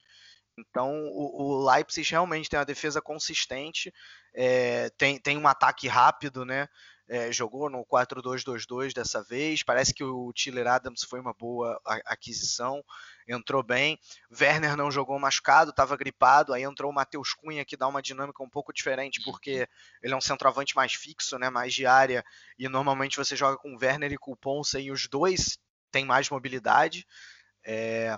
[0.57, 3.93] Então o, o Leipzig realmente tem uma defesa consistente,
[4.33, 6.67] é, tem, tem um ataque rápido, né?
[7.05, 9.61] É, jogou no 4-2-2-2 dessa vez.
[9.61, 12.81] Parece que o Tiller Adams foi uma boa aquisição,
[13.27, 13.99] entrou bem.
[14.31, 16.53] Werner não jogou machucado, estava gripado.
[16.53, 19.67] Aí entrou o Matheus Cunha, que dá uma dinâmica um pouco diferente, porque
[20.01, 22.23] ele é um centroavante mais fixo, né, mais de área.
[22.57, 25.59] E normalmente você joga com Werner e com o Ponce, e os dois
[25.91, 27.05] têm mais mobilidade.
[27.65, 28.17] É,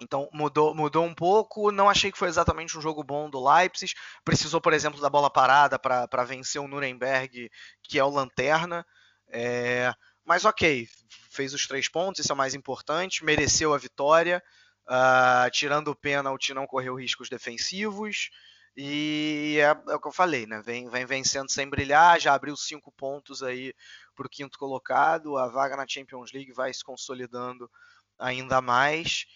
[0.00, 1.70] então mudou, mudou um pouco.
[1.70, 3.94] Não achei que foi exatamente um jogo bom do Leipzig.
[4.24, 7.50] Precisou, por exemplo, da bola parada para vencer o Nuremberg,
[7.82, 8.86] que é o Lanterna.
[9.28, 9.92] É,
[10.24, 10.86] mas ok,
[11.30, 13.24] fez os três pontos, isso é o mais importante.
[13.24, 14.42] Mereceu a vitória.
[14.88, 18.30] Uh, tirando o pênalti, não correu riscos defensivos.
[18.76, 20.60] E é, é, o que eu falei, né?
[20.64, 23.74] Vem, vem vencendo sem brilhar, já abriu cinco pontos aí
[24.14, 25.38] para o quinto colocado.
[25.38, 27.70] A vaga na Champions League vai se consolidando
[28.18, 29.26] ainda mais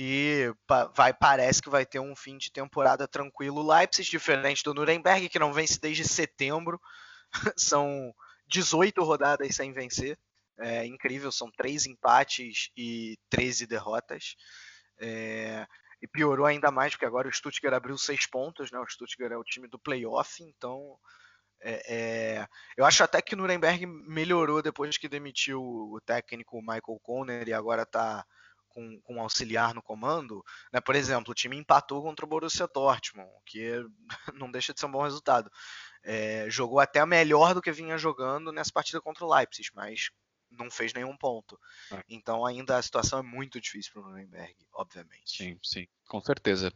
[0.00, 0.54] e
[0.94, 3.66] vai parece que vai ter um fim de temporada tranquilo.
[3.66, 6.80] Leipzig, diferente do Nuremberg, que não vence desde setembro,
[7.58, 8.14] são
[8.46, 10.16] 18 rodadas sem vencer.
[10.56, 14.36] É incrível, são três empates e 13 derrotas.
[15.00, 15.66] É,
[16.00, 18.78] e piorou ainda mais, porque agora o Stuttgart abriu seis pontos, né?
[18.78, 20.96] O Stuttgart é o time do playoff, então
[21.60, 27.00] É, é, eu acho até que o Nuremberg melhorou depois que demitiu o técnico Michael
[27.02, 28.24] Conner e agora está
[28.78, 30.44] com, com um auxiliar no comando.
[30.72, 30.80] Né?
[30.80, 33.84] Por exemplo, o time empatou contra o Borussia Dortmund, que
[34.34, 35.50] não deixa de ser um bom resultado.
[36.04, 40.10] É, jogou até melhor do que vinha jogando nessa partida contra o Leipzig, mas
[40.50, 41.58] não fez nenhum ponto.
[41.90, 42.02] É.
[42.08, 45.36] Então ainda a situação é muito difícil para o Nuremberg, obviamente.
[45.36, 46.72] Sim, sim, com certeza.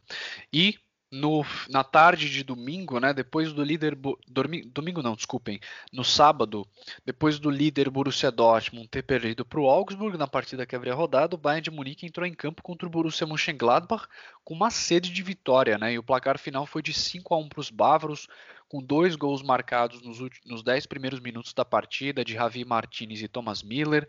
[0.53, 0.79] E
[1.13, 3.95] no, na tarde de domingo, né, depois do líder
[4.27, 5.61] dormi, domingo não, desculpem,
[5.93, 6.67] no sábado,
[7.05, 11.37] depois do líder Borussia Dortmund ter perdido para o Augsburg na partida que havia rodado,
[11.37, 14.07] o Bayern de Munique entrou em campo contra o Borussia Mönchengladbach
[14.43, 17.49] com uma sede de vitória, né, e o placar final foi de 5 a 1
[17.51, 18.27] para os bávaros,
[18.67, 23.29] com dois gols marcados nos, nos 10 primeiros minutos da partida de Javi Martinez e
[23.29, 24.09] Thomas Miller.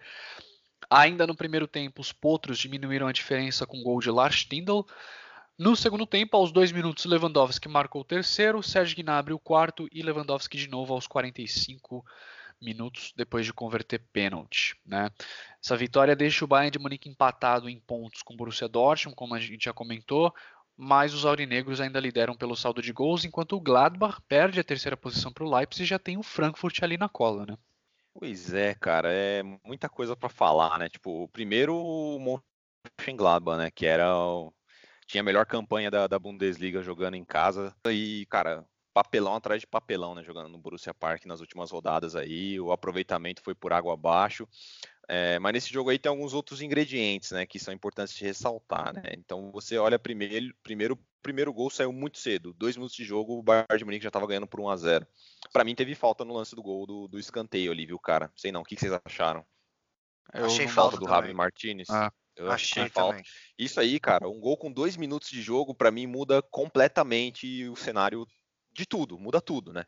[0.90, 4.88] Ainda no primeiro tempo, os potros diminuíram a diferença com o gol de Lars Tindall,
[5.58, 10.02] no segundo tempo, aos dois minutos, Lewandowski marcou o terceiro, Sérgio Gnabry o quarto e
[10.02, 12.04] Lewandowski de novo aos 45
[12.60, 14.76] minutos depois de converter pênalti.
[14.86, 15.10] Né?
[15.64, 19.36] Essa vitória deixa o Bayern de Munique empatado em pontos com o Borussia Dortmund, como
[19.36, 20.34] a gente já comentou,
[20.76, 24.98] mas os aurinegros ainda lideram pelo saldo de gols, enquanto o Gladbach perde a terceira
[24.98, 27.58] posição para o Leipzig e já tem o Frankfurt ali na cola, né?
[28.14, 30.90] Pois é, cara, é muita coisa para falar, né?
[30.90, 32.42] Tipo, primeiro o
[33.00, 34.54] Mönchengladbach, né, que era o
[35.06, 37.76] tinha a melhor campanha da, da Bundesliga jogando em casa.
[37.88, 40.24] E, cara, papelão atrás de papelão, né?
[40.24, 42.60] Jogando no Borussia Park nas últimas rodadas aí.
[42.60, 44.48] O aproveitamento foi por água abaixo.
[45.08, 47.46] É, mas nesse jogo aí tem alguns outros ingredientes, né?
[47.46, 49.04] Que são importantes de ressaltar, né?
[49.18, 52.54] Então você olha primeiro, primeiro, primeiro gol saiu muito cedo.
[52.54, 55.08] Dois minutos de jogo, o Bayern de Munique já estava ganhando por 1 a 0
[55.52, 58.32] Para mim teve falta no lance do gol do, do escanteio ali, viu, cara?
[58.36, 58.62] Sei não.
[58.62, 59.46] O que, que vocês acharam?
[60.34, 61.90] Eu achei falta do Ravi Martinez.
[61.90, 62.12] Ah.
[62.36, 63.18] Eu achei falta.
[63.18, 63.26] Também.
[63.58, 67.76] Isso aí, cara, um gol com dois minutos de jogo, para mim, muda completamente o
[67.76, 68.26] cenário
[68.72, 69.86] de tudo, muda tudo, né?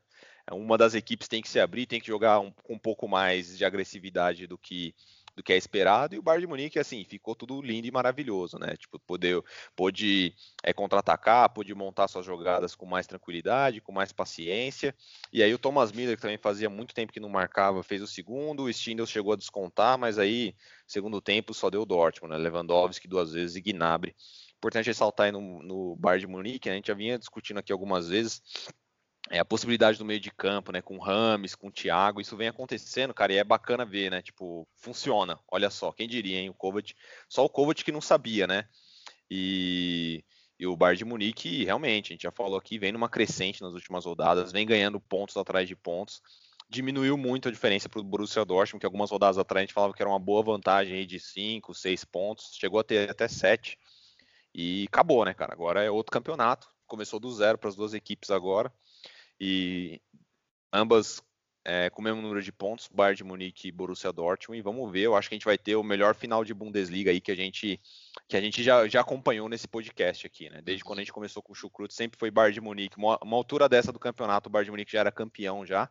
[0.52, 3.58] Uma das equipes tem que se abrir, tem que jogar um, com um pouco mais
[3.58, 4.94] de agressividade do que
[5.36, 8.58] do que é esperado, e o Bayern de Munique, assim, ficou tudo lindo e maravilhoso,
[8.58, 8.76] né?
[8.78, 9.44] Tipo, poder,
[9.76, 10.34] pôde
[10.64, 14.96] é, contra-atacar, pôde montar suas jogadas com mais tranquilidade, com mais paciência,
[15.34, 18.08] e aí o Thomas Miller, que também fazia muito tempo que não marcava, fez o
[18.08, 20.56] segundo, o Stindl chegou a descontar, mas aí,
[20.88, 22.38] segundo tempo, só deu o Dortmund, né?
[22.38, 24.16] Lewandowski duas vezes e Gnabry.
[24.58, 28.08] Importante ressaltar aí no, no Bayern de Munique, a gente já vinha discutindo aqui algumas
[28.08, 28.42] vezes,
[29.30, 33.14] é, a possibilidade do meio de campo, né, com Rames, com Thiago, isso vem acontecendo,
[33.14, 36.94] cara, e é bacana ver, né, tipo, funciona, olha só, quem diria, hein, o Kovac,
[37.28, 38.68] só o Kovac que não sabia, né,
[39.30, 40.24] e,
[40.60, 43.74] e o Bayern de Munique, realmente, a gente já falou aqui, vem numa crescente nas
[43.74, 46.22] últimas rodadas, vem ganhando pontos atrás de pontos,
[46.70, 49.94] diminuiu muito a diferença para o Borussia Dortmund, que algumas rodadas atrás a gente falava
[49.94, 53.78] que era uma boa vantagem aí de 5, 6 pontos, chegou a ter até 7,
[54.54, 58.30] e acabou, né, cara, agora é outro campeonato, começou do zero para as duas equipes
[58.30, 58.72] agora,
[59.40, 60.02] e
[60.72, 61.22] ambas
[61.66, 64.90] é, com o mesmo número de pontos, Bayern de Munique e Borussia Dortmund, e vamos
[64.92, 67.32] ver, eu acho que a gente vai ter o melhor final de Bundesliga aí que
[67.32, 67.82] a gente,
[68.30, 70.62] que a gente já, já acompanhou nesse podcast aqui, né?
[70.62, 73.36] Desde quando a gente começou com o Chucrut, sempre foi Bayern de Munique, uma, uma,
[73.36, 75.90] altura dessa do campeonato, o Bayern de Munique já era campeão já,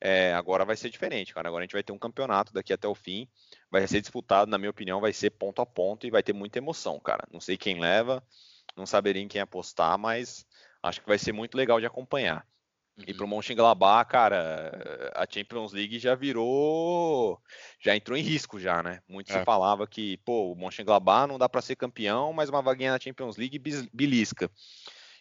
[0.00, 2.86] é, agora vai ser diferente, cara, agora a gente vai ter um campeonato daqui até
[2.86, 3.28] o fim,
[3.70, 6.58] vai ser disputado, na minha opinião, vai ser ponto a ponto e vai ter muita
[6.58, 8.22] emoção, cara, não sei quem leva,
[8.76, 10.46] não saberia em quem apostar, mas
[10.80, 12.46] acho que vai ser muito legal de acompanhar.
[12.98, 13.04] Uhum.
[13.06, 17.40] E pro Mönchengladbach, cara, a Champions League já virou,
[17.80, 19.00] já entrou em risco já, né?
[19.08, 19.38] Muito é.
[19.38, 23.00] se falava que, pô, o Mönchengladbach não dá para ser campeão, mas uma vaguinha na
[23.00, 23.58] Champions League
[23.92, 24.50] belisca.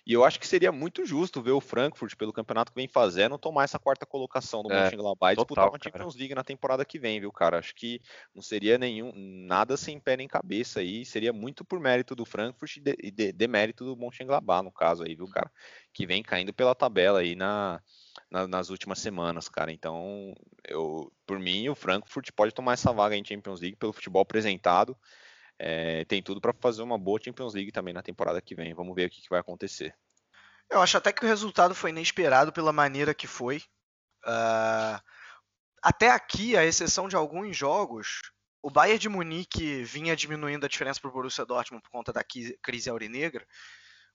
[0.05, 3.37] E eu acho que seria muito justo ver o Frankfurt, pelo campeonato que vem fazendo,
[3.37, 6.97] tomar essa quarta colocação do é, Mönchengladbach e disputar uma Champions League na temporada que
[6.97, 7.59] vem, viu, cara?
[7.59, 8.01] Acho que
[8.33, 12.77] não seria nenhum nada sem pé nem cabeça aí, seria muito por mérito do Frankfurt
[12.77, 15.51] e de, de, de mérito do Mönchengladbach, no caso aí, viu, cara?
[15.93, 17.79] Que vem caindo pela tabela aí na,
[18.29, 19.71] na, nas últimas semanas, cara.
[19.71, 20.33] Então,
[20.67, 24.97] eu, por mim, o Frankfurt pode tomar essa vaga em Champions League pelo futebol apresentado
[25.63, 28.73] é, tem tudo para fazer uma boa Champions League também na temporada que vem.
[28.73, 29.95] Vamos ver o que, que, vai acontecer.
[30.67, 33.57] Eu acho até que o resultado foi inesperado pela maneira que foi.
[34.25, 34.99] Uh,
[35.83, 38.21] até aqui, a exceção de alguns jogos,
[38.59, 42.23] o Bayern de Munique vinha diminuindo a diferença para o Borussia Dortmund por conta da
[42.23, 43.45] crise aurinegra,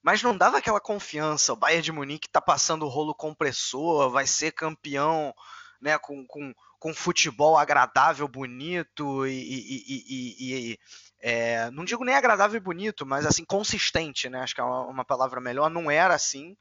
[0.03, 1.53] mas não dava aquela confiança.
[1.53, 5.32] O Bayern de Munique está passando o rolo compressor, vai ser campeão
[5.80, 10.78] né, com, com, com futebol agradável, bonito e, e, e, e
[11.20, 14.40] é, não digo nem agradável e bonito, mas assim, consistente, né?
[14.40, 15.70] Acho que é uma, uma palavra melhor.
[15.70, 16.56] Não era assim,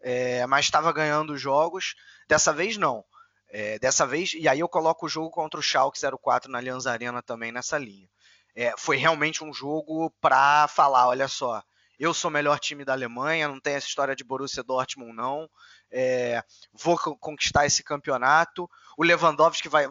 [0.00, 1.94] é, mas estava ganhando jogos.
[2.28, 3.04] Dessa vez, não.
[3.48, 6.86] É, dessa vez, e aí eu coloco o jogo contra o Schalke 04 na Allianz
[6.86, 8.08] Arena também nessa linha.
[8.54, 11.62] É, foi realmente um jogo para falar, olha só,
[11.98, 15.48] eu sou o melhor time da Alemanha, não tem essa história de Borussia Dortmund não.
[15.90, 16.42] é,
[16.72, 18.68] vou conquistar esse campeonato.
[18.96, 19.88] O Lewandowski vai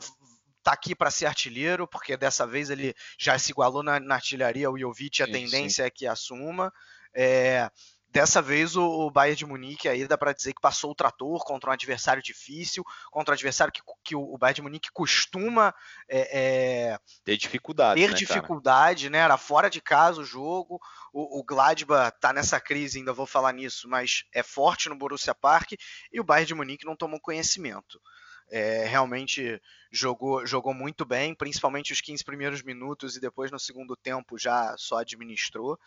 [0.66, 4.70] tá aqui para ser artilheiro, porque dessa vez ele já se igualou na, na artilharia,
[4.70, 5.88] o Jovic, a sim, tendência sim.
[5.88, 6.74] é que assuma.
[7.16, 7.70] É,
[8.16, 11.70] Dessa vez o, Bayern de Munique aí dá para dizer que passou o trator contra
[11.70, 15.76] um adversário difícil, contra um adversário que, que o Bayern de Munique costuma
[16.08, 18.00] é, é, ter dificuldade.
[18.00, 19.18] Ter né, dificuldade, né?
[19.18, 20.80] Era fora de casa o jogo.
[21.12, 25.36] O, o Gladbach tá nessa crise, ainda vou falar nisso, mas é forte no Borussia
[25.36, 25.74] Park
[26.10, 28.00] e o Bayern de Munique não tomou conhecimento.
[28.52, 29.60] É, realmente
[29.92, 34.76] jogou, jogou muito bem, principalmente os 15 primeiros minutos e depois no segundo tempo já
[34.78, 35.80] só administrou.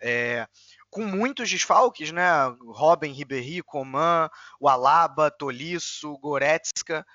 [0.00, 0.46] É,
[0.90, 2.28] com muitos desfalques, né?
[2.66, 4.28] Robin, Ribéry, Coman,
[4.60, 7.06] o Alaba, Tolisso, Goretzka.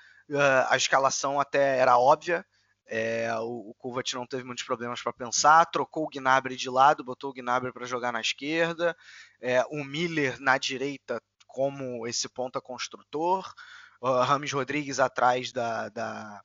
[0.68, 2.44] A escalação até era óbvia.
[2.90, 7.04] É, o, o Kovac não teve muitos problemas para pensar, trocou o Gnabry de lado,
[7.04, 8.96] botou o Gnabry para jogar na esquerda,
[9.42, 13.52] é, o Miller na direita como esse ponta construtor,
[14.02, 16.40] Rames Rodrigues atrás da, da,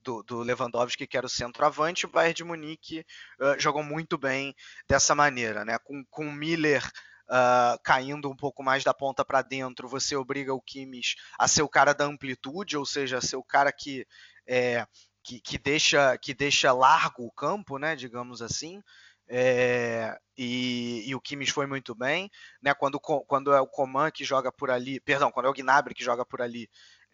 [0.00, 3.04] do, do Lewandowski, que era o centroavante, o Bayern de Munique
[3.40, 4.54] uh, jogou muito bem
[4.88, 5.78] dessa maneira, né?
[5.78, 6.84] Com, com o Miller
[7.28, 11.62] uh, caindo um pouco mais da ponta para dentro, você obriga o Kimmich a ser
[11.62, 14.06] o cara da amplitude, ou seja, a ser o cara que,
[14.46, 14.86] é,
[15.22, 17.94] que, que, deixa, que deixa largo o campo, né?
[17.94, 18.82] Digamos assim.
[19.30, 22.30] É, e, e, o Kimmich foi muito bem,
[22.62, 22.72] né?
[22.72, 26.02] Quando, quando é o Coman que joga por ali, perdão, quando é o Gnabry que
[26.02, 26.66] joga por ali,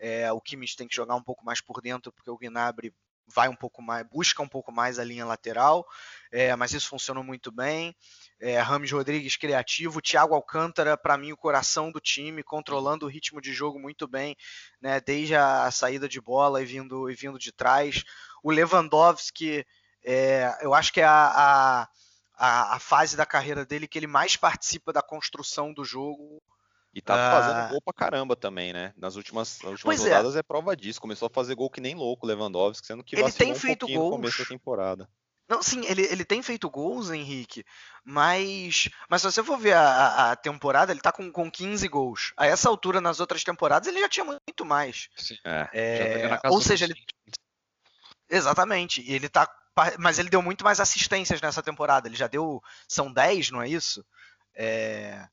[0.05, 2.95] é, o Kimmich tem que jogar um pouco mais por dentro, porque o Gnabry
[3.27, 5.87] vai um pouco mais, busca um pouco mais a linha lateral,
[6.31, 7.97] é, mas isso funcionou muito bem.
[8.39, 13.41] É, Rames Rodrigues criativo, Thiago Alcântara, para mim, o coração do time, controlando o ritmo
[13.41, 14.37] de jogo muito bem,
[14.79, 18.05] né, desde a saída de bola e vindo, e vindo de trás.
[18.43, 19.67] O Lewandowski,
[20.05, 21.89] é, eu acho que é a,
[22.37, 26.43] a, a, fase da carreira dele que ele mais participa da construção do jogo.
[26.95, 28.95] E tá ah, fazendo gol pra caramba também, né?
[28.97, 30.03] Nas últimas, nas últimas é.
[30.05, 30.39] rodadas é.
[30.39, 30.43] é.
[30.43, 31.01] prova disso.
[31.01, 33.99] Começou a fazer gol que nem louco, Lewandowski, sendo que ele tem um feito gols.
[33.99, 35.09] no começo da temporada.
[35.49, 37.67] Não, sim, ele, ele tem feito gols, Henrique,
[38.03, 42.33] mas, mas se você for ver a, a temporada, ele tá com, com 15 gols.
[42.37, 45.11] A essa altura, nas outras temporadas, ele já tinha muito mais.
[45.17, 46.95] Sim, é, é, tá ou seja, ele.
[48.31, 49.03] Exatamente.
[49.03, 49.47] E ele tá.
[49.99, 52.09] Mas ele deu muito mais assistências nessa temporada.
[52.09, 52.63] Ele já deu.
[52.89, 54.05] São 10, não é isso?
[54.55, 55.29] É,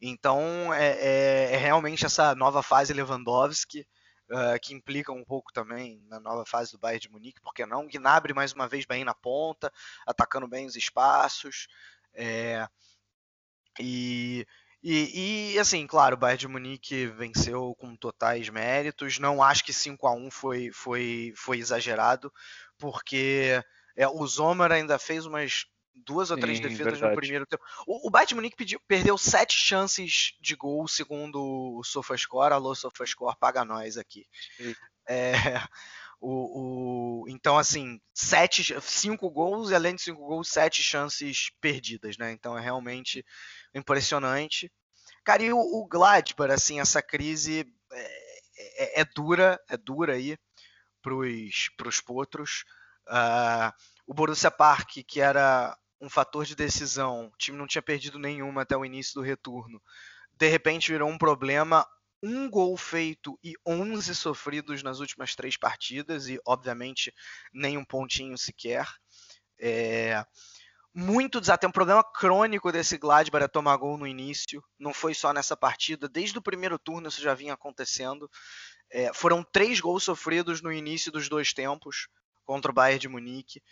[0.00, 3.86] então é, é, é realmente essa nova fase Lewandowski
[4.30, 7.86] uh, que implica um pouco também na nova fase do Bayern de Munique, porque não?
[7.86, 9.72] Gnabry mais uma vez bem na ponta,
[10.06, 11.66] atacando bem os espaços.
[12.14, 12.66] É,
[13.78, 14.46] e,
[14.82, 19.18] e, e, assim, claro, o Bayern de Munique venceu com totais méritos.
[19.18, 22.32] Não acho que 5 a 1 foi, foi, foi exagerado,
[22.78, 23.62] porque
[23.96, 27.14] é, o Zomer ainda fez umas duas ou três Sim, defesas verdade.
[27.14, 27.62] no primeiro tempo.
[27.86, 31.40] O, o Bayern Munique pediu, perdeu sete chances de gol, segundo
[31.78, 32.52] o SofaScore.
[32.52, 34.26] Alô, SofaScore, paga nós aqui.
[35.08, 35.32] É,
[36.20, 42.16] o, o, então, assim, sete, cinco gols e além de cinco gols, sete chances perdidas,
[42.16, 42.32] né?
[42.32, 43.24] Então é realmente
[43.74, 44.70] impressionante.
[45.24, 50.36] Cara, e o, o Gladbach, assim, essa crise é, é, é dura, é dura aí
[51.02, 52.64] pros, pros potros.
[53.08, 53.72] Uh,
[54.10, 58.62] o Borussia Park, que era um fator de decisão, o time não tinha perdido nenhuma
[58.62, 59.80] até o início do retorno,
[60.32, 61.86] de repente virou um problema.
[62.20, 67.14] Um gol feito e 11 sofridos nas últimas três partidas, e obviamente
[67.54, 68.84] nem um pontinho sequer.
[69.60, 70.22] É...
[70.92, 71.70] Muito desatento.
[71.70, 74.62] Um problema crônico desse Gladbach é tomar gol no início.
[74.78, 76.08] Não foi só nessa partida.
[76.08, 78.28] Desde o primeiro turno isso já vinha acontecendo.
[78.90, 79.14] É...
[79.14, 82.08] foram três gols sofridos no início dos dois tempos
[82.44, 83.62] contra o Bayern de Munique.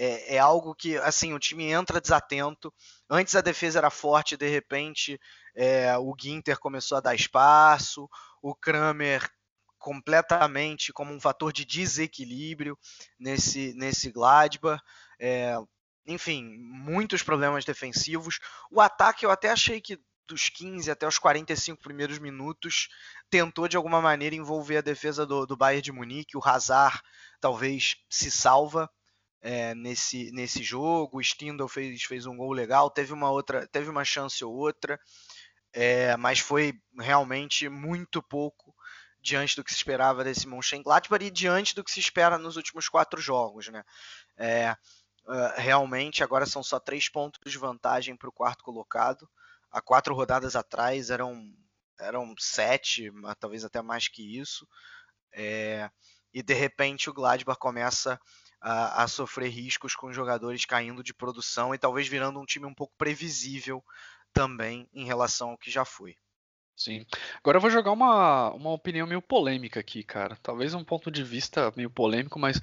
[0.00, 2.72] É, é, algo que, assim, o time entra desatento.
[3.10, 5.20] Antes a defesa era forte, de repente
[5.56, 8.08] é, o Ginter começou a dar espaço,
[8.40, 9.28] o Kramer
[9.76, 12.78] completamente como um fator de desequilíbrio
[13.18, 14.80] nesse, nesse Gladbach.
[15.18, 15.56] É,
[16.06, 18.38] enfim, muitos problemas defensivos.
[18.70, 22.88] O ataque eu até achei que dos 15 até os 45 primeiros minutos
[23.28, 26.36] tentou de alguma maneira envolver a defesa do, do Bayern de Munique.
[26.36, 27.00] O Hazard
[27.40, 28.88] talvez se salva
[29.40, 31.18] é, nesse, nesse jogo.
[31.18, 34.98] O Stindl fez, fez um gol legal, teve uma outra, teve uma chance ou outra,
[35.72, 38.74] é, mas foi realmente muito pouco
[39.20, 42.88] diante do que se esperava desse Mönchengladbach e diante do que se espera nos últimos
[42.88, 43.84] quatro jogos, né?
[44.36, 44.74] É,
[45.56, 49.28] realmente agora são só três pontos de vantagem para o quarto colocado.
[49.70, 51.52] Há quatro rodadas atrás eram
[52.00, 53.10] eram sete,
[53.40, 54.66] talvez até mais que isso.
[55.32, 55.90] É,
[56.32, 58.18] e de repente o Gladbach começa
[58.60, 62.74] a, a, sofrer riscos com jogadores caindo de produção e talvez virando um time um
[62.74, 63.84] pouco previsível
[64.32, 66.16] também em relação ao que já foi.
[66.76, 67.04] Sim.
[67.38, 70.38] Agora eu vou jogar uma, uma opinião meio polêmica aqui, cara.
[70.42, 72.60] Talvez um ponto de vista meio polêmico, mas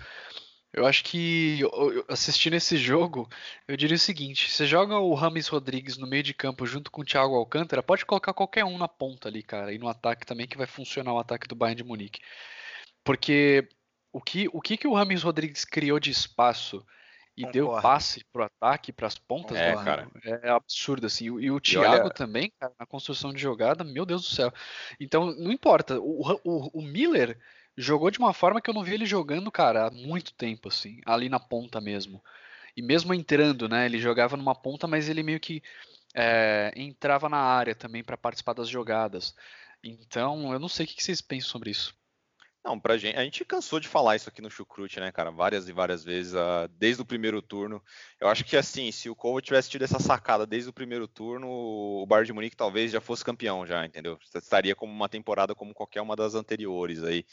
[0.76, 1.62] eu acho que
[2.08, 3.30] assistindo esse jogo,
[3.68, 7.02] eu diria o seguinte: você joga o Rames Rodrigues no meio de campo junto com
[7.02, 10.48] o Thiago Alcântara, pode colocar qualquer um na ponta ali, cara, e no ataque também
[10.48, 12.20] que vai funcionar o ataque do Bayern de Munique.
[13.06, 13.70] Porque
[14.16, 16.86] o que o que, que o Rames Rodrigues criou de espaço
[17.36, 17.52] e Concordo.
[17.52, 20.08] deu passe pro ataque, para as pontas, é, cara.
[20.24, 21.26] é absurdo assim.
[21.26, 22.14] E o Thiago olha...
[22.14, 24.54] também, cara, na construção de jogada, meu Deus do céu.
[25.02, 26.00] Então, não importa.
[26.00, 27.38] O, o, o Miller
[27.76, 31.02] jogou de uma forma que eu não vi ele jogando, cara, há muito tempo, assim,
[31.06, 32.24] ali na ponta mesmo.
[32.74, 33.86] E mesmo entrando, né?
[33.86, 35.62] Ele jogava numa ponta, mas ele meio que
[36.14, 39.36] é, entrava na área também para participar das jogadas.
[39.84, 41.94] Então, eu não sei o que vocês pensam sobre isso.
[42.66, 45.70] Não, pra gente, a gente cansou de falar isso aqui no Chucrute, né, cara, várias
[45.70, 47.80] e várias vezes, uh, desde o primeiro turno.
[48.20, 51.48] Eu acho que, assim, se o Kovac tivesse tido essa sacada desde o primeiro turno,
[51.48, 54.18] o Bayern de Munique talvez já fosse campeão já, entendeu?
[54.34, 57.24] Estaria como uma temporada como qualquer uma das anteriores aí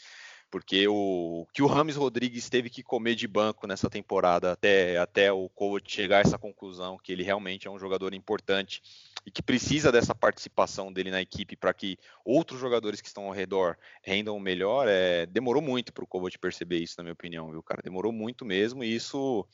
[0.53, 5.31] porque o que o Rames Rodrigues teve que comer de banco nessa temporada até, até
[5.31, 8.79] o Kovac chegar a essa conclusão que ele realmente é um jogador importante
[9.25, 13.31] e que precisa dessa participação dele na equipe para que outros jogadores que estão ao
[13.31, 17.63] redor rendam melhor, é, demorou muito para o Kovac perceber isso, na minha opinião, viu,
[17.63, 17.81] cara?
[17.81, 19.47] Demorou muito mesmo e isso,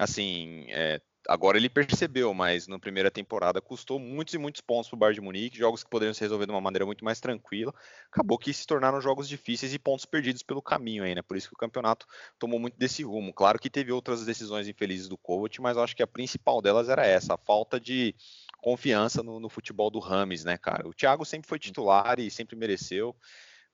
[0.00, 0.98] assim, é,
[1.28, 5.16] agora ele percebeu, mas na primeira temporada custou muitos e muitos pontos para o Bayern
[5.16, 7.72] de Munique, jogos que poderiam se resolver de uma maneira muito mais tranquila.
[8.10, 11.20] Acabou que se tornaram jogos difíceis e pontos perdidos pelo caminho aí, né?
[11.20, 12.06] Por isso que o campeonato
[12.38, 13.32] tomou muito desse rumo.
[13.34, 16.88] Claro que teve outras decisões infelizes do Kovac, mas eu acho que a principal delas
[16.88, 18.14] era essa, a falta de
[18.56, 20.88] confiança no, no futebol do Rames, né, cara?
[20.88, 23.14] O Thiago sempre foi titular e sempre mereceu.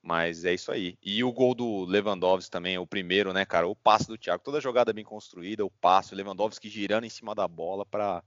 [0.04, 0.98] Mas é isso aí.
[1.02, 3.66] E o gol do Lewandowski também, o primeiro, né, cara?
[3.66, 7.34] O passe do Thiago, toda jogada bem construída, o passe, o Lewandowski girando em cima
[7.34, 8.22] da bola para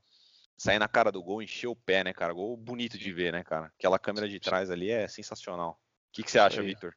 [0.58, 2.34] sair na cara do gol, encher o pé, né, cara?
[2.34, 3.68] Gol bonito de ver, né, cara?
[3.78, 5.74] Aquela câmera de trás ali é sensacional.
[5.74, 5.78] O
[6.14, 6.96] que, que você acha, Victor?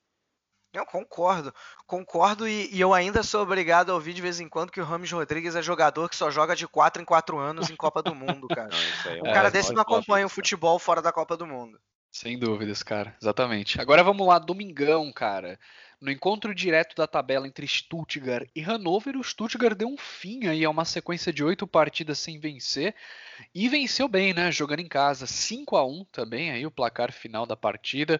[0.72, 1.52] Eu concordo,
[1.84, 4.84] concordo e, e, eu ainda sou obrigado a ouvir de vez em quando que o
[4.84, 8.14] Rames Rodrigues é jogador que só joga de 4 em 4 anos em Copa do
[8.14, 8.70] Mundo, cara.
[9.04, 11.78] Não, é um cara desse não acompanha o futebol fora da Copa do Mundo.
[12.12, 13.16] Sem dúvidas, cara.
[13.20, 13.80] Exatamente.
[13.80, 15.58] Agora vamos lá, domingão, cara.
[16.00, 20.64] No encontro direto da tabela entre Stuttgart e Hannover, o Stuttgart deu um fim aí
[20.64, 22.94] a uma sequência de oito partidas sem vencer
[23.54, 24.50] e venceu bem, né?
[24.50, 28.18] Jogando em casa, 5 a 1 também aí o placar final da partida,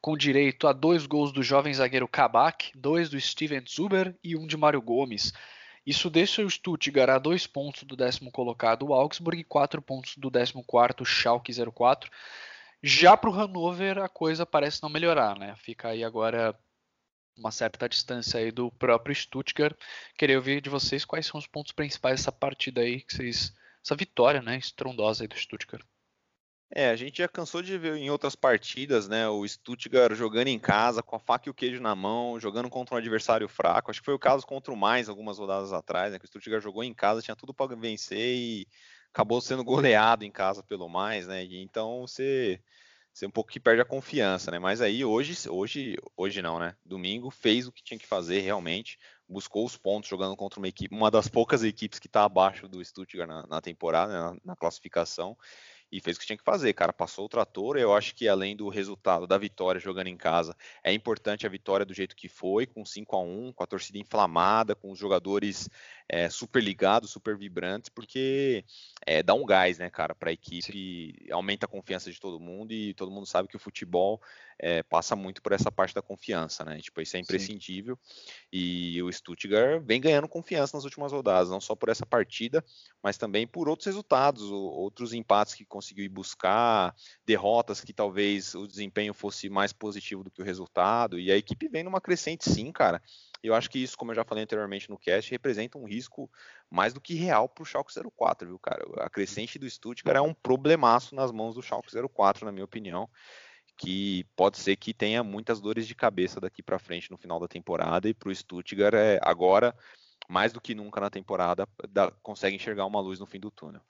[0.00, 4.44] com direito a dois gols do jovem zagueiro Kabak, dois do Steven Zuber e um
[4.44, 5.32] de Mário Gomes.
[5.86, 10.16] Isso deixa o Stuttgart a dois pontos do décimo colocado o Augsburg e quatro pontos
[10.16, 12.10] do décimo quarto Schalke 04.
[12.82, 15.54] Já para o Hannover a coisa parece não melhorar, né?
[15.58, 16.58] Fica aí agora
[17.36, 19.76] uma certa distância aí do próprio Stuttgart.
[20.16, 23.52] Queria ouvir de vocês quais são os pontos principais dessa partida aí, que vocês,
[23.84, 25.84] essa vitória, né, estrondosa aí do Stuttgart.
[26.72, 30.58] É, a gente já cansou de ver em outras partidas, né, o Stuttgart jogando em
[30.58, 33.90] casa, com a faca e o queijo na mão, jogando contra um adversário fraco.
[33.90, 36.62] Acho que foi o caso contra o Mais algumas rodadas atrás, né, que o Stuttgart
[36.62, 38.68] jogou em casa, tinha tudo para vencer e
[39.12, 41.44] acabou sendo goleado em casa pelo mais, né?
[41.44, 42.60] Então você,
[43.12, 44.58] você um pouco que perde a confiança, né?
[44.58, 46.76] Mas aí hoje, hoje, hoje não, né?
[46.84, 48.98] Domingo fez o que tinha que fazer realmente,
[49.28, 52.84] buscou os pontos jogando contra uma equipe, uma das poucas equipes que está abaixo do
[52.84, 54.18] Stuttgart na, na temporada, né?
[54.18, 55.36] na, na classificação
[55.92, 56.92] e fez o que tinha que fazer, cara.
[56.92, 57.76] Passou o trator.
[57.76, 61.84] Eu acho que além do resultado da vitória jogando em casa, é importante a vitória
[61.84, 65.68] do jeito que foi, com 5 a 1 com a torcida inflamada, com os jogadores
[66.12, 68.64] é, super ligados, super vibrantes, porque
[69.06, 71.32] é, dá um gás, né, cara, para a equipe, Sim.
[71.32, 74.20] aumenta a confiança de todo mundo e todo mundo sabe que o futebol
[74.58, 76.78] é, passa muito por essa parte da confiança, né?
[76.80, 77.96] Tipo, isso é imprescindível.
[78.02, 78.48] Sim.
[78.52, 82.64] E o Stuttgart vem ganhando confiança nas últimas rodadas, não só por essa partida,
[83.02, 86.94] mas também por outros resultados, outros empates que conseguiu ir buscar,
[87.24, 91.18] derrotas que talvez o desempenho fosse mais positivo do que o resultado.
[91.18, 93.00] E a equipe vem numa crescente, sim, cara.
[93.42, 96.30] Eu acho que isso, como eu já falei anteriormente no cast, representa um risco
[96.70, 98.84] mais do que real para o Schalke 04, viu, cara?
[98.98, 103.08] A crescente do Stuttgart é um problemaço nas mãos do Schalke 04, na minha opinião
[103.80, 107.48] que pode ser que tenha muitas dores de cabeça daqui para frente no final da
[107.48, 109.74] temporada e para o Stuttgart é, agora
[110.28, 113.80] mais do que nunca na temporada dá, consegue enxergar uma luz no fim do túnel.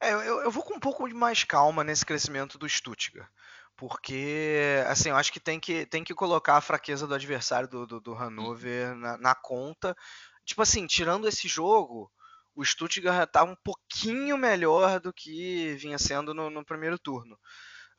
[0.00, 3.28] É, eu, eu, vou com um pouco de mais calma nesse crescimento do Stuttgart,
[3.76, 7.86] porque assim eu acho que tem que, tem que colocar a fraqueza do adversário do,
[7.86, 8.98] do, do Hannover uhum.
[8.98, 9.96] na, na, conta.
[10.44, 12.10] Tipo assim, tirando esse jogo,
[12.54, 17.38] o Stuttgart está um pouquinho melhor do que vinha sendo no, no primeiro turno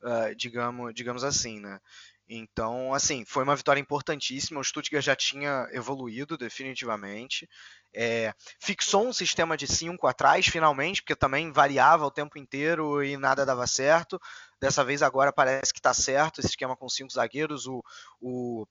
[0.02, 1.80] uh, digamos, digamos assim, né?
[2.28, 4.60] Então, assim, foi uma vitória importantíssima.
[4.60, 7.48] O Stuttgart já tinha evoluído definitivamente.
[7.94, 13.16] É, fixou um sistema de 5 atrás, finalmente, porque também variava o tempo inteiro e
[13.16, 14.20] nada dava certo.
[14.60, 17.66] Dessa vez agora parece que está certo esse esquema com cinco zagueiros.
[17.66, 17.82] O,
[18.20, 18.66] o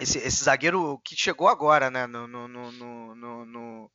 [0.00, 3.90] esse, esse, zagueiro que chegou agora, né, no, no, no, no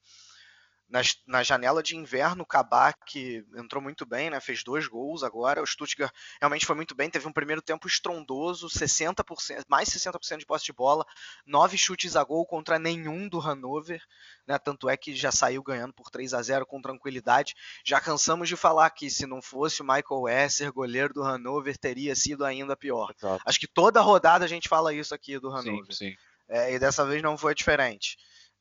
[0.94, 4.40] na, na janela de inverno, o Kabak entrou muito bem, né?
[4.40, 5.60] Fez dois gols agora.
[5.60, 7.10] O Stuttgart realmente foi muito bem.
[7.10, 11.04] Teve um primeiro tempo estrondoso, 60%, mais 60% de posse de bola,
[11.48, 14.04] nove chutes a gol contra nenhum do Hannover.
[14.46, 14.56] Né?
[14.60, 17.56] Tanto é que já saiu ganhando por 3 a 0 com tranquilidade.
[17.84, 22.16] Já cansamos de falar que se não fosse o Michael Esser, goleiro do Hannover, teria
[22.16, 23.12] sido ainda pior.
[23.18, 23.42] Exato.
[23.48, 25.92] Acho que toda rodada a gente fala isso aqui do Hannover.
[25.92, 26.16] Sim, sim.
[26.48, 28.16] É, e dessa vez não foi diferente.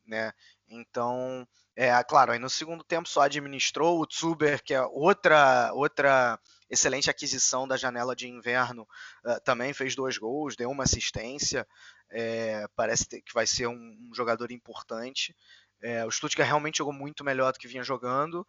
[0.07, 0.33] Né?
[0.67, 6.39] Então, é, claro, aí no segundo tempo só administrou o Zuber, que é outra, outra
[6.69, 8.87] excelente aquisição da janela de inverno,
[9.25, 11.67] uh, também fez dois gols, deu uma assistência,
[12.11, 15.35] é, parece que vai ser um, um jogador importante.
[15.83, 18.47] É, o Stuttgart realmente jogou muito melhor do que vinha jogando,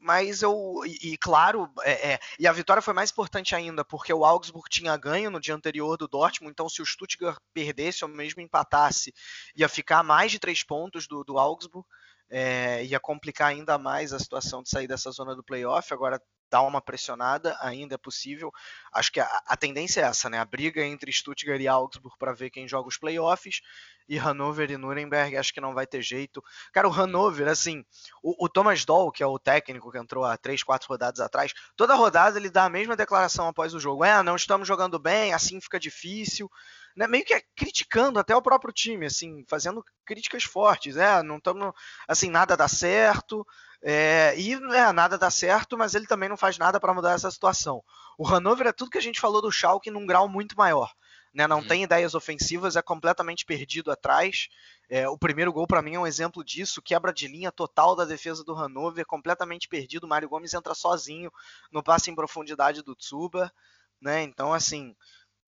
[0.00, 4.12] mas eu e, e claro é, é, e a vitória foi mais importante ainda porque
[4.12, 8.10] o Augsburg tinha ganho no dia anterior do Dortmund então se o Stuttgart perdesse ou
[8.10, 9.12] mesmo empatasse
[9.54, 11.86] ia ficar mais de três pontos do, do Augsburg
[12.30, 15.92] é, ia complicar ainda mais a situação de sair dessa zona do playoff.
[15.92, 16.20] Agora
[16.50, 18.50] dá uma pressionada, ainda é possível.
[18.92, 20.38] Acho que a, a tendência é essa, né?
[20.38, 23.60] A briga entre Stuttgart e Augsburg para ver quem joga os playoffs
[24.08, 26.42] e Hannover e Nuremberg, acho que não vai ter jeito.
[26.72, 27.84] Cara, o Hannover, assim,
[28.20, 31.52] o, o Thomas Doll, que é o técnico que entrou há três, quatro rodadas atrás,
[31.76, 34.04] toda rodada ele dá a mesma declaração após o jogo.
[34.04, 36.50] É, não estamos jogando bem, assim fica difícil
[36.96, 40.96] né, meio que criticando até o próprio time, assim, fazendo críticas fortes.
[40.96, 41.72] É, não estamos,
[42.08, 43.46] assim, nada dá certo.
[43.82, 47.30] É, e é, nada dá certo, mas ele também não faz nada para mudar essa
[47.30, 47.82] situação.
[48.18, 50.92] O Hannover é tudo que a gente falou do Schalke num grau muito maior.
[51.32, 51.66] Né, não uhum.
[51.66, 54.48] tem ideias ofensivas, é completamente perdido atrás.
[54.88, 56.82] É, o primeiro gol, para mim, é um exemplo disso.
[56.82, 60.04] Quebra de linha total da defesa do Hannover, completamente perdido.
[60.04, 61.30] O Mário Gomes entra sozinho
[61.70, 63.52] no passe em profundidade do Tsuba.
[64.00, 64.22] Né?
[64.22, 64.96] Então, assim,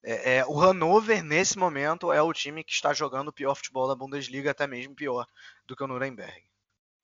[0.03, 3.87] é, é, o Hannover, nesse momento, é o time que está jogando o pior futebol
[3.87, 5.27] da Bundesliga, até mesmo pior
[5.67, 6.43] do que o Nuremberg.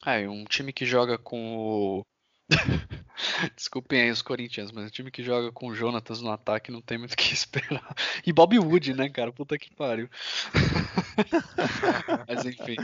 [0.04, 2.06] É, um time que joga com o.
[3.56, 6.80] Desculpem aí os Corinthians, mas um time que joga com o Jonatas no ataque não
[6.80, 7.94] tem muito o que esperar.
[8.26, 9.32] E Bob Wood, né, cara?
[9.32, 10.08] Puta que pariu.
[12.26, 12.76] mas enfim,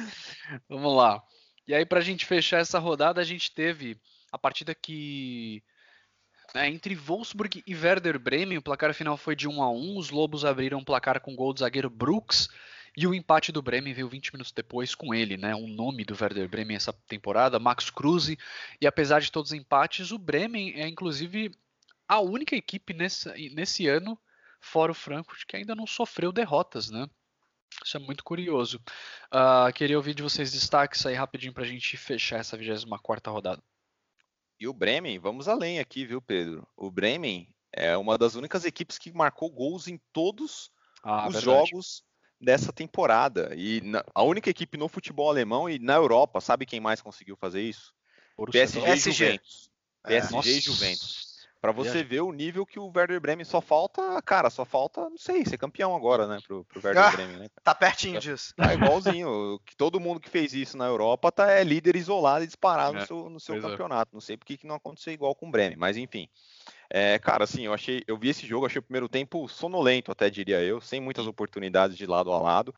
[0.68, 1.22] vamos lá.
[1.66, 3.98] E aí, pra gente fechar essa rodada, a gente teve
[4.30, 5.62] a partida que
[6.54, 9.98] é, entre Wolfsburg e Werder Bremen, o placar final foi de 1 a 1.
[9.98, 12.48] Os Lobos abriram o placar com gol do zagueiro Brooks
[12.96, 15.54] e o empate do Bremen veio 20 minutos depois com ele, né?
[15.54, 18.38] O nome do Werder Bremen essa temporada, Max Kruse.
[18.80, 21.50] E apesar de todos os empates, o Bremen é inclusive
[22.06, 24.16] a única equipe nesse, nesse ano,
[24.60, 27.08] fora o Frankfurt, que ainda não sofreu derrotas, né?
[27.84, 28.80] Isso é muito curioso.
[29.26, 33.60] Uh, queria ouvir de vocês destaques aí rapidinho para a gente fechar essa 24 rodada.
[34.58, 36.66] E o Bremen, vamos além aqui, viu, Pedro?
[36.76, 40.70] O Bremen é uma das únicas equipes que marcou gols em todos
[41.02, 41.44] ah, os verdade.
[41.44, 42.04] jogos
[42.40, 43.52] dessa temporada.
[43.56, 47.36] E na, a única equipe no futebol alemão e na Europa, sabe quem mais conseguiu
[47.36, 47.92] fazer isso?
[48.50, 49.08] PSG, PSG.
[49.08, 49.70] e Juventus.
[50.04, 50.08] É.
[50.08, 51.33] PSG e Juventus.
[51.64, 55.16] Para você ver o nível que o Werder Bremen só falta, cara, só falta, não
[55.16, 57.48] sei, ser campeão agora, né, pro, pro Werder ah, Bremen, né?
[57.62, 58.52] Tá pertinho tá, disso.
[58.54, 59.58] Tá igualzinho.
[59.64, 63.00] que todo mundo que fez isso na Europa tá é líder isolado e disparado é,
[63.00, 63.60] no seu, no seu é.
[63.62, 64.10] campeonato.
[64.12, 64.14] É.
[64.14, 66.28] Não sei por que não aconteceu igual com o Bremen, mas enfim.
[66.90, 70.28] É, cara, assim, eu achei, eu vi esse jogo, achei o primeiro tempo sonolento, até
[70.28, 72.74] diria eu, sem muitas oportunidades de lado a lado.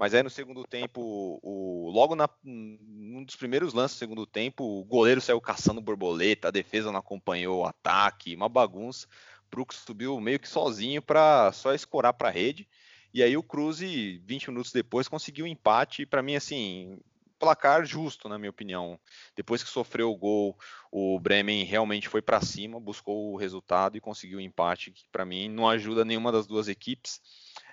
[0.00, 4.64] Mas aí no segundo tempo, o, logo na, um dos primeiros lances do segundo tempo,
[4.64, 9.06] o goleiro saiu caçando borboleta, a defesa não acompanhou o ataque, uma bagunça.
[9.50, 12.66] Brooks subiu meio que sozinho para só escorar para a rede.
[13.12, 16.06] E aí o Cruze, 20 minutos depois, conseguiu um empate.
[16.06, 16.98] Para mim, assim,
[17.38, 18.98] placar justo, na minha opinião.
[19.36, 20.58] Depois que sofreu o gol,
[20.90, 25.04] o Bremen realmente foi para cima, buscou o resultado e conseguiu o um empate, que
[25.12, 27.20] para mim não ajuda nenhuma das duas equipes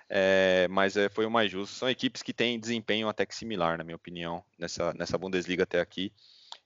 [0.08, 1.74] é, mas é, foi o mais justo.
[1.74, 5.80] São equipes que têm desempenho até que similar, na minha opinião, nessa, nessa Bundesliga até
[5.80, 6.12] aqui,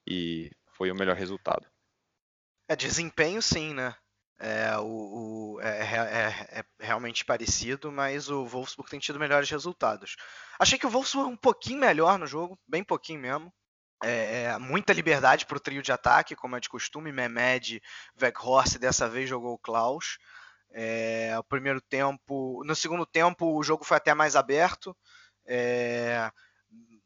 [0.07, 1.67] e foi o melhor resultado.
[2.69, 3.95] É, desempenho sim, né?
[4.39, 4.85] É, o,
[5.55, 10.17] o é, é, é, é, realmente parecido, mas o Wolfsburg tem tido melhores resultados.
[10.59, 13.53] Achei que o Wolfsburg um pouquinho melhor no jogo, bem pouquinho mesmo.
[14.03, 17.13] É, é muita liberdade para o trio de ataque, como é de costume.
[17.13, 17.81] Mehmed,
[18.21, 20.19] Weghorst, dessa vez jogou o Klaus.
[20.73, 24.97] É, o primeiro tempo, no segundo tempo o jogo foi até mais aberto.
[25.47, 26.31] É,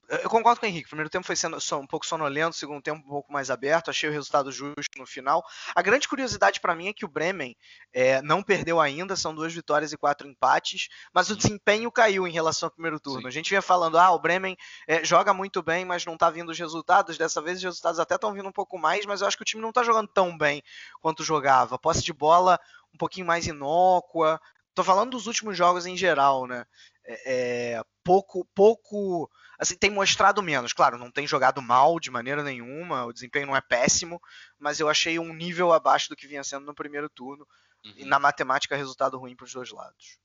[0.09, 0.87] eu concordo com o Henrique.
[0.87, 3.91] O primeiro tempo foi sendo um pouco sonolento, o segundo tempo um pouco mais aberto.
[3.91, 5.45] Achei o resultado justo no final.
[5.75, 7.57] A grande curiosidade para mim é que o Bremen
[7.93, 12.33] é, não perdeu ainda, são duas vitórias e quatro empates, mas o desempenho caiu em
[12.33, 13.23] relação ao primeiro turno.
[13.23, 13.29] Sim.
[13.29, 14.57] A gente vinha falando, ah, o Bremen
[14.87, 17.19] é, joga muito bem, mas não tá vindo os resultados.
[17.19, 19.47] Dessa vez os resultados até estão vindo um pouco mais, mas eu acho que o
[19.47, 20.63] time não tá jogando tão bem
[21.01, 21.79] quanto jogava.
[21.79, 22.61] Posse de bola
[22.97, 24.41] um pouquinho mais inócua.
[24.75, 26.65] Tô falando dos últimos jogos em geral, né?
[27.05, 30.73] É, é pouco, pouco assim, tem mostrado menos.
[30.73, 34.21] Claro, não tem jogado mal de maneira nenhuma, o desempenho não é péssimo,
[34.59, 37.47] mas eu achei um nível abaixo do que vinha sendo no primeiro turno.
[37.85, 37.95] Uhum.
[37.99, 40.19] E na matemática, resultado ruim para os dois lados.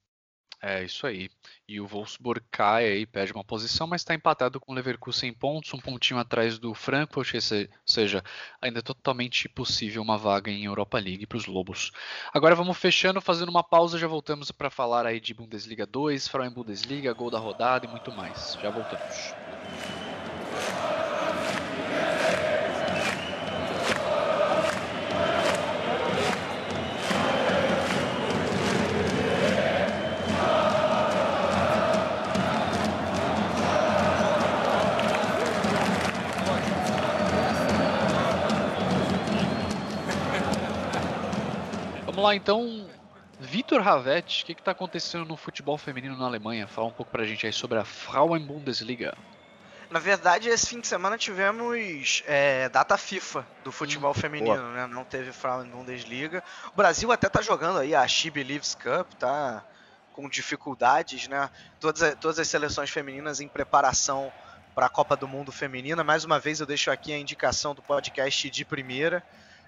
[0.63, 1.29] É isso aí.
[1.67, 5.33] E o Wolfsburg cai aí, perde uma posição, mas está empatado com o Leverkusen em
[5.33, 7.41] pontos, um pontinho atrás do Frankfurt, ou
[7.85, 8.23] seja,
[8.61, 11.91] ainda é totalmente possível uma vaga em Europa League para os Lobos.
[12.33, 16.51] Agora vamos fechando, fazendo uma pausa, já voltamos para falar aí de Bundesliga 2, Frauen
[16.53, 18.55] Bundesliga, gol da rodada e muito mais.
[18.59, 19.40] Já voltamos.
[42.21, 42.87] Vamos lá então,
[43.39, 46.67] Vitor Ravetti, o que está acontecendo no futebol feminino na Alemanha?
[46.67, 49.17] Fala um pouco para a gente aí sobre a Frauen Bundesliga.
[49.89, 54.85] Na verdade, esse fim de semana tivemos é, data FIFA do futebol hum, feminino, né?
[54.85, 56.43] Não teve Frauen Bundesliga.
[56.71, 59.65] O Brasil até tá jogando aí a She Believes Cup, tá
[60.13, 61.49] com dificuldades, né?
[61.79, 64.31] Todas, todas as seleções femininas em preparação
[64.75, 66.03] para a Copa do Mundo Feminina.
[66.03, 69.23] Mais uma vez eu deixo aqui a indicação do podcast de primeira.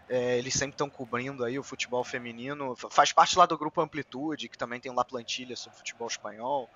[0.09, 2.75] É, eles sempre estão cobrindo aí o futebol feminino.
[2.75, 6.69] Faz parte lá do grupo Amplitude, que também tem lá plantilha sobre futebol espanhol,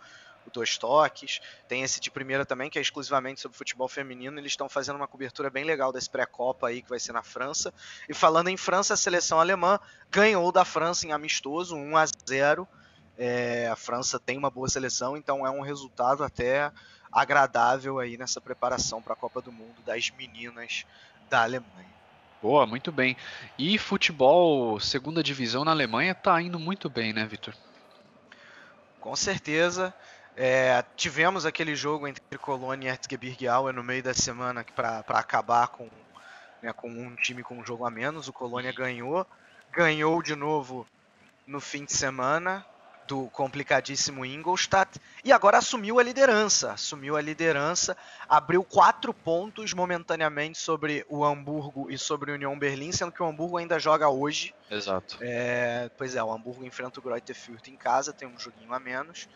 [0.46, 1.42] o Dois Toques.
[1.68, 4.40] Tem esse de primeira também, que é exclusivamente sobre futebol feminino.
[4.40, 7.74] Eles estão fazendo uma cobertura bem legal desse pré-copa aí, que vai ser na França.
[8.08, 9.80] E falando em França, a seleção alemã
[10.10, 12.68] ganhou da França em amistoso, 1 a 0
[13.18, 16.72] é, a França tem uma boa seleção, então é um resultado até
[17.12, 20.86] agradável aí nessa preparação para a Copa do Mundo das meninas
[21.28, 21.97] da Alemanha.
[22.42, 23.18] Boa, muito bem.
[23.58, 27.54] E futebol, segunda divisão na Alemanha, tá indo muito bem, né, Vitor?
[29.00, 29.94] Com certeza.
[30.36, 35.70] É, tivemos aquele jogo entre Colônia e Erzgebirge Aue no meio da semana para acabar
[35.70, 35.90] com,
[36.62, 38.28] né, com um time com um jogo a menos.
[38.28, 39.26] O Colônia ganhou.
[39.72, 40.86] Ganhou de novo
[41.46, 42.66] no fim de semana
[43.08, 46.74] do complicadíssimo Ingolstadt e agora assumiu a liderança.
[46.74, 47.96] Assumiu a liderança,
[48.28, 53.26] abriu quatro pontos momentaneamente sobre o Hamburgo e sobre o União Berlim, sendo que o
[53.26, 54.54] Hamburgo ainda joga hoje.
[54.70, 55.18] Exato.
[55.22, 58.80] É, pois é, o Hamburgo enfrenta o Greuther Fürth em casa, tem um joguinho a
[58.80, 59.28] menos.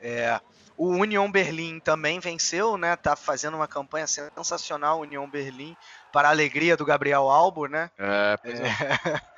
[0.00, 0.40] É,
[0.76, 2.96] o União Berlim também venceu, né?
[2.96, 5.76] Tá fazendo uma campanha sensacional, União Berlim,
[6.10, 7.90] para a alegria do Gabriel Albo, né?
[7.98, 8.64] É, pois é.
[8.64, 9.20] é.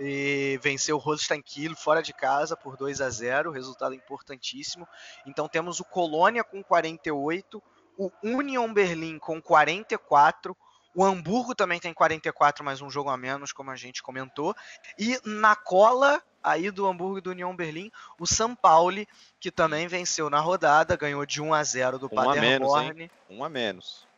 [0.00, 4.88] e venceu o Holstein Kiel fora de casa por 2 a 0, resultado importantíssimo.
[5.26, 7.62] Então temos o Colônia com 48,
[7.98, 10.56] o Union Berlim com 44,
[10.94, 14.56] o Hamburgo também tem 44, mais um jogo a menos, como a gente comentou.
[14.98, 19.06] E na cola aí do Hamburgo e do União Berlim, o São Paulo,
[19.38, 23.10] que também venceu na rodada, ganhou de 1 a 0 do um Paderborn.
[23.28, 24.08] Um a menos.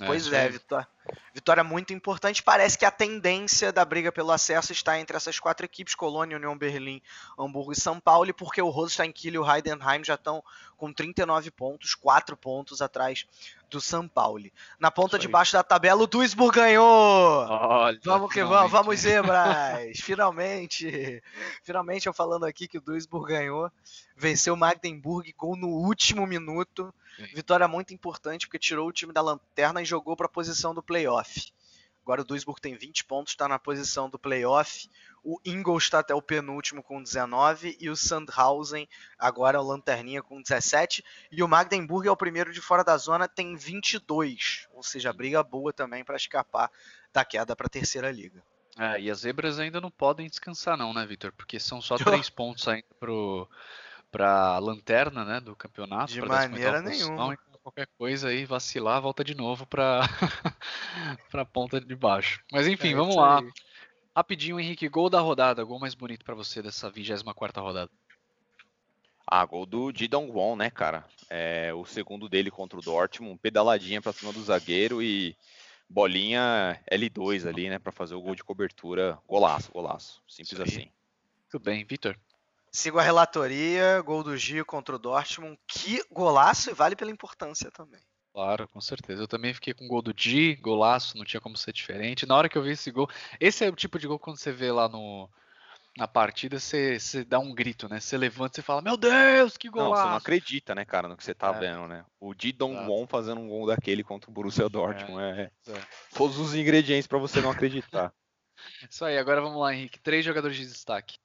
[0.00, 0.88] É, pois é, Vitória.
[1.34, 2.42] Vitória muito importante.
[2.42, 6.56] Parece que a tendência da briga pelo acesso está entre essas quatro equipes: Colônia, União
[6.56, 7.02] Berlim,
[7.38, 10.42] Hamburgo e São Paulo, porque o Holstein Kiel e o Heidenheim já estão
[10.76, 13.26] com 39 pontos, 4 pontos atrás
[13.70, 14.44] do São Paulo.
[14.78, 17.46] Na ponta de baixo da tabela, o Duisburg ganhou!
[17.48, 19.98] Olha, vamos que vamos, vamos zebras!
[20.02, 21.22] finalmente!
[21.62, 23.70] Finalmente eu falando aqui que o Duisburg ganhou.
[24.16, 26.92] Venceu o Magdeburg, gol no último minuto.
[27.34, 30.82] Vitória muito importante, porque tirou o time da lanterna e jogou para a posição do
[30.82, 31.52] playoff.
[32.02, 34.88] Agora o Duisburg tem 20 pontos, está na posição do playoff.
[35.22, 40.40] O Ingolstadt é o penúltimo com 19 e o Sandhausen agora é o lanterninha com
[40.40, 45.12] 17 e o Magdeburg é o primeiro de fora da zona, tem 22, ou seja,
[45.12, 46.70] briga boa também para escapar
[47.12, 48.42] da queda para a terceira liga.
[48.78, 51.32] É, e as zebras ainda não podem descansar não, né, Vitor?
[51.32, 53.48] Porque são só três pontos ainda pro
[54.10, 56.12] para lanterna, né, do campeonato.
[56.12, 57.38] De maneira nenhuma.
[57.62, 60.00] Qualquer coisa aí vacilar, volta de novo para
[61.30, 62.42] para ponta de baixo.
[62.52, 63.40] Mas enfim, é vamos lá.
[63.40, 63.50] Aí.
[64.16, 67.90] Rapidinho, Henrique, gol da rodada, gol mais bonito para você dessa 24 rodada.
[69.26, 71.04] Ah, gol do Didon Won, né, cara?
[71.28, 75.36] É, o segundo dele contra o Dortmund, pedaladinha para cima do zagueiro e
[75.88, 79.16] bolinha L2 ali, né, para fazer o gol de cobertura.
[79.28, 80.20] Golaço, golaço.
[80.26, 80.90] Simples assim.
[81.48, 82.18] Tudo bem, Vitor.
[82.72, 85.58] Sigo a relatoria, gol do Gio contra o Dortmund.
[85.66, 88.00] Que golaço e vale pela importância também.
[88.32, 89.22] Claro, com certeza.
[89.22, 92.26] Eu também fiquei com o gol do Di, golaço, não tinha como ser diferente.
[92.26, 93.10] Na hora que eu vi esse gol,
[93.40, 95.28] esse é o tipo de gol quando você vê lá no,
[95.96, 97.98] na partida, você, você dá um grito, né?
[97.98, 99.90] Você levanta e fala, meu Deus, que golaço!
[99.90, 101.58] Não, você não acredita, né, cara, no que você tá é.
[101.58, 102.04] vendo, né?
[102.20, 105.20] O Di Dongwon fazendo um gol daquele contra o Borussia Dortmund.
[105.20, 105.72] É, é.
[105.72, 105.80] é.
[106.14, 108.12] Todos os ingredientes para você não acreditar.
[108.88, 109.98] Isso aí, agora vamos lá, Henrique.
[109.98, 111.18] Três jogadores de destaque.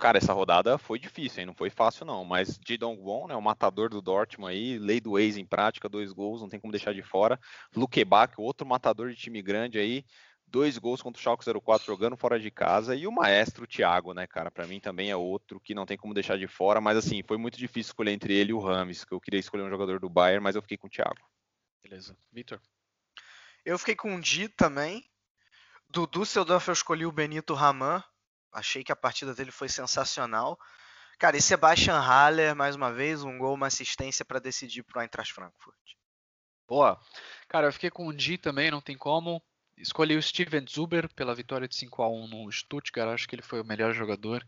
[0.00, 1.46] Cara, essa rodada foi difícil, hein?
[1.46, 2.24] Não foi fácil, não.
[2.24, 3.36] Mas Ji Dong-won, né?
[3.36, 6.72] O matador do Dortmund aí, lei do ex em prática, dois gols, não tem como
[6.72, 7.38] deixar de fora.
[7.76, 10.02] Luke Bach, outro matador de time grande aí,
[10.46, 12.96] dois gols contra o Schalke 04 jogando fora de casa.
[12.96, 14.50] E o maestro Thiago, né, cara?
[14.50, 16.80] Para mim também é outro que não tem como deixar de fora.
[16.80, 19.64] Mas assim, foi muito difícil escolher entre ele e o Rames, que eu queria escolher
[19.64, 21.20] um jogador do Bayern, mas eu fiquei com o Thiago.
[21.82, 22.16] Beleza.
[22.32, 22.58] Vitor?
[23.66, 25.04] Eu fiquei com o Di também.
[25.90, 28.02] Do Düsseldorf eu escolhi o Benito Raman,
[28.52, 30.58] Achei que a partida dele foi sensacional.
[31.18, 35.02] Cara, e Sebastian Haller, mais uma vez, um gol, uma assistência para decidir para o
[35.02, 35.76] Eintracht Frankfurt.
[36.66, 37.00] Boa.
[37.48, 39.42] Cara, eu fiquei com o Di também, não tem como.
[39.76, 43.42] Escolhi o Steven Zuber pela vitória de 5 a 1 no Stuttgart, acho que ele
[43.42, 44.46] foi o melhor jogador.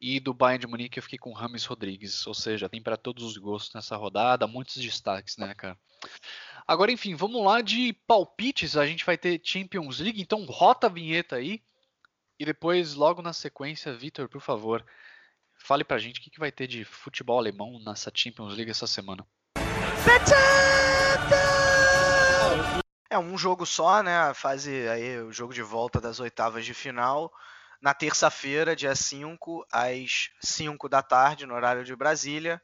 [0.00, 2.96] E do Bayern de Munique eu fiquei com o Rames Rodrigues, ou seja, tem para
[2.96, 5.78] todos os gostos nessa rodada, muitos destaques, né, cara?
[6.66, 10.90] Agora, enfim, vamos lá de palpites, a gente vai ter Champions League, então rota a
[10.90, 11.62] vinheta aí.
[12.40, 14.82] E depois, logo na sequência, Vitor, por favor,
[15.58, 19.26] fale pra gente o que, vai ter de futebol alemão nessa Champions League essa semana.
[23.10, 24.16] É um jogo só, né?
[24.20, 27.30] A fase aí, o jogo de volta das oitavas de final.
[27.78, 32.58] Na terça-feira, dia 5, às 5 da tarde, no horário de Brasília,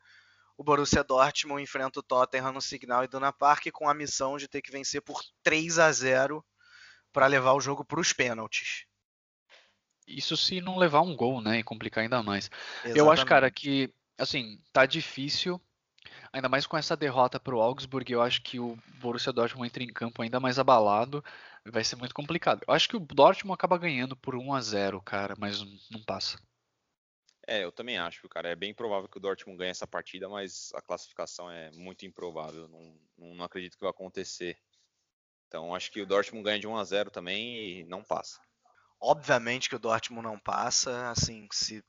[0.56, 4.62] o Borussia Dortmund enfrenta o Tottenham no Signal Iduna Park com a missão de ter
[4.62, 6.42] que vencer por 3 a 0
[7.12, 8.86] para levar o jogo para os pênaltis.
[10.06, 11.58] Isso se não levar um gol, né?
[11.58, 12.50] E complicar ainda mais.
[12.84, 12.98] Exatamente.
[12.98, 15.60] Eu acho, cara, que assim, tá difícil.
[16.32, 19.82] Ainda mais com essa derrota para o Augsburg, eu acho que o Borussia Dortmund entra
[19.82, 21.24] em campo ainda mais abalado.
[21.64, 22.62] Vai ser muito complicado.
[22.66, 26.38] Eu acho que o Dortmund acaba ganhando por 1 a 0 cara, mas não passa.
[27.46, 28.48] É, eu também acho, cara.
[28.48, 32.68] É bem provável que o Dortmund ganhe essa partida, mas a classificação é muito improvável.
[32.68, 34.58] Não, não acredito que vai acontecer.
[35.46, 38.40] Então acho que o Dortmund ganha de 1 a 0 também e não passa.
[39.08, 41.84] Obviamente que o Dortmund não passa, assim, se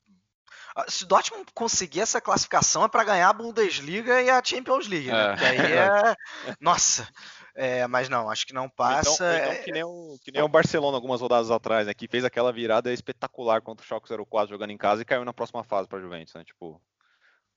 [0.75, 4.87] ah, se o Dortmund conseguir essa classificação é para ganhar a Bundesliga e a Champions
[4.87, 5.23] League, né?
[5.23, 5.29] É.
[5.29, 6.15] Porque aí é.
[6.61, 7.09] Nossa!
[7.55, 9.35] É, mas não, acho que não então, passa.
[9.35, 11.93] Então, então, que, nem o, que nem o Barcelona algumas rodadas atrás, né?
[11.95, 15.33] Que fez aquela virada espetacular contra o Schalke 04 jogando em casa e caiu na
[15.33, 16.43] próxima fase para a Juventus, né?
[16.43, 16.79] Tipo.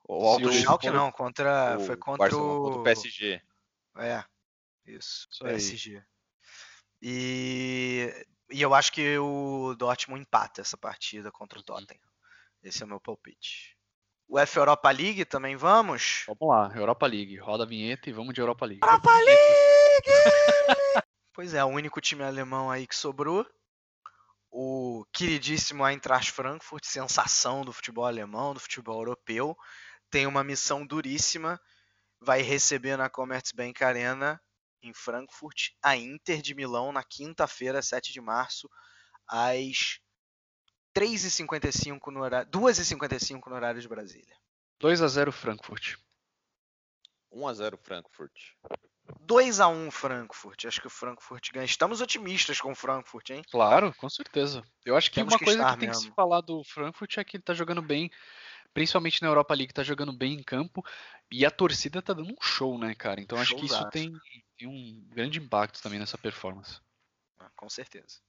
[0.08, 1.76] O, o Schalke não, contra.
[1.78, 2.62] O foi contra o...
[2.62, 3.42] contra o PSG.
[3.98, 4.24] É.
[4.86, 5.96] Isso, isso PSG.
[5.96, 6.02] Aí.
[7.02, 11.64] E e eu acho que o Dortmund empata essa partida contra o uhum.
[11.64, 12.10] Tottenham.
[12.62, 13.76] Esse é o meu palpite.
[14.28, 16.24] O F Europa League também vamos?
[16.26, 17.36] Vamos lá, Europa League.
[17.38, 18.80] Roda a vinheta e vamos de Europa League.
[18.82, 20.04] Europa League!
[21.34, 23.46] pois é, o único time alemão aí que sobrou.
[24.52, 29.56] O queridíssimo Eintracht Frankfurt, sensação do futebol alemão, do futebol europeu,
[30.10, 31.60] tem uma missão duríssima.
[32.20, 34.40] Vai receber na Commerzbank Arena
[34.82, 38.68] em Frankfurt, a Inter de Milão na quinta-feira, 7 de março,
[39.26, 40.00] às
[40.96, 44.36] 3h55 no horário, 2h55 no horário de Brasília.
[44.78, 45.96] 2 a 0 Frankfurt.
[47.30, 48.32] 1 a 0 Frankfurt.
[49.20, 50.64] 2 a 1 Frankfurt.
[50.64, 51.64] Acho que o Frankfurt ganha.
[51.64, 53.42] Estamos otimistas com o Frankfurt, hein?
[53.50, 54.64] Claro, com certeza.
[54.84, 56.02] Eu acho que Temos uma que coisa que tem mesmo.
[56.02, 58.10] que se falar do Frankfurt é que ele tá jogando bem
[58.72, 60.84] principalmente na Europa League, tá jogando bem em campo
[61.30, 63.20] e a torcida tá dando um show, né, cara?
[63.20, 64.12] Então acho que isso tem,
[64.58, 66.80] tem, um grande impacto também nessa performance.
[67.38, 68.20] Ah, com certeza.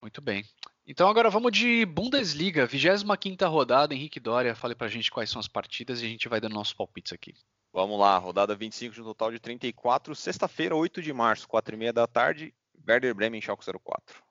[0.00, 0.44] Muito bem.
[0.86, 3.94] Então agora vamos de Bundesliga, 25 rodada.
[3.94, 6.74] Henrique Dória, fale pra gente quais são as partidas e a gente vai dando nossos
[6.74, 7.34] palpites aqui.
[7.72, 11.78] Vamos lá, rodada 25 de um total de 34, sexta-feira, 8 de março, 4 e
[11.78, 12.54] meia da tarde,
[12.88, 14.22] Werder Bremen, Schalke 04.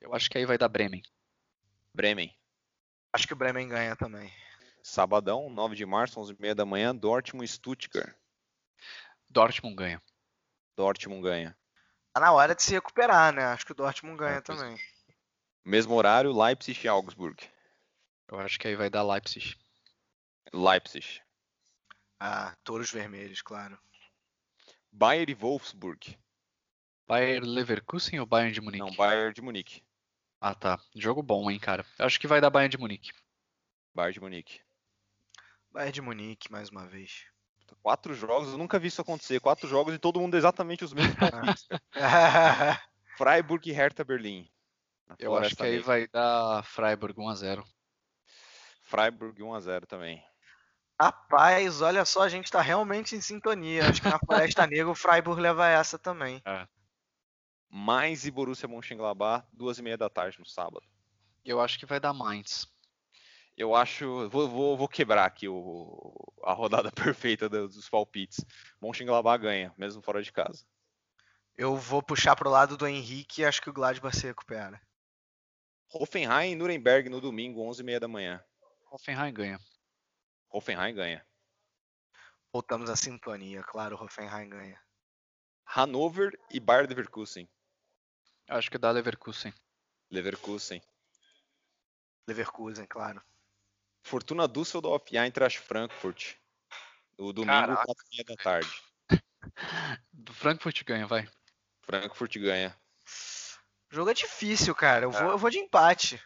[0.00, 1.02] Eu acho que aí vai dar Bremen.
[1.92, 2.34] Bremen.
[3.12, 4.32] Acho que o Bremen ganha também.
[4.84, 8.14] Sabadão, 9 de março, 11h30 da manhã, Dortmund Stuttgart.
[9.30, 10.02] Dortmund ganha.
[10.76, 11.56] Dortmund ganha.
[12.12, 13.44] Tá na hora de se recuperar, né?
[13.46, 14.78] Acho que o Dortmund ganha é, também.
[15.64, 17.42] Mesmo horário, Leipzig e Augsburg.
[18.28, 19.56] Eu acho que aí vai dar Leipzig.
[20.52, 21.22] Leipzig.
[22.20, 23.78] Ah, touros vermelhos, claro.
[24.92, 26.18] Bayern e Wolfsburg.
[27.08, 28.84] Bayern Leverkusen ou Bayern de Munique?
[28.84, 29.82] Não, Bayern de Munique.
[30.38, 30.78] Ah, tá.
[30.94, 31.86] Jogo bom, hein, cara.
[31.98, 33.12] Eu acho que vai dar Bayern de Munique.
[33.94, 34.60] Bayern de Munique.
[35.74, 37.26] Bayern de Munique, mais uma vez.
[37.82, 39.40] Quatro jogos, eu nunca vi isso acontecer.
[39.40, 41.66] Quatro jogos e todo mundo exatamente os mesmos palpites.
[43.18, 44.48] Freiburg e Hertha Berlim.
[45.18, 47.64] Eu acho que aí vai dar Freiburg 1x0.
[48.82, 50.22] Freiburg 1x0 também.
[51.00, 53.88] Rapaz, olha só, a gente tá realmente em sintonia.
[53.88, 56.40] Acho que na Floresta Negra o Freiburg leva essa também.
[56.46, 56.68] É.
[57.68, 60.86] Mainz e Borussia Mönchengladbach, duas e meia da tarde no sábado.
[61.44, 62.72] Eu acho que vai dar Mainz.
[63.56, 66.12] Eu acho, vou, vou, vou quebrar aqui o,
[66.42, 68.44] a rodada perfeita dos palpites.
[68.80, 70.66] Mönchengladbach ganha, mesmo fora de casa.
[71.56, 74.80] Eu vou puxar pro lado do Henrique e acho que o Gladbach se recupera.
[75.92, 78.44] Hoffenheim e Nuremberg no domingo, 11h30 da manhã.
[78.90, 79.60] Hoffenheim ganha.
[80.50, 81.24] Hoffenheim ganha.
[82.52, 84.80] Voltamos à sintonia, claro, Hoffenheim ganha.
[85.64, 87.48] Hannover e Bayer Leverkusen.
[88.48, 89.54] Acho que dá Leverkusen.
[90.10, 90.82] Leverkusen.
[92.26, 93.22] Leverkusen, claro.
[94.04, 96.34] Fortuna Düsseldorf e Eintracht Frankfurt.
[97.18, 98.82] No domingo, 4 da tarde.
[100.12, 101.26] Do Frankfurt ganha, vai.
[101.82, 102.76] Frankfurt ganha.
[103.90, 105.06] O jogo é difícil, cara.
[105.06, 106.22] Eu vou, eu vou de empate.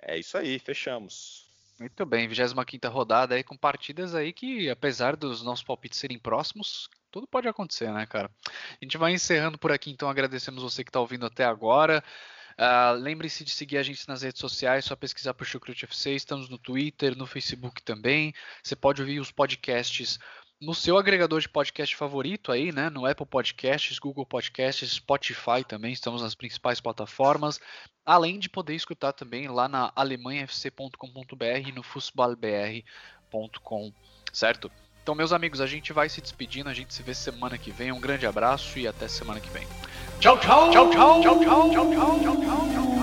[0.00, 1.44] É isso aí, fechamos.
[1.78, 6.88] Muito bem, 25 rodada aí com partidas aí que, apesar dos nossos palpites serem próximos,
[7.10, 8.30] tudo pode acontecer, né, cara?
[8.48, 12.02] A gente vai encerrando por aqui, então agradecemos você que está ouvindo até agora.
[12.58, 16.12] Uh, Lembre-se de seguir a gente nas redes sociais, só pesquisar por Chucrute FC.
[16.12, 18.32] Estamos no Twitter, no Facebook também.
[18.62, 20.18] Você pode ouvir os podcasts
[20.60, 22.88] no seu agregador de podcast favorito aí, né?
[22.88, 27.60] No Apple Podcasts, Google Podcasts, Spotify também, estamos nas principais plataformas.
[28.04, 33.92] Além de poder escutar também lá na alemanhafc.com.br e no fußballbr.com,
[34.32, 34.70] certo?
[35.04, 37.92] Então, meus amigos, a gente vai se despedindo, a gente se vê semana que vem.
[37.92, 39.66] Um grande abraço e até semana que vem.
[40.18, 40.70] Tchau, tchau!
[40.70, 41.20] Tchau, tchau!
[41.20, 42.93] Tchau, tchau, tchau, tchau, tchau, tchau, tchau.